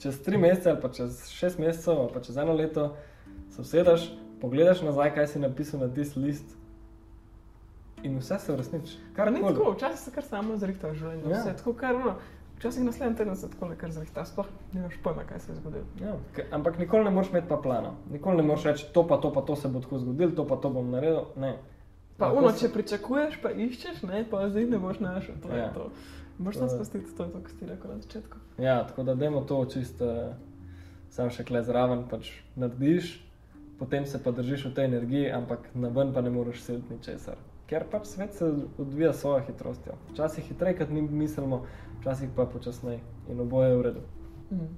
Čez 0.00 0.22
tri 0.24 0.38
mesece, 0.40 0.70
ali 0.70 0.80
pa 0.80 0.88
čez 0.88 1.26
šest 1.28 1.58
mesecev, 1.60 1.98
ali 1.98 2.12
pa 2.14 2.20
čez 2.24 2.36
eno 2.36 2.54
leto, 2.56 2.96
se 3.50 3.60
usedeš, 3.60 4.06
pogledaš 4.40 4.80
nazaj, 4.82 5.14
kaj 5.14 5.26
si 5.26 5.42
napisal 5.42 5.80
na 5.80 5.90
tisti 5.94 6.20
list. 6.20 6.56
In 8.02 8.16
vse 8.18 8.38
se 8.38 8.52
uresniči. 8.52 8.96
Kar 9.16 9.32
ni 9.32 9.42
tako, 9.44 9.74
včasih 9.74 9.98
se 9.98 10.10
kar 10.14 10.24
samo 10.24 10.56
zrihta 10.56 10.88
v 10.88 10.94
življenju. 10.94 11.28
Ja. 11.28 11.36
Ja. 11.36 11.42
Vse 11.42 11.56
tako, 11.58 11.74
kar 11.76 11.98
no, 12.00 12.14
včasih 12.60 12.84
naslednji 12.84 13.16
teden 13.16 13.36
se 13.36 13.48
tako 13.50 13.72
kar 13.74 13.90
zrihta, 13.90 14.24
sploh 14.24 14.44
nimaš 14.72 14.98
pojma, 15.02 15.24
kaj 15.24 15.40
se 15.40 15.52
je 15.52 15.56
zgodilo. 15.56 15.84
Ja, 15.98 16.14
ampak 16.52 16.76
nikoli 16.78 17.04
ne 17.04 17.10
moreš 17.10 17.30
imeti 17.30 17.48
pa 17.48 17.56
plana. 17.56 17.94
Nikoli 18.10 18.36
ne 18.36 18.42
moreš 18.44 18.64
reči, 18.64 18.86
to 18.92 19.02
pa 19.02 19.16
to, 19.16 19.32
pa 19.32 19.40
to 19.40 19.56
se 19.56 19.68
bo 19.68 19.80
tako 19.80 19.98
zgodilo, 19.98 20.30
to 20.32 20.44
pa 20.44 20.56
to 20.56 20.70
bom 20.70 20.90
naredil. 20.90 21.24
Ne. 21.36 21.54
Pa 22.18 22.26
Lahko 22.26 22.38
uno, 22.38 22.50
se- 22.50 22.60
če 22.60 22.72
pričakuješ, 22.74 23.40
pa 23.42 23.50
iščeš, 23.50 24.02
ne, 24.02 24.26
pa 24.30 24.44
zdaj 24.48 24.64
ne 24.66 24.78
boš 24.78 25.00
našel. 25.00 25.34
To 25.42 25.48
Ja. 25.48 25.56
je 25.56 25.74
to. 25.74 25.90
Moš 26.38 26.56
je- 26.56 26.68
spustiti 26.68 27.16
to, 27.16 27.24
je 27.24 27.30
to, 27.30 27.40
kar 27.40 27.50
si 27.50 27.66
rekel 27.66 27.90
na 27.90 27.98
začetku. 27.98 28.36
Ja, 28.58 28.86
tako 28.86 29.02
da 29.02 29.14
dajmo 29.14 29.40
to 29.42 29.64
čisto, 29.64 30.04
uh, 30.04 30.34
sam 31.08 31.30
še 31.30 31.44
kle 31.44 31.62
zraven, 31.62 32.04
pač 32.08 32.28
narediš, 32.56 33.24
potem 33.78 34.06
se 34.06 34.18
pa 34.18 34.30
držiš 34.32 34.66
v 34.66 34.74
tej 34.74 34.84
energiji, 34.84 35.32
ampak 35.32 35.70
na 35.74 35.88
ven 35.90 36.12
pa 36.12 36.20
ne 36.20 36.30
moreš 36.30 36.60
siliti 36.60 36.92
ničesar. 36.92 37.36
Ker 37.66 37.84
pač 37.86 38.04
svet 38.06 38.34
se 38.34 38.44
odvija 38.78 39.12
s 39.12 39.20
svojo 39.20 39.40
hitrostjo. 39.40 39.92
Včasih 40.10 40.44
hitreje, 40.44 40.76
kot 40.76 40.88
mi 40.90 41.00
mislimo, 41.02 41.64
včasih 42.00 42.30
pa 42.36 42.46
počasneje 42.46 43.00
in 43.28 43.40
oboje 43.40 43.70
je 43.70 43.76
v 43.76 43.82
redu. 43.82 44.00
Mm. 44.50 44.70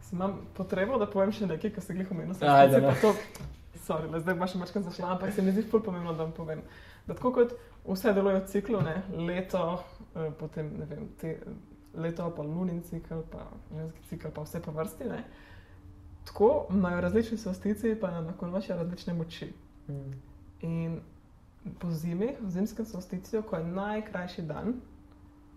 Sem 0.00 0.18
imam 0.18 0.38
potrebo, 0.54 0.98
da 0.98 1.06
povem 1.06 1.32
še 1.32 1.46
nekaj, 1.46 1.72
kar 1.74 1.84
se 1.84 1.94
glih 1.94 2.10
omenil. 2.10 2.36
Ajde, 2.40 2.78
sicer 2.78 2.88
no. 2.88 2.94
to 3.00 3.50
sorry, 3.82 4.10
le, 4.10 4.20
zdaj 4.20 4.34
baš 4.34 4.54
imaš 4.54 4.70
kaj 4.70 4.82
zašla, 4.82 5.12
ampak 5.12 5.32
se 5.32 5.42
mi 5.42 5.52
zdi 5.52 5.62
ful 5.62 5.82
pomembno, 5.82 6.12
da 6.12 6.22
vam 6.22 6.32
povem. 6.32 6.62
Da 7.06 7.14
tako 7.14 7.32
kot 7.32 7.54
vse 7.84 8.12
deluje 8.12 8.40
v 8.40 8.46
ciklu, 8.46 8.80
ne, 8.80 9.02
leto, 9.26 9.82
eh, 10.14 10.30
potem 10.38 10.70
ne 10.78 10.86
vem, 10.86 11.08
te, 11.20 11.38
leto, 11.94 12.30
pa 12.36 12.42
lunin 12.42 12.82
cikl, 12.82 13.24
pa 13.30 13.46
ženski 13.74 14.06
cikl, 14.08 14.28
pa 14.34 14.44
vse 14.46 14.62
po 14.62 14.72
vrsti, 14.72 15.08
ne. 15.10 15.24
Tako 16.26 16.66
imajo 16.70 17.00
različni 17.00 17.38
solstici, 17.38 17.96
pa 18.00 18.10
na 18.20 18.36
koncu 18.38 18.62
različne 18.68 19.14
moči. 19.14 19.52
Mm. 19.88 20.12
In 20.60 21.00
po 21.78 21.90
zimi, 21.90 22.36
v 22.40 22.50
zimskem 22.50 22.86
solsticiju, 22.86 23.42
ko 23.42 23.56
je 23.56 23.64
najkrajši 23.64 24.42
dan, 24.42 24.74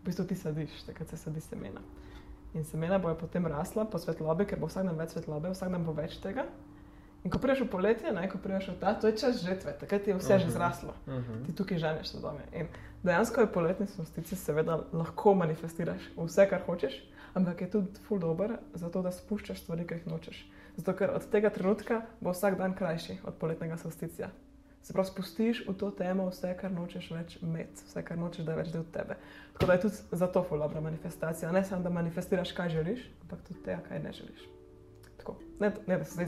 v 0.05 0.07
bistvu 0.07 0.25
ti 0.25 0.35
sadiš, 0.35 0.69
takrat 0.85 1.09
se 1.09 1.17
sadi 1.17 1.41
semena. 1.41 1.81
In 2.53 2.63
semena 2.63 2.99
bojo 2.99 3.15
potem 3.17 3.45
rasla 3.47 3.85
po 3.85 3.97
svetlobi, 3.97 4.45
ker 4.45 4.59
bo 4.59 4.67
vsak 4.69 4.85
dan 4.85 4.95
več 4.95 5.09
svetlobe, 5.11 5.49
vsak 5.49 5.71
dan 5.71 5.83
bo 5.83 5.93
več 5.93 6.19
tega. 6.21 6.45
In 7.25 7.31
ko 7.31 7.39
prideš 7.41 7.63
v 7.65 7.69
poletje, 7.69 8.11
ne, 8.13 8.27
ko 8.29 8.37
prideš 8.37 8.67
v 8.69 8.79
ta, 8.79 8.93
to 8.93 9.09
je 9.09 9.17
čas 9.17 9.41
žetve, 9.41 9.73
takrat 9.79 10.05
je 10.07 10.13
vse 10.13 10.37
že 10.39 10.45
Mhm. 10.45 10.53
zraslo. 10.53 10.93
Mhm. 11.07 11.43
Ti 11.45 11.51
tukaj 11.53 11.77
ženeš 11.77 12.07
sadove. 12.13 12.45
In 12.53 12.67
dejansko 13.03 13.41
je 13.41 13.47
poletni 13.49 13.87
solstici, 13.87 14.35
seveda, 14.35 14.83
lahko 14.93 15.33
manifestiraš 15.33 16.11
vse, 16.17 16.45
kar 16.47 16.61
hočeš, 16.61 16.93
ampak 17.33 17.61
je 17.61 17.69
tudi 17.69 17.99
ful 18.07 18.19
dober, 18.19 18.59
zato 18.73 19.01
da 19.01 19.09
spuščaš 19.11 19.57
stvari, 19.59 19.87
ki 19.87 19.93
jih 19.95 20.07
nočeš. 20.07 20.45
Zato 20.77 20.93
ker 20.93 21.09
od 21.09 21.25
tega 21.31 21.49
trenutka 21.49 22.05
bo 22.21 22.29
vsak 22.29 22.57
dan 22.57 22.73
krajši 22.75 23.17
od 23.25 23.33
poletnega 23.33 23.77
solsticija. 23.77 24.29
Se 24.85 24.93
pravi, 24.93 25.07
spustiš 25.07 25.63
v 25.67 25.73
to 25.73 25.89
temo 25.97 26.27
vse, 26.29 26.51
kar 26.59 26.69
nočeš 26.71 27.07
več 27.09 27.39
imeti, 27.41 27.81
vse, 27.87 28.03
kar 28.05 28.19
nočeš, 28.21 28.45
da 28.45 28.53
je 28.53 28.57
več 28.59 28.67
del 28.69 28.83
tebe. 28.93 29.15
Tako 29.55 29.65
da 29.65 29.73
je 29.73 29.81
tudi 29.81 30.19
zato 30.21 30.43
dobra 30.51 30.81
manifestacija. 30.81 31.51
Ne 31.51 31.63
samo, 31.65 31.81
da 31.81 31.89
manifestiraš, 31.89 32.51
kaj 32.53 32.69
želiš, 32.69 33.07
ampak 33.23 33.39
tudi 33.47 33.63
tega, 33.65 33.79
kaj 33.87 34.03
ne 34.03 34.11
želiš. 34.13 34.43
Tako. 35.17 35.39
Ne, 35.59 35.71
ne 35.87 35.97
da 35.97 36.03
se 36.03 36.13
zdaj 36.13 36.27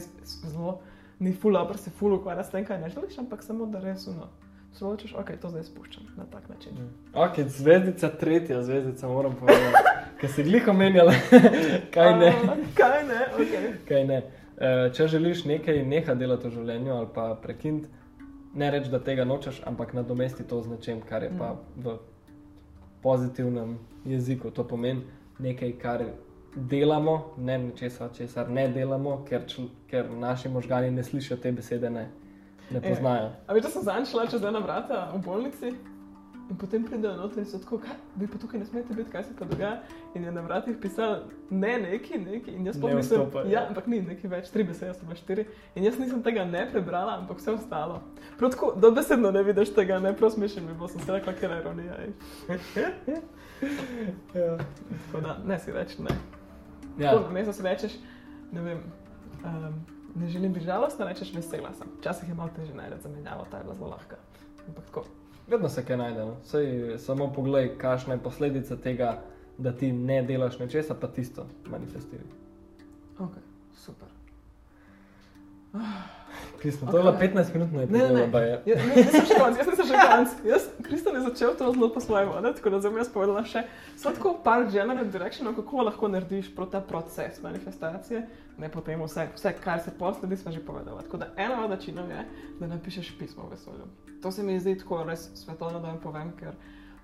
zelo 0.50 0.80
ni 1.18 1.32
ful 1.32 1.54
dobro, 1.54 1.78
se 1.78 1.90
ful 1.90 2.14
ukvarja 2.14 2.44
s 2.44 2.50
tem, 2.50 2.64
kaj 2.66 2.80
ne 2.80 2.88
želiš, 2.88 3.18
ampak 3.18 3.42
samo 3.42 3.66
da 3.66 3.80
res 3.80 4.06
uno. 4.06 4.26
Se 4.74 4.84
odločiš, 4.84 5.14
ok, 5.14 5.30
to 5.42 5.52
zdaj 5.54 5.62
spuščam 5.68 6.10
na 6.16 6.26
tak 6.32 6.48
način. 6.48 6.82
Ok, 7.14 7.38
zvezdica, 7.46 8.10
tretja 8.10 8.62
zvezdica, 8.62 9.08
moram 9.08 9.36
povedati. 9.38 9.94
Ker 10.20 10.32
si 10.34 10.42
glih 10.42 10.66
omenjala, 10.68 11.14
kaj 11.94 12.10
ne. 12.18 12.28
A, 12.28 12.58
kaj 12.74 13.06
ne, 13.06 13.22
ok. 13.38 13.54
Kaj 13.88 14.04
ne. 14.04 14.18
Eh, 14.58 14.90
Če 14.94 15.06
želiš 15.14 15.44
nekaj 15.46 15.84
neha 15.86 16.14
delati 16.18 16.48
v 16.48 16.56
življenju 16.58 16.94
ali 16.94 17.10
pa 17.14 17.30
prekiniti, 17.42 17.88
ne 18.54 18.70
reči, 18.70 18.90
da 18.90 18.98
tega 18.98 19.24
nočeš, 19.24 19.62
ampak 19.66 19.92
nadomesti 19.92 20.44
to 20.44 20.62
z 20.62 20.68
nečem, 20.68 21.00
kar 21.00 21.22
je 21.22 21.30
pa 21.38 21.56
v 21.76 21.98
pozitivnem 23.02 23.78
jeziku. 24.04 24.50
To 24.50 24.64
pomeni 24.64 25.02
nekaj, 25.38 25.72
kar 25.78 26.04
delamo, 26.54 27.34
ne 27.36 27.58
nečesa, 27.58 28.08
česar 28.16 28.50
ne 28.50 28.68
delamo, 28.68 29.24
ker, 29.28 29.46
čl, 29.46 29.68
ker 29.90 30.10
naši 30.10 30.48
možgani 30.48 30.90
ne 30.90 31.04
slišijo 31.04 31.36
te 31.36 31.52
besede, 31.52 31.90
ne, 31.90 32.08
ne 32.70 32.80
E. 32.82 32.88
poznajo. 32.88 33.30
A 33.46 33.54
veš, 33.54 33.62
da 33.62 33.70
sem 33.70 33.82
zanj 33.82 34.10
šla 34.10 34.26
čez 34.26 34.42
ena 34.42 34.58
vrata 34.58 35.12
v 35.14 35.22
bolnici 35.24 35.72
in 36.50 36.56
potem 36.56 36.84
pridejo 36.84 37.16
noter 37.16 37.38
in 37.38 37.46
so 37.46 37.58
tako, 37.58 37.78
kaj, 37.78 37.96
vi 38.16 38.26
pa 38.26 38.38
tukaj 38.38 38.60
ne 38.60 38.66
smete 38.66 38.94
biti, 38.94 39.10
kaj 39.10 39.24
se 39.24 39.34
pa 39.38 39.44
dogaja. 39.44 39.82
In 40.14 40.24
je 40.24 40.32
na 40.32 40.40
vratih 40.40 40.76
pisal 40.80 41.18
ne 41.50 41.78
neki, 41.78 42.18
neki. 42.18 42.50
In 42.50 42.66
jaz 42.66 42.78
vstopaj, 42.78 43.50
ja, 43.52 43.66
ampak 43.68 43.86
ni 43.86 44.00
neki 44.02 44.28
več, 44.28 44.48
tri 44.54 44.64
besede 44.64 44.94
so 44.94 45.04
bile 45.06 45.18
štiri. 45.20 45.44
In 45.74 45.84
jaz 45.84 45.98
nisem 46.00 46.22
tega 46.24 46.44
ne 46.48 46.64
prebrala, 46.70 47.18
ampak 47.20 47.42
vse 47.42 47.52
ostalo. 47.52 48.00
Prav 48.38 48.54
tako, 48.56 48.72
dobesedno 48.80 49.30
ne 49.34 49.42
vidiš 49.42 49.74
tega, 49.76 50.00
ne 50.00 50.14
prav 50.16 50.32
smešen 50.36 50.66
bi 50.66 50.78
bil, 50.78 50.88
sem 50.88 51.04
se 51.04 51.12
rekla, 51.12 51.36
ker 51.36 51.56
je 51.56 51.60
ironija. 51.64 52.00
Ja. 54.34 54.52
Tako 55.10 55.20
da 55.24 55.32
ne 55.44 55.58
si 55.58 55.72
reči 55.74 56.02
ne. 56.02 56.12
Ja. 56.98 57.10
Tako, 57.10 57.24
Namesto 57.24 57.52
si 57.52 57.62
rečeš, 57.62 57.96
ne 58.52 58.62
vem. 58.62 58.82
Um, 59.44 59.74
ne 60.14 60.28
želim 60.28 60.52
biti 60.52 60.66
žalostna, 60.66 61.08
rečeš 61.08 61.32
vesela 61.34 61.72
sem. 61.74 61.88
Včasih 61.98 62.28
je 62.28 62.34
malo 62.34 62.50
težje 62.56 62.74
najti 62.74 63.02
zamenjavo, 63.02 63.46
ta 63.50 63.58
je 63.58 63.64
bila 63.64 63.74
zelo 63.74 63.88
lahka. 63.88 64.16
Ampak 64.68 64.84
tako. 64.84 65.04
Vedno 65.48 65.68
se 65.68 65.84
kaj 65.84 65.96
najde. 65.96 66.24
No? 66.24 66.36
Sej, 66.44 66.98
samo 66.98 67.32
poglej, 67.32 67.72
kakšna 67.78 68.14
je 68.14 68.22
posledica 68.22 68.76
tega, 68.76 69.22
da 69.58 69.72
ti 69.72 69.92
ne 69.92 70.22
delaš 70.22 70.58
nečesa, 70.58 70.94
pa 70.94 71.08
tisto 71.08 71.46
manifestiraš. 71.66 72.36
Ok, 73.18 73.40
super. 73.74 74.08
Krisno, 76.58 76.90
to 76.90 76.96
je 76.98 77.02
bila 77.02 77.14
Ok. 77.14 77.20
15 77.20 77.54
minut 77.54 77.72
na 77.72 77.78
Ne, 77.78 77.86
ne, 77.86 77.98
epizodo, 77.98 78.14
ne. 78.14 78.32
pa 78.32 78.40
je. 78.40 78.62
Ja, 78.66 78.76
ne, 78.76 78.94
nisem 78.96 79.26
še 79.26 79.38
konc, 79.38 79.58
jaz 79.58 79.68
nisem 79.70 79.86
še 79.86 79.98
konc. 80.08 80.34
Jaz, 80.44 80.64
Kristjan 80.86 81.18
je 81.18 81.22
začel 81.22 81.54
to 81.58 81.72
zelo 81.72 81.88
po 81.94 82.00
svojem, 82.00 82.30
ne? 82.42 82.52
tako 82.54 82.72
da 82.74 82.80
sem 82.82 82.96
jaz 82.98 83.10
povedala 83.14 83.44
še 83.46 83.62
sladko 83.96 84.34
par 84.44 84.66
general 84.72 85.10
directionov, 85.12 85.54
kako 85.60 85.86
lahko 85.90 86.10
narediš 86.10 86.50
ta 86.72 86.80
proces 86.80 87.38
manifestacije, 87.42 88.24
ne 88.58 88.70
potem 88.70 89.02
vse, 89.02 89.28
vse 89.36 89.54
kar 89.64 89.82
se 89.84 89.94
posledi, 89.98 90.36
smo 90.36 90.52
že 90.52 90.64
povedali. 90.64 91.04
Tako 91.06 91.22
da 91.22 91.30
ena 91.36 91.62
od 91.64 91.70
načinov 91.70 92.10
je, 92.10 92.24
da 92.60 92.70
napišeš 92.74 93.14
pismo 93.18 93.46
v 93.46 93.54
vesolju. 93.54 93.86
To 94.22 94.32
se 94.34 94.42
mi 94.42 94.58
zdi 94.60 94.78
tako 94.78 95.04
res 95.06 95.30
svetovno, 95.34 95.78
da 95.78 95.92
vam 95.92 96.02
povem, 96.02 96.34
ker 96.40 96.58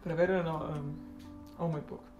preverjeno, 0.04 0.58
um, 0.70 0.90
oh 1.58 1.70
moj 1.70 1.86
bog. 1.88 2.13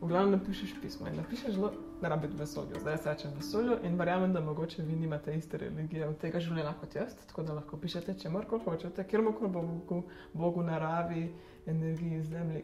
V 0.00 0.08
glavnem 0.08 0.32
napišeš 0.32 0.74
pismo 0.80 1.08
in 1.08 1.16
napišeš 1.20 1.54
zelo, 1.54 1.72
ne 2.02 2.08
rabi 2.08 2.26
biti 2.26 2.38
v 2.38 2.40
vesolju. 2.40 2.80
Zdaj 2.80 2.96
se 2.98 3.10
rečem 3.10 3.32
vesolju 3.36 3.76
in 3.84 3.98
verjamem, 3.98 4.32
da 4.32 4.40
mogoče 4.40 4.82
vi 4.82 4.96
nimate 4.96 5.34
iste 5.36 5.58
religije 5.58 6.06
od 6.08 6.16
tega 6.18 6.40
življenja 6.40 6.72
kot 6.80 6.94
jaz, 6.94 7.12
tako 7.28 7.42
da 7.42 7.56
lahko 7.58 7.76
pišete, 7.76 8.14
če 8.16 8.32
morkoli 8.32 8.64
hočete, 8.64 9.04
kjerkoli 9.04 9.50
Bogu, 9.52 10.02
Bogu, 10.32 10.62
naravi, 10.64 11.26
energiji, 11.66 12.22
zemlji, 12.22 12.62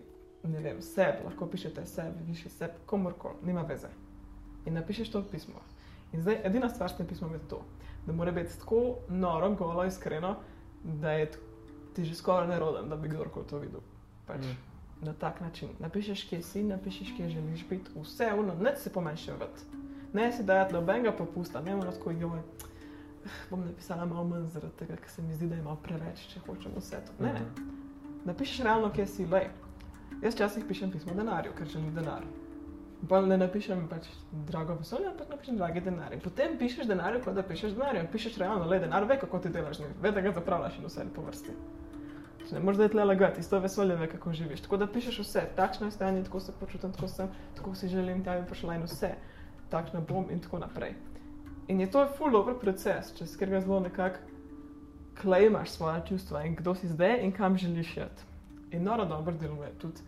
ne 0.49 0.63
vem, 0.65 0.81
sebi, 0.83 1.27
lahko 1.27 1.49
pišete 1.53 1.85
sebi, 1.87 2.25
više 2.31 2.49
sebi, 2.49 2.81
komorkoli, 2.87 3.45
nima 3.45 3.67
veze. 3.69 3.91
In 4.65 4.75
napišeš 4.81 5.11
to 5.13 5.23
pismo. 5.31 5.61
In 6.13 6.23
zdaj 6.25 6.41
edina 6.45 6.71
stvar 6.73 6.91
s 6.91 6.97
tem 6.97 7.07
pismom 7.07 7.35
je 7.37 7.43
to, 7.51 7.61
da 8.07 8.13
mora 8.17 8.33
biti 8.33 8.57
tako 8.59 8.97
noro, 9.09 9.51
golo, 9.55 9.85
iskreno, 9.85 10.37
da 10.85 11.13
je 11.13 11.31
ti 11.93 12.05
že 12.05 12.15
skoraj 12.15 12.49
neroden, 12.49 12.89
da 12.89 12.97
bi 12.97 13.09
kdorkoli 13.09 13.47
to 13.47 13.59
videl. 13.59 13.85
Pač. 14.27 14.41
Mm. 14.41 14.76
Na 15.03 15.13
tak 15.13 15.41
način. 15.41 15.69
Napišeš, 15.79 16.29
kje 16.29 16.43
si, 16.43 16.63
napišeš, 16.65 17.13
kje 17.17 17.29
želiš 17.29 17.69
biti, 17.69 17.91
vse 18.01 18.31
uno, 18.39 18.55
ne 18.61 18.77
se 18.77 18.93
pomanjševati. 18.93 19.63
Ne 20.13 20.33
si 20.33 20.45
dajati 20.45 20.75
nobenega 20.75 21.13
popusta, 21.13 21.61
ne 21.61 21.77
moreš 21.77 21.95
tako 21.95 22.11
joj. 22.11 22.41
Bom 23.51 23.65
napisala 23.67 24.05
malo 24.05 24.25
manj 24.25 24.47
zaradi 24.47 24.77
tega, 24.79 24.97
ker 24.97 25.11
se 25.11 25.23
mi 25.23 25.35
zdi, 25.35 25.49
da 25.49 25.57
je 25.57 25.63
malo 25.63 25.77
preveč, 25.83 26.27
če 26.33 26.41
hočem 26.47 26.73
vse 26.77 27.03
to. 27.07 27.13
Ne, 27.25 27.33
ne. 27.33 27.67
Napišeš 28.25 28.65
realno, 28.65 28.91
kje 28.95 29.07
si, 29.07 29.27
le. 29.27 29.43
Jaz 30.23 30.35
včasih 30.35 30.65
pišem 30.69 30.91
pismo 30.91 31.15
denarju, 31.15 31.53
ker 31.59 31.69
želim 31.69 31.95
denar. 31.95 32.25
Pa 33.09 33.21
ne 33.21 33.37
napišem 33.37 33.85
pač 33.91 34.09
drago 34.49 34.79
vesolje, 34.81 35.11
ampak 35.11 35.29
napišem 35.31 35.59
dragi 35.61 35.83
denar. 35.85 36.15
In 36.17 36.23
potem 36.25 36.57
pišeš 36.59 36.89
denarju, 36.89 37.21
kot 37.25 37.37
da 37.37 37.45
pišeš 37.45 37.77
denarju. 37.77 38.07
In 38.07 38.09
pišeš 38.13 38.39
realno, 38.41 38.69
le 38.71 38.79
denar 38.81 39.05
ve, 39.05 39.19
kako 39.21 39.43
ti 39.45 39.53
delaš, 39.53 39.77
z 39.77 39.85
njim, 39.85 39.99
ve, 40.03 40.13
da 40.17 40.25
ga 40.25 40.33
zapravljaš 40.39 40.79
in 40.79 40.89
vse 40.89 41.05
po 41.15 41.27
vrsti. 41.27 41.57
Ne 42.53 42.61
moreš 42.61 42.77
zdaj 42.77 42.89
tle 42.89 43.05
lagati, 43.05 43.41
isto 43.41 43.59
vesolje 43.59 43.97
ve, 43.97 44.09
kako 44.09 44.33
živiš. 44.33 44.61
Tako 44.61 44.77
da 44.77 44.87
pišeš 44.87 45.19
vse, 45.19 45.43
takšno 45.57 45.87
je 45.87 45.91
stanje, 45.91 46.25
tako 46.25 46.41
se 46.41 46.53
počutim, 46.61 46.93
tako 46.93 47.09
sem, 47.09 47.29
tako 47.57 47.75
si 47.75 47.89
želim, 47.89 48.23
tja 48.25 48.41
bi 48.41 48.47
prišla 48.47 48.75
in 48.75 48.83
vse, 48.83 49.11
takšno 49.71 50.01
bom 50.01 50.31
in 50.31 50.41
tako 50.41 50.59
naprej. 50.59 50.95
In 51.69 51.81
je 51.81 51.91
to 51.91 52.07
ful 52.19 52.31
dober 52.31 52.55
proces, 52.55 53.15
čez 53.19 53.33
katerega 53.37 53.61
zelo 53.61 53.81
nekako 53.81 54.19
klejmaš 55.21 55.71
svoje 55.71 56.03
čustva 56.09 56.45
in 56.45 56.55
kdo 56.55 56.75
si 56.75 56.89
zdaj 56.89 57.21
in 57.25 57.33
kam 57.33 57.57
želiš 57.59 57.97
iti. 57.97 58.23
In 58.71 58.83
noro 58.85 59.05
dobro 59.05 59.35
deluje 59.35 59.73
tudi. 59.79 60.01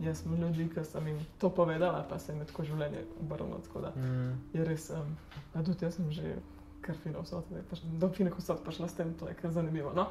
Jaz 0.00 0.22
sem 0.22 0.34
ljudi, 0.36 0.68
ki 0.74 0.84
sem 0.84 1.06
jim 1.06 1.18
to 1.38 1.50
povedala, 1.50 2.06
pa 2.08 2.18
se 2.18 2.32
jim 2.32 2.40
je 2.40 2.46
tako 2.46 2.64
življenje 2.64 3.04
obrnilo. 3.20 3.58
Tako 3.58 3.80
da 3.80 3.88
Mm. 3.96 4.38
je 4.52 4.64
res, 4.64 4.90
um, 4.90 5.16
a 5.54 5.62
tudi 5.62 5.84
jaz 5.84 5.94
sem 5.94 6.10
že 6.12 6.36
kar 6.80 6.94
fino 7.02 7.22
vsot, 7.22 7.44
do 7.82 8.08
fine 8.08 8.30
vsot 8.38 8.62
prišla 8.64 8.88
s 8.88 8.94
tem, 8.94 9.14
to 9.14 9.28
je 9.28 9.34
kar 9.34 9.50
zanimivo. 9.50 9.92
No? 9.94 10.06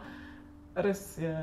Res 0.78 1.03
je, 1.17 1.34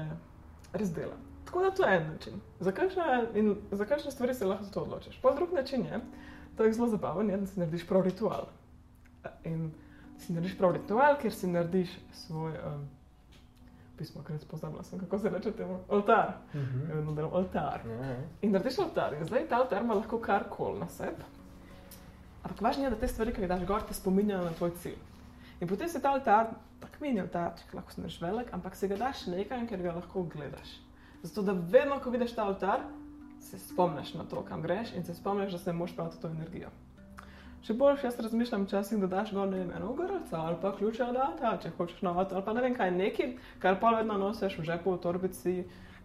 res 0.73 0.93
dela. 0.95 1.17
Tako 1.45 1.63
da 1.65 1.71
to 1.71 1.87
je 1.87 1.97
en 1.97 2.07
način. 2.13 2.41
Za 2.61 2.73
kakšne, 2.73 3.27
za 3.73 3.85
kakšne 3.85 4.11
stvari 4.11 4.35
se 4.35 4.47
lahko 4.47 4.65
to 4.75 4.81
odločiš. 4.81 5.19
Pa 5.23 5.35
drug 5.35 5.53
način 5.53 5.87
je, 5.87 6.01
to 6.57 6.65
je 6.65 6.73
zelo 6.73 6.89
zabaven, 6.89 7.31
je, 7.31 7.37
da 7.37 7.47
si 7.47 7.61
narediš 7.61 7.87
prav 7.87 8.03
ritual. 8.03 8.47
In 9.45 9.71
si 10.19 10.33
narediš 10.33 10.59
prav 10.59 10.73
ritual, 10.73 11.19
ker 11.21 11.33
si 11.33 11.47
narediš 11.47 11.91
svoj 12.13 12.53
um, 12.59 12.89
pismo, 13.99 14.23
ker 14.23 14.37
res 14.37 14.45
pozabila 14.45 14.83
sem, 14.83 14.99
kako 14.99 15.19
se 15.19 15.31
reče 15.31 15.53
temu, 15.53 15.79
oltar. 15.89 16.37
Mhm. 16.55 16.85
Vedno 16.93 17.15
delam 17.15 17.33
oltar. 17.33 17.87
Ja. 17.87 18.17
In 18.43 18.53
narediš 18.53 18.79
oltar. 18.79 19.15
In 19.15 19.27
zdaj 19.27 19.49
ta 19.49 19.61
oltar 19.63 19.83
ima 19.83 19.95
lahko 19.95 20.19
karkoli 20.19 20.81
na 20.81 20.89
sebi. 20.89 21.27
Ampak 22.43 22.61
važno 22.61 22.85
je, 22.85 22.91
da 22.91 22.97
te 22.97 23.09
stvari, 23.09 23.33
ki 23.33 23.41
jih 23.41 23.49
daš 23.49 23.65
gor, 23.67 23.83
te 23.89 23.95
spominjajo 23.95 24.45
na 24.45 24.53
tvoj 24.53 24.75
cilj. 24.83 24.99
In 25.61 25.69
potem 25.69 25.89
se 25.89 26.01
ta 26.03 26.13
oltar, 26.13 26.51
tak 26.95 27.01
mini 27.03 27.23
oltarček, 27.23 27.73
lahko 27.75 27.91
si 27.91 28.01
narediš 28.01 28.21
velik, 28.23 28.51
ampak 28.55 28.77
si 28.79 28.89
ga 28.89 28.97
daš 28.97 29.27
nekaj, 29.27 29.67
ker 29.67 29.81
ga 29.83 29.97
lahko 29.97 30.23
gledaš. 30.31 30.77
Zato 31.23 31.43
da 31.43 31.53
vedno, 31.53 31.99
ko 31.99 32.11
vidiš 32.11 32.37
ta 32.37 32.47
oltar, 32.47 32.85
se 33.41 33.59
spomniš 33.59 34.15
na 34.15 34.25
to, 34.31 34.45
kam 34.47 34.63
greš 34.63 34.93
in 34.95 35.05
se 35.05 35.15
spomniš, 35.15 35.53
da 35.53 35.59
se 35.59 35.73
moraš 35.73 35.97
praviti 35.97 36.21
to 36.23 36.31
energijo. 36.31 36.71
Še 37.67 37.75
bolj 37.75 38.05
jaz 38.05 38.21
razmišljam 38.21 38.67
včasih, 38.69 39.01
da 39.01 39.09
daš 39.11 39.33
gor 39.35 39.49
ne 39.49 39.59
vem, 39.59 39.73
eno 39.75 39.91
ogrlico 39.91 40.37
ali 40.37 40.57
pa 40.63 40.75
ključe 40.77 41.05
od 41.05 41.17
avta, 41.17 41.57
če 41.63 41.73
hočeš 41.79 42.03
na 42.07 42.15
avto, 42.15 42.37
ali 42.37 42.45
pa 42.45 42.55
ne 42.55 42.63
vem 42.63 42.79
kaj, 42.79 42.95
nekaj, 42.95 43.35
kar 43.59 43.81
pa 43.81 43.91
vedno 43.97 44.19
nosiš 44.21 44.59
v 44.61 44.69
žepu, 44.71 44.95
v 44.95 45.03
torbici, 45.03 45.57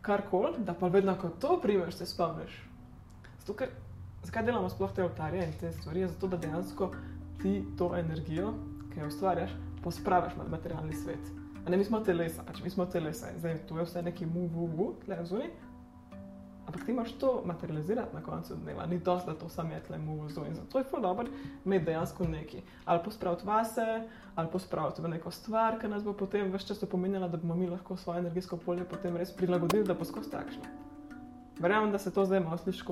karkoli, 0.02 0.64
da 0.66 0.74
pa 0.74 0.88
vedno, 0.88 1.18
ko 1.22 1.30
to 1.30 1.60
primeš, 1.62 2.00
se 2.00 2.10
spomniš. 2.10 2.58
Zato, 3.44 3.60
ker, 3.62 3.76
zakaj 4.24 4.48
delamo 4.50 4.74
sploh 4.74 4.96
te 4.96 5.04
oltarje 5.04 5.46
in 5.46 5.58
te 5.60 5.72
stvari? 5.76 6.08
Je 6.08 6.14
Zato, 6.16 6.34
da 6.34 6.38
dejansko 6.38 6.94
ti 7.42 7.60
to 7.78 7.92
energijo, 7.96 8.54
ki 8.94 9.04
jo 9.04 9.12
ustvarjaš, 9.12 9.52
pospraviš 9.84 10.36
na 10.38 10.44
materialni 10.50 10.94
svet. 10.94 11.32
A 11.66 11.70
ne, 11.70 11.78
mi 11.78 11.84
smo 11.84 12.00
telesa, 12.00 12.44
pač 12.44 12.62
mi 12.64 12.70
smo 12.70 12.86
telesa 12.86 13.32
in 13.32 13.40
zdaj 13.40 13.58
tu 13.68 13.78
je 13.78 13.86
vse 13.86 14.02
neki 14.02 14.26
mu, 14.26 14.48
vu, 14.48 14.68
vu, 14.68 14.94
tle 15.06 15.20
zunaj. 15.26 15.52
Ampak 16.70 16.86
ti 16.86 16.94
moraš 16.94 17.12
to 17.12 17.42
materializirati 17.46 18.16
na 18.16 18.22
koncu 18.24 18.56
dneva, 18.56 18.86
ni 18.86 19.00
dosti, 19.00 19.32
da 19.32 19.38
to 19.38 19.50
sam 19.50 19.72
je 19.72 19.80
tle 19.84 19.98
mu 19.98 20.20
vzdu. 20.26 20.44
In 20.46 20.56
zato 20.56 20.78
je 20.78 20.86
ful 20.86 21.02
dobro 21.02 21.26
imeti 21.66 21.86
dejansko 21.86 22.28
neki. 22.28 22.62
Ali 22.86 23.04
pospraviti 23.06 23.46
vase, 23.46 24.08
ali 24.36 24.52
pospraviti 24.52 25.02
v 25.02 25.10
neko 25.16 25.32
stvar, 25.32 25.80
ki 25.82 25.90
nas 25.90 26.06
bo 26.06 26.14
potem 26.14 26.52
več 26.52 26.68
časa 26.70 26.86
pomenila, 26.86 27.28
da 27.28 27.38
bomo 27.38 27.56
mi 27.56 27.70
lahko 27.70 27.98
svoje 27.98 28.20
energijsko 28.20 28.58
polje 28.58 28.86
potem 28.86 29.18
res 29.18 29.34
prilagodili, 29.34 29.88
da 29.88 29.98
bo 29.98 30.06
skozi 30.06 30.30
takšno. 30.30 30.70
Verjamem, 31.60 31.92
da 31.92 31.98
se 31.98 32.14
to 32.14 32.26
zdaj 32.26 32.46
malo 32.46 32.58
sliši 32.58 32.86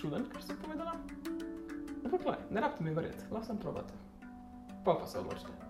čuden, 0.00 0.24
kar 0.32 0.42
sem 0.42 0.56
povedala. 0.64 0.96
Ampak, 2.04 2.48
ne 2.50 2.60
rabite 2.60 2.84
mi 2.84 2.96
verjeti, 2.96 3.28
lahko 3.30 3.46
sem 3.46 3.58
probate. 3.58 3.92
Pa 4.84 4.94
pa 4.94 5.06
se 5.06 5.18
odločite. 5.18 5.67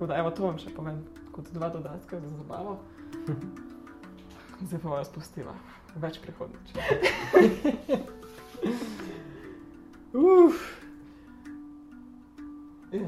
Tako 0.00 0.08
da, 0.08 0.16
evo, 0.16 0.30
to 0.32 0.46
vam 0.46 0.56
še 0.56 0.70
povem 0.72 1.02
kot 1.28 1.50
dva 1.52 1.68
dodatka 1.68 2.16
za 2.16 2.28
zabavo. 2.38 2.78
Zdaj 4.64 4.80
pa 4.80 4.88
vas 4.88 5.10
spustila. 5.12 5.52
Več 6.00 6.16
prihodnič. 6.24 6.72
Uf, 10.16 10.56
Ja, 12.90 13.06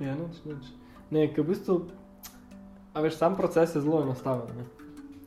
ja, 0.00 0.14
nič, 0.14 0.38
nič. 0.46 0.70
Ne, 1.10 1.26
ker 1.34 1.42
v 1.42 1.50
bistvu, 1.50 1.74
a 2.94 3.02
veš, 3.02 3.18
sam 3.18 3.34
proces 3.34 3.74
je 3.74 3.82
zelo 3.82 4.00
enostaven. 4.06 4.54
Ne? 4.54 4.64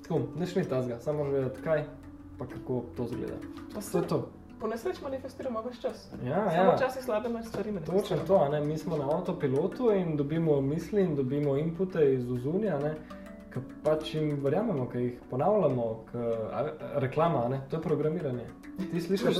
Tako, 0.08 0.24
nič 0.40 0.56
ni 0.56 0.64
tazga, 0.66 1.04
samo 1.04 1.28
moraš 1.28 1.36
vedeti, 1.36 1.62
kaj 1.68 1.84
pa 2.40 2.48
kako 2.48 2.80
to 2.96 3.12
zgleda. 3.12 3.38
Pa 3.76 3.76
To 3.76 3.82
se 3.84 3.98
je 4.00 4.08
to. 4.08 4.24
Po 4.60 4.68
nesreč 4.68 5.02
manifestiramo 5.02 5.62
več 5.66 5.80
čas. 5.82 6.08
Ja, 6.26 6.44
Samo 6.50 6.72
ja. 6.72 6.76
včasih 6.76 7.04
slabe 7.04 7.30
stvari 7.44 7.74
Točno 7.86 8.18
to, 8.28 8.40
ne? 8.52 8.62
mi 8.62 8.78
smo 8.78 8.98
na 8.98 9.10
avtopilotu 9.18 9.92
in 9.92 10.18
dobimo 10.18 10.62
misli 10.62 11.02
in 11.02 11.16
dobimo 11.16 11.58
inpute 11.58 12.14
iz 12.14 12.32
ozunja, 12.32 12.80
ki 13.54 13.60
pač 13.84 14.14
jim 14.16 14.38
verjamemo, 14.44 14.88
ki 14.92 15.04
jih 15.04 15.20
ponavljamo, 15.30 15.88
k, 16.12 16.24
a, 16.54 16.64
reklama, 17.04 17.48
ne? 17.50 17.62
to 17.70 17.78
je 17.78 17.82
programiranje. 17.82 18.48
Ti 18.92 19.02
slišiš, 19.02 19.38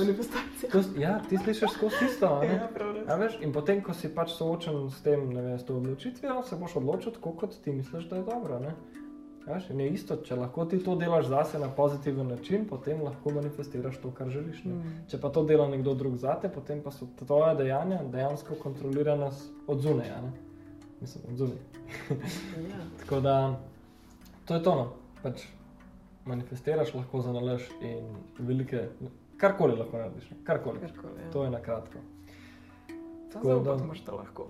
to, 0.72 0.80
ja, 0.98 1.20
ti 1.28 1.38
slišiš 1.38 1.76
skozi 1.76 2.08
isto, 2.08 2.26
a 2.26 2.40
ne? 2.42 2.54
Ja. 2.54 2.88
A 3.06 3.18
veš, 3.20 3.36
in 3.40 3.52
potem, 3.54 3.82
ko 3.86 3.94
si 3.94 4.10
pač 4.14 4.34
soočen 4.34 4.88
s 4.90 5.02
tem, 5.04 5.28
ne 5.30 5.44
vem, 5.44 5.58
s 5.58 5.66
to 5.68 5.76
odločitvijo, 5.78 6.40
se 6.42 6.58
boš 6.58 6.74
odločil 6.80 7.14
tako, 7.14 7.36
kot 7.44 7.54
ti 7.64 7.72
misliš, 7.72 8.08
da 8.10 8.18
je 8.18 8.26
dobro. 8.26 8.58
Ne? 8.64 8.74
Veš, 9.48 9.70
in 9.70 9.80
je 9.80 9.88
isto, 9.90 10.16
če 10.16 10.36
lahko 10.36 10.64
ti 10.64 10.78
to 10.84 10.94
delaš 10.96 11.26
zase 11.26 11.58
na 11.58 11.68
pozitiven 11.68 12.26
način, 12.28 12.66
potem 12.68 13.02
lahko 13.02 13.30
manifestiraš 13.30 13.96
to, 14.02 14.10
kar 14.10 14.28
želiš. 14.28 14.64
Ne? 14.64 14.74
Mm. 14.74 14.96
Če 15.08 15.20
pa 15.20 15.30
to 15.30 15.44
dela 15.44 15.68
nekdo 15.68 15.94
drug 15.94 16.16
zate, 16.16 16.48
potem 16.52 16.82
pa 16.82 16.90
so 16.90 17.08
tvoje 17.16 17.54
dejanja 17.56 18.02
dejansko 18.12 18.54
kontrolirana 18.62 19.30
od 19.66 19.80
zunaj. 19.80 20.10
Mislim, 21.00 21.24
od 21.30 21.36
zunaj. 21.36 21.56
Ja. 22.68 22.82
Tako 23.00 23.20
da 23.20 23.36
to 24.44 24.54
je 24.54 24.62
to. 24.62 24.74
No. 24.74 24.86
Pač 25.22 25.46
manifestiraš 26.26 26.94
lahko 26.94 27.20
za 27.20 27.32
nalaž 27.32 27.62
in 27.80 28.04
velike, 28.38 28.84
karkoli 29.36 29.76
lahko 29.76 29.96
narediš. 29.98 30.28
Karkoli. 30.44 30.80
Karkoli, 30.80 31.22
ja. 31.24 31.30
To 31.32 31.44
je 31.44 31.50
na 31.50 31.60
kratko. 31.60 31.98
To 32.88 33.32
tako 33.32 33.46
zelo 33.48 33.60
da- 33.60 33.72
kot 33.72 33.84
imaš 33.84 34.00
to 34.04 34.16
lahko. 34.16 34.46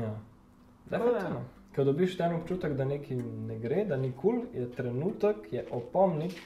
Ja. 0.00 0.14
Tako 0.90 1.04
da- 1.04 1.12
Definitivno. 1.12 1.40
Ko 1.74 1.84
dobiš 1.84 2.16
ten 2.16 2.34
občutek, 2.36 2.76
da 2.78 2.84
nekaj 2.84 3.16
ne 3.48 3.58
gre, 3.58 3.84
da 3.84 3.96
ni 3.96 4.12
kul, 4.12 4.44
cool, 4.44 4.60
je 4.62 4.66
trenutek, 4.72 5.48
je 5.52 5.64
opomnik, 5.70 6.36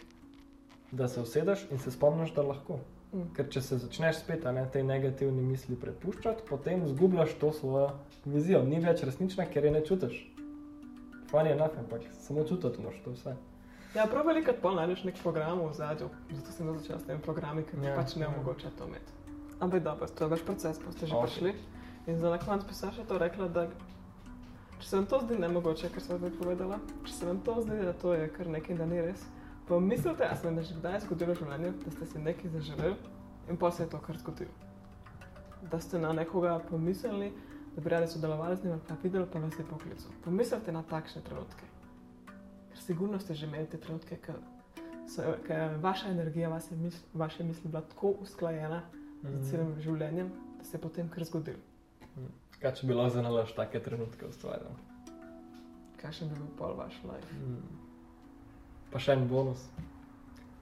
da 0.91 1.09
se 1.09 1.21
usedeš 1.21 1.67
in 1.71 1.79
se 1.79 1.91
spomniš, 1.91 2.33
da 2.35 2.43
lahko. 2.43 2.79
Mm. 3.13 3.29
Ker 3.37 3.49
če 3.49 3.61
se 3.65 3.79
začneš 3.81 4.23
spet 4.23 4.45
ne, 4.53 4.65
te 4.73 4.83
negativne 4.85 5.43
misli 5.43 5.77
prepuščati, 5.81 6.45
potem 6.49 6.85
izgubljaš 6.85 7.37
to 7.41 7.53
svojo 7.53 7.91
vizijo. 8.25 8.63
Ni 8.65 8.81
več 8.85 9.05
resnična, 9.05 9.47
ker 9.49 9.65
je 9.65 9.77
ne 9.77 9.85
čutiš. 9.85 10.19
Je 11.29 11.53
enako, 11.53 11.85
ampak 11.85 12.09
samo 12.25 12.45
čutiti 12.49 12.83
moraš 12.83 13.01
to 13.05 13.13
vse. 13.13 13.37
Ja, 13.95 14.05
prav 14.09 14.27
veliko 14.29 14.53
pol 14.63 14.77
najdeš 14.77 15.05
nek 15.09 15.21
program 15.23 15.61
v 15.65 15.73
zadju, 15.77 16.09
zato 16.31 16.53
sem 16.53 16.69
začela 16.79 16.99
s 17.01 17.07
temi 17.09 17.21
programi, 17.25 17.65
ker 17.69 17.81
Ja, 17.85 17.93
ja, 17.93 17.97
pač 17.97 18.17
ne 18.17 18.25
ja. 18.25 18.33
omogoča 18.33 18.73
to 18.79 18.89
imeti. 18.89 19.13
Ampak 19.61 19.83
dobro, 19.83 20.09
to 20.09 20.25
je 20.25 20.33
vaš 20.33 20.45
proces, 20.45 20.81
pa 20.85 20.93
ste 20.93 21.07
že 21.07 21.17
Ok. 21.17 21.21
okay. 21.21 21.29
prišli. 21.29 21.53
In 22.07 22.19
za 22.21 22.31
na 22.31 22.39
koncu 22.39 22.69
bi 22.69 22.75
Saša 22.75 23.05
to 23.09 23.19
rekla, 23.19 23.49
da 23.49 23.69
če 24.79 24.89
se 24.89 24.97
vam 24.97 25.07
to 25.07 25.21
zdi 25.23 25.39
nemogoče, 25.39 25.89
kar 25.91 26.03
sem 26.03 26.19
zdaj 26.19 26.31
povedala, 26.39 26.79
če 27.05 27.13
se 27.13 27.27
vam 27.27 27.41
to 27.41 27.57
zdi, 27.63 27.79
da 27.85 27.93
to 27.93 28.15
je 28.15 28.29
kar 28.29 28.47
nekaj, 28.47 28.77
da 28.77 28.87
ni 28.87 29.01
res, 29.01 29.25
pa 29.69 29.79
mislite, 29.81 30.25
a 30.25 30.37
se 30.37 30.47
vam 30.47 30.59
je 30.59 30.65
že 30.65 30.75
kdaj 30.75 31.01
zgodilo 31.01 31.35
v 31.35 31.39
življenju, 31.39 31.73
da 31.85 31.91
ste 31.91 32.07
si 32.07 32.19
nekaj 32.19 32.51
zaželeli 32.51 32.97
in 33.49 33.57
pa 33.57 33.71
se 33.71 33.83
je 33.83 33.89
to 33.89 33.99
kar 33.99 34.19
zgodilo. 34.19 34.51
Da 35.71 35.81
ste 35.81 35.99
na 35.99 36.13
nekoga 36.13 36.59
pomislili, 36.71 37.33
da 37.75 37.81
bi 37.81 37.91
radi 37.91 38.07
sodelovali 38.07 38.57
z 38.57 38.65
njim, 38.65 38.81
pa 38.89 38.95
videli, 39.03 39.27
pa 39.33 39.39
vas 39.39 39.59
je 39.59 39.65
poklical. 39.65 40.13
Pomislite 40.25 40.73
na 40.73 40.83
takšne 40.83 41.23
trenutke. 41.23 41.65
Ker 42.71 42.79
sigurno 42.79 43.19
ste 43.19 43.35
že 43.35 43.47
imeli 43.47 43.67
te 43.67 43.77
trenutke, 43.77 44.17
ker 44.17 44.39
je 45.49 45.77
vaša 45.79 46.09
energija, 46.09 46.49
vaše 46.49 46.77
misli, 46.77 47.01
vaše 47.15 47.45
misli 47.45 47.71
bila 47.71 47.83
tako 47.83 48.15
usklajena 48.21 48.83
Mhm. 49.23 49.43
z 49.43 49.51
celim 49.51 49.81
življenjem, 49.81 50.29
da 50.59 50.65
se 50.65 50.77
je 50.77 50.81
potem 50.81 51.09
kar 51.09 51.25
zgodil. 51.25 51.55
Kaj 52.63 52.73
če 52.75 52.87
bi 52.89 52.95
lahko 52.95 53.15
za 53.15 53.23
nalaž 53.23 53.53
take 53.55 53.81
trenutke 53.83 54.27
ustvarjal? 54.27 54.75
Kakšen 56.01 56.31
bi 56.31 56.39
bil 56.41 56.49
pol 56.59 56.75
vaš 56.79 56.97
life? 57.07 57.37
Pa 58.91 58.99
še 59.03 59.15
en 59.15 59.27
bonus, 59.31 59.63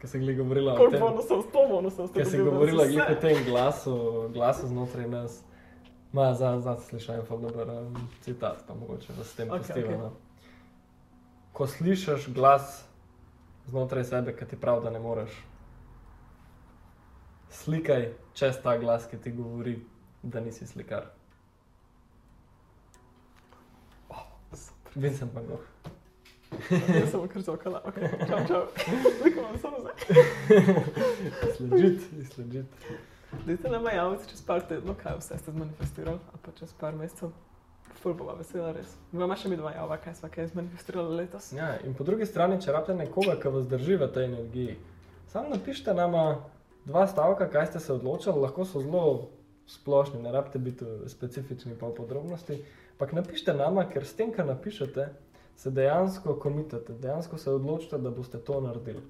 ki 0.01 0.11
se 0.11 0.21
je 0.21 0.35
govorila 0.37 0.75
o 0.75 0.77
Koliko 0.81 0.97
tem. 0.97 1.05
bonusov, 1.07 1.43
sto 1.49 1.65
bonusov 1.71 2.09
ste 2.11 2.21
Ker 2.21 2.29
si 2.29 2.39
dobili 2.41 2.51
govorila 2.51 3.07
o 3.13 3.17
tem 3.23 3.45
glasu, 3.45 3.97
glasu 4.35 4.69
znotraj 4.69 5.09
nas. 5.09 5.41
Ma, 6.13 6.31
za, 6.35 6.57
za 6.61 6.77
slišaj 6.81 7.21
en 7.21 7.43
dober 7.43 7.71
um, 7.71 7.97
citat, 8.25 8.63
pa 8.67 8.75
mogoče 8.75 9.13
vas 9.19 9.27
s 9.27 9.37
tem 9.37 9.51
Ok, 9.51 9.69
okay, 9.69 9.85
ok. 9.85 9.91
okay. 9.91 10.11
Ko 11.53 11.67
slišiš 11.67 12.29
glas 12.33 12.85
znotraj 13.67 14.05
sebe, 14.05 14.37
ki 14.37 14.47
ti 14.47 14.57
pravi, 14.57 14.85
da 14.85 14.91
ne 14.91 15.01
moreš, 15.03 15.33
slikaj 17.51 18.13
čez 18.35 18.61
ta 18.63 18.77
glas, 18.79 19.09
ki 19.11 19.19
ti 19.21 19.33
govori, 19.33 19.81
da 20.23 20.41
nisi 20.41 20.67
slikar. 20.67 21.11
Vincent 24.97 25.35
Van 25.35 25.47
Gogh. 25.47 25.65
Jaz 27.01 27.11
sem 27.11 27.29
kar 27.29 27.43
zokala, 27.43 27.83
ok, 27.85 27.99
čau, 28.29 28.39
čau. 28.49 28.63
Veliko 29.21 29.43
vam 29.43 29.59
samo 29.59 29.81
zdaj. 29.81 29.95
Sledžit, 31.57 32.01
sledžit. 32.33 32.87
Dajte 33.47 33.71
nam 33.71 33.85
javiti 33.95 34.31
čez 34.31 34.41
par 34.47 34.63
tednov, 34.69 34.97
kaj 35.03 35.19
vse 35.21 35.39
ste 35.39 35.53
zmanifestirali, 35.53 36.19
ali 36.33 36.41
pa 36.43 36.55
čez 36.59 36.73
par 36.81 36.97
mesecev. 36.97 37.35
Ful 38.01 38.15
bova 38.15 38.37
vesela, 38.39 38.73
res. 38.77 38.95
Vama 39.13 39.37
še 39.37 39.51
mi 39.53 39.59
dva 39.61 39.73
java, 39.75 39.99
kaj 40.01 40.17
sva 40.21 40.31
kaj 40.33 40.51
zmanifestirala 40.55 41.17
letos. 41.17 41.51
Ja, 41.57 41.75
in 41.85 41.97
po 41.97 42.05
drugi 42.05 42.29
strani, 42.29 42.61
če 42.63 42.73
rabite 42.73 42.97
nekoga, 42.97 43.37
ki 43.41 43.53
vas 43.53 43.69
drži 43.69 43.99
v 44.01 44.09
tej 44.15 44.29
energiji, 44.31 44.77
samo 45.33 45.53
napišite 45.53 45.95
nama 45.97 46.25
dva 46.87 47.07
stavka, 47.11 47.51
kaj 47.53 47.73
ste 47.73 47.85
se 47.85 47.93
odločili, 47.93 48.41
lahko 48.41 48.65
so 48.65 48.81
zelo 48.85 49.05
splošni, 49.67 50.23
ne 50.23 50.33
rabite 50.33 50.63
biti 50.63 50.87
specifični 51.11 51.75
pa 51.81 51.91
v 51.91 51.97
podrobnosti. 51.99 52.61
Ampak 52.97 53.13
napišite 53.13 53.53
nama, 53.55 53.85
ker 53.85 54.07
s 54.09 54.15
tem, 54.17 54.31
kar 54.33 54.47
napišete, 54.49 55.09
se 55.57 55.71
dejansko 55.71 56.39
komitate, 56.41 56.95
dejansko 56.97 57.37
se 57.39 57.51
odločite, 57.53 57.99
da 57.99 58.11
boste 58.11 58.39
to 58.39 58.61
naredili. 58.61 59.03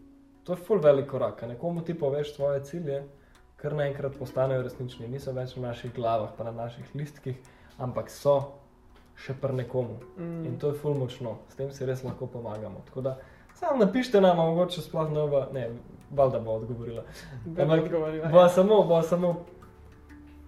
To 0.45 0.53
je 0.53 0.57
full 0.57 0.83
velik 0.83 1.07
korak, 1.07 1.43
nekomu 1.43 1.85
ti 1.85 1.95
poveš 1.95 2.35
svoje 2.35 2.65
cilje, 2.65 3.05
kar 3.57 3.75
naenkrat 3.75 4.19
postanejo 4.19 4.63
resnični, 4.63 5.07
niso 5.09 5.33
več 5.33 5.55
v 5.57 5.63
naših 5.63 5.95
glavah, 5.95 6.33
pa 6.39 6.45
na 6.45 6.51
naših 6.51 6.91
listkih, 6.95 7.39
ampak 7.79 8.11
so 8.11 8.41
še 9.17 9.35
pri 9.41 9.55
nekomu. 9.55 10.01
In 10.19 10.43
Mm. 10.55 10.59
to 10.59 10.69
je 10.69 10.75
ful 10.75 10.95
močno, 10.95 11.39
s 11.49 11.55
tem 11.55 11.71
si 11.71 11.87
res 11.87 12.03
lahko 12.05 12.27
pomagamo. 12.27 12.83
Tako 12.87 13.01
da 13.01 13.17
samo 13.55 13.85
napišite 13.85 14.21
nam, 14.21 14.37
mogoče 14.37 14.83
sploh 14.83 15.11
ne 15.11 15.23
ne, 15.53 15.71
valjda 16.11 16.39
bo 16.41 16.59
odgovorila. 16.59 17.03
Da 17.47 17.55
bi 17.55 17.63
ampak 17.63 17.85
odgovorila. 17.85 18.29
Bo 18.29 18.49
samo, 18.49 18.83
bo 18.83 19.03
samo 19.03 19.37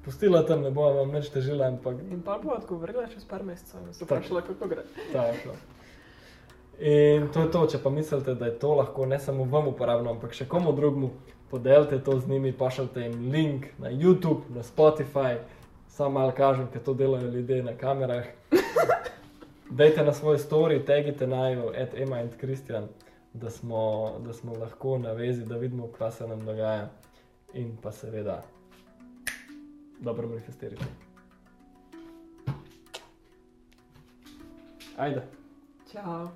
pustila 0.09 0.41
tam, 0.47 0.63
ne 0.65 0.71
bo 0.73 0.87
vam 0.97 1.11
več 1.13 1.29
težila, 1.29 1.67
ampak 1.69 1.99
In 2.09 2.23
pa 2.25 2.39
bo 2.41 2.55
odgovorila 2.57 3.05
čez 3.13 3.27
par 3.29 3.43
mesecev 3.45 3.83
in 3.85 3.93
se 3.93 4.07
Tako. 4.07 4.15
vprašala, 4.15 4.41
kako 4.47 4.69
gre. 4.69 4.85
ta 5.13 5.27
je 5.27 5.43
to. 5.45 5.57
In 6.81 7.29
to 7.35 7.43
je 7.45 7.51
to, 7.51 7.67
če 7.67 7.83
pa 7.83 7.91
mislite, 7.91 8.35
da 8.35 8.49
je 8.49 8.55
to 8.59 8.73
lahko 8.79 9.07
ne 9.07 9.19
samo 9.21 9.45
vam 9.45 9.69
uporabno, 9.69 10.15
ampak 10.17 10.33
še 10.33 10.49
komu 10.49 10.73
drugemu, 10.73 11.11
podelite 11.51 12.01
to 12.05 12.17
z 12.21 12.29
njimi, 12.29 12.53
pošljite 12.57 13.05
jim 13.05 13.31
link 13.33 13.67
na 13.79 13.93
YouTube, 13.93 14.49
na 14.49 14.65
Spotify, 14.65 15.43
samo 15.93 16.21
malo 16.21 16.33
kažem, 16.33 16.71
ker 16.73 16.81
to 16.81 16.95
delajo 16.95 17.29
ljudje 17.29 17.63
na 17.63 17.77
kamerah. 17.77 18.25
Dajte 19.79 20.05
na 20.05 20.13
svoj 20.17 20.39
story, 20.41 20.81
tagite 20.87 21.27
najo, 21.27 21.73
et 21.75 21.93
Ema 21.95 22.23
in 22.25 22.31
Kristjan, 22.41 22.89
da 23.35 23.51
smo, 23.51 24.15
da 24.25 24.33
smo 24.33 24.57
lahko 24.57 24.97
na 24.99 25.13
vezi, 25.13 25.45
da 25.45 25.61
vidimo, 25.61 25.93
kaj 25.99 26.11
se 26.11 26.29
nam 26.29 26.47
dogaja. 26.47 26.89
In 27.55 27.77
pa 27.83 27.93
seveda, 27.93 28.43
dobro 30.01 30.29
manifestirajte. 30.29 30.85
Ajde. 34.97 35.23
Čau. 35.93 36.29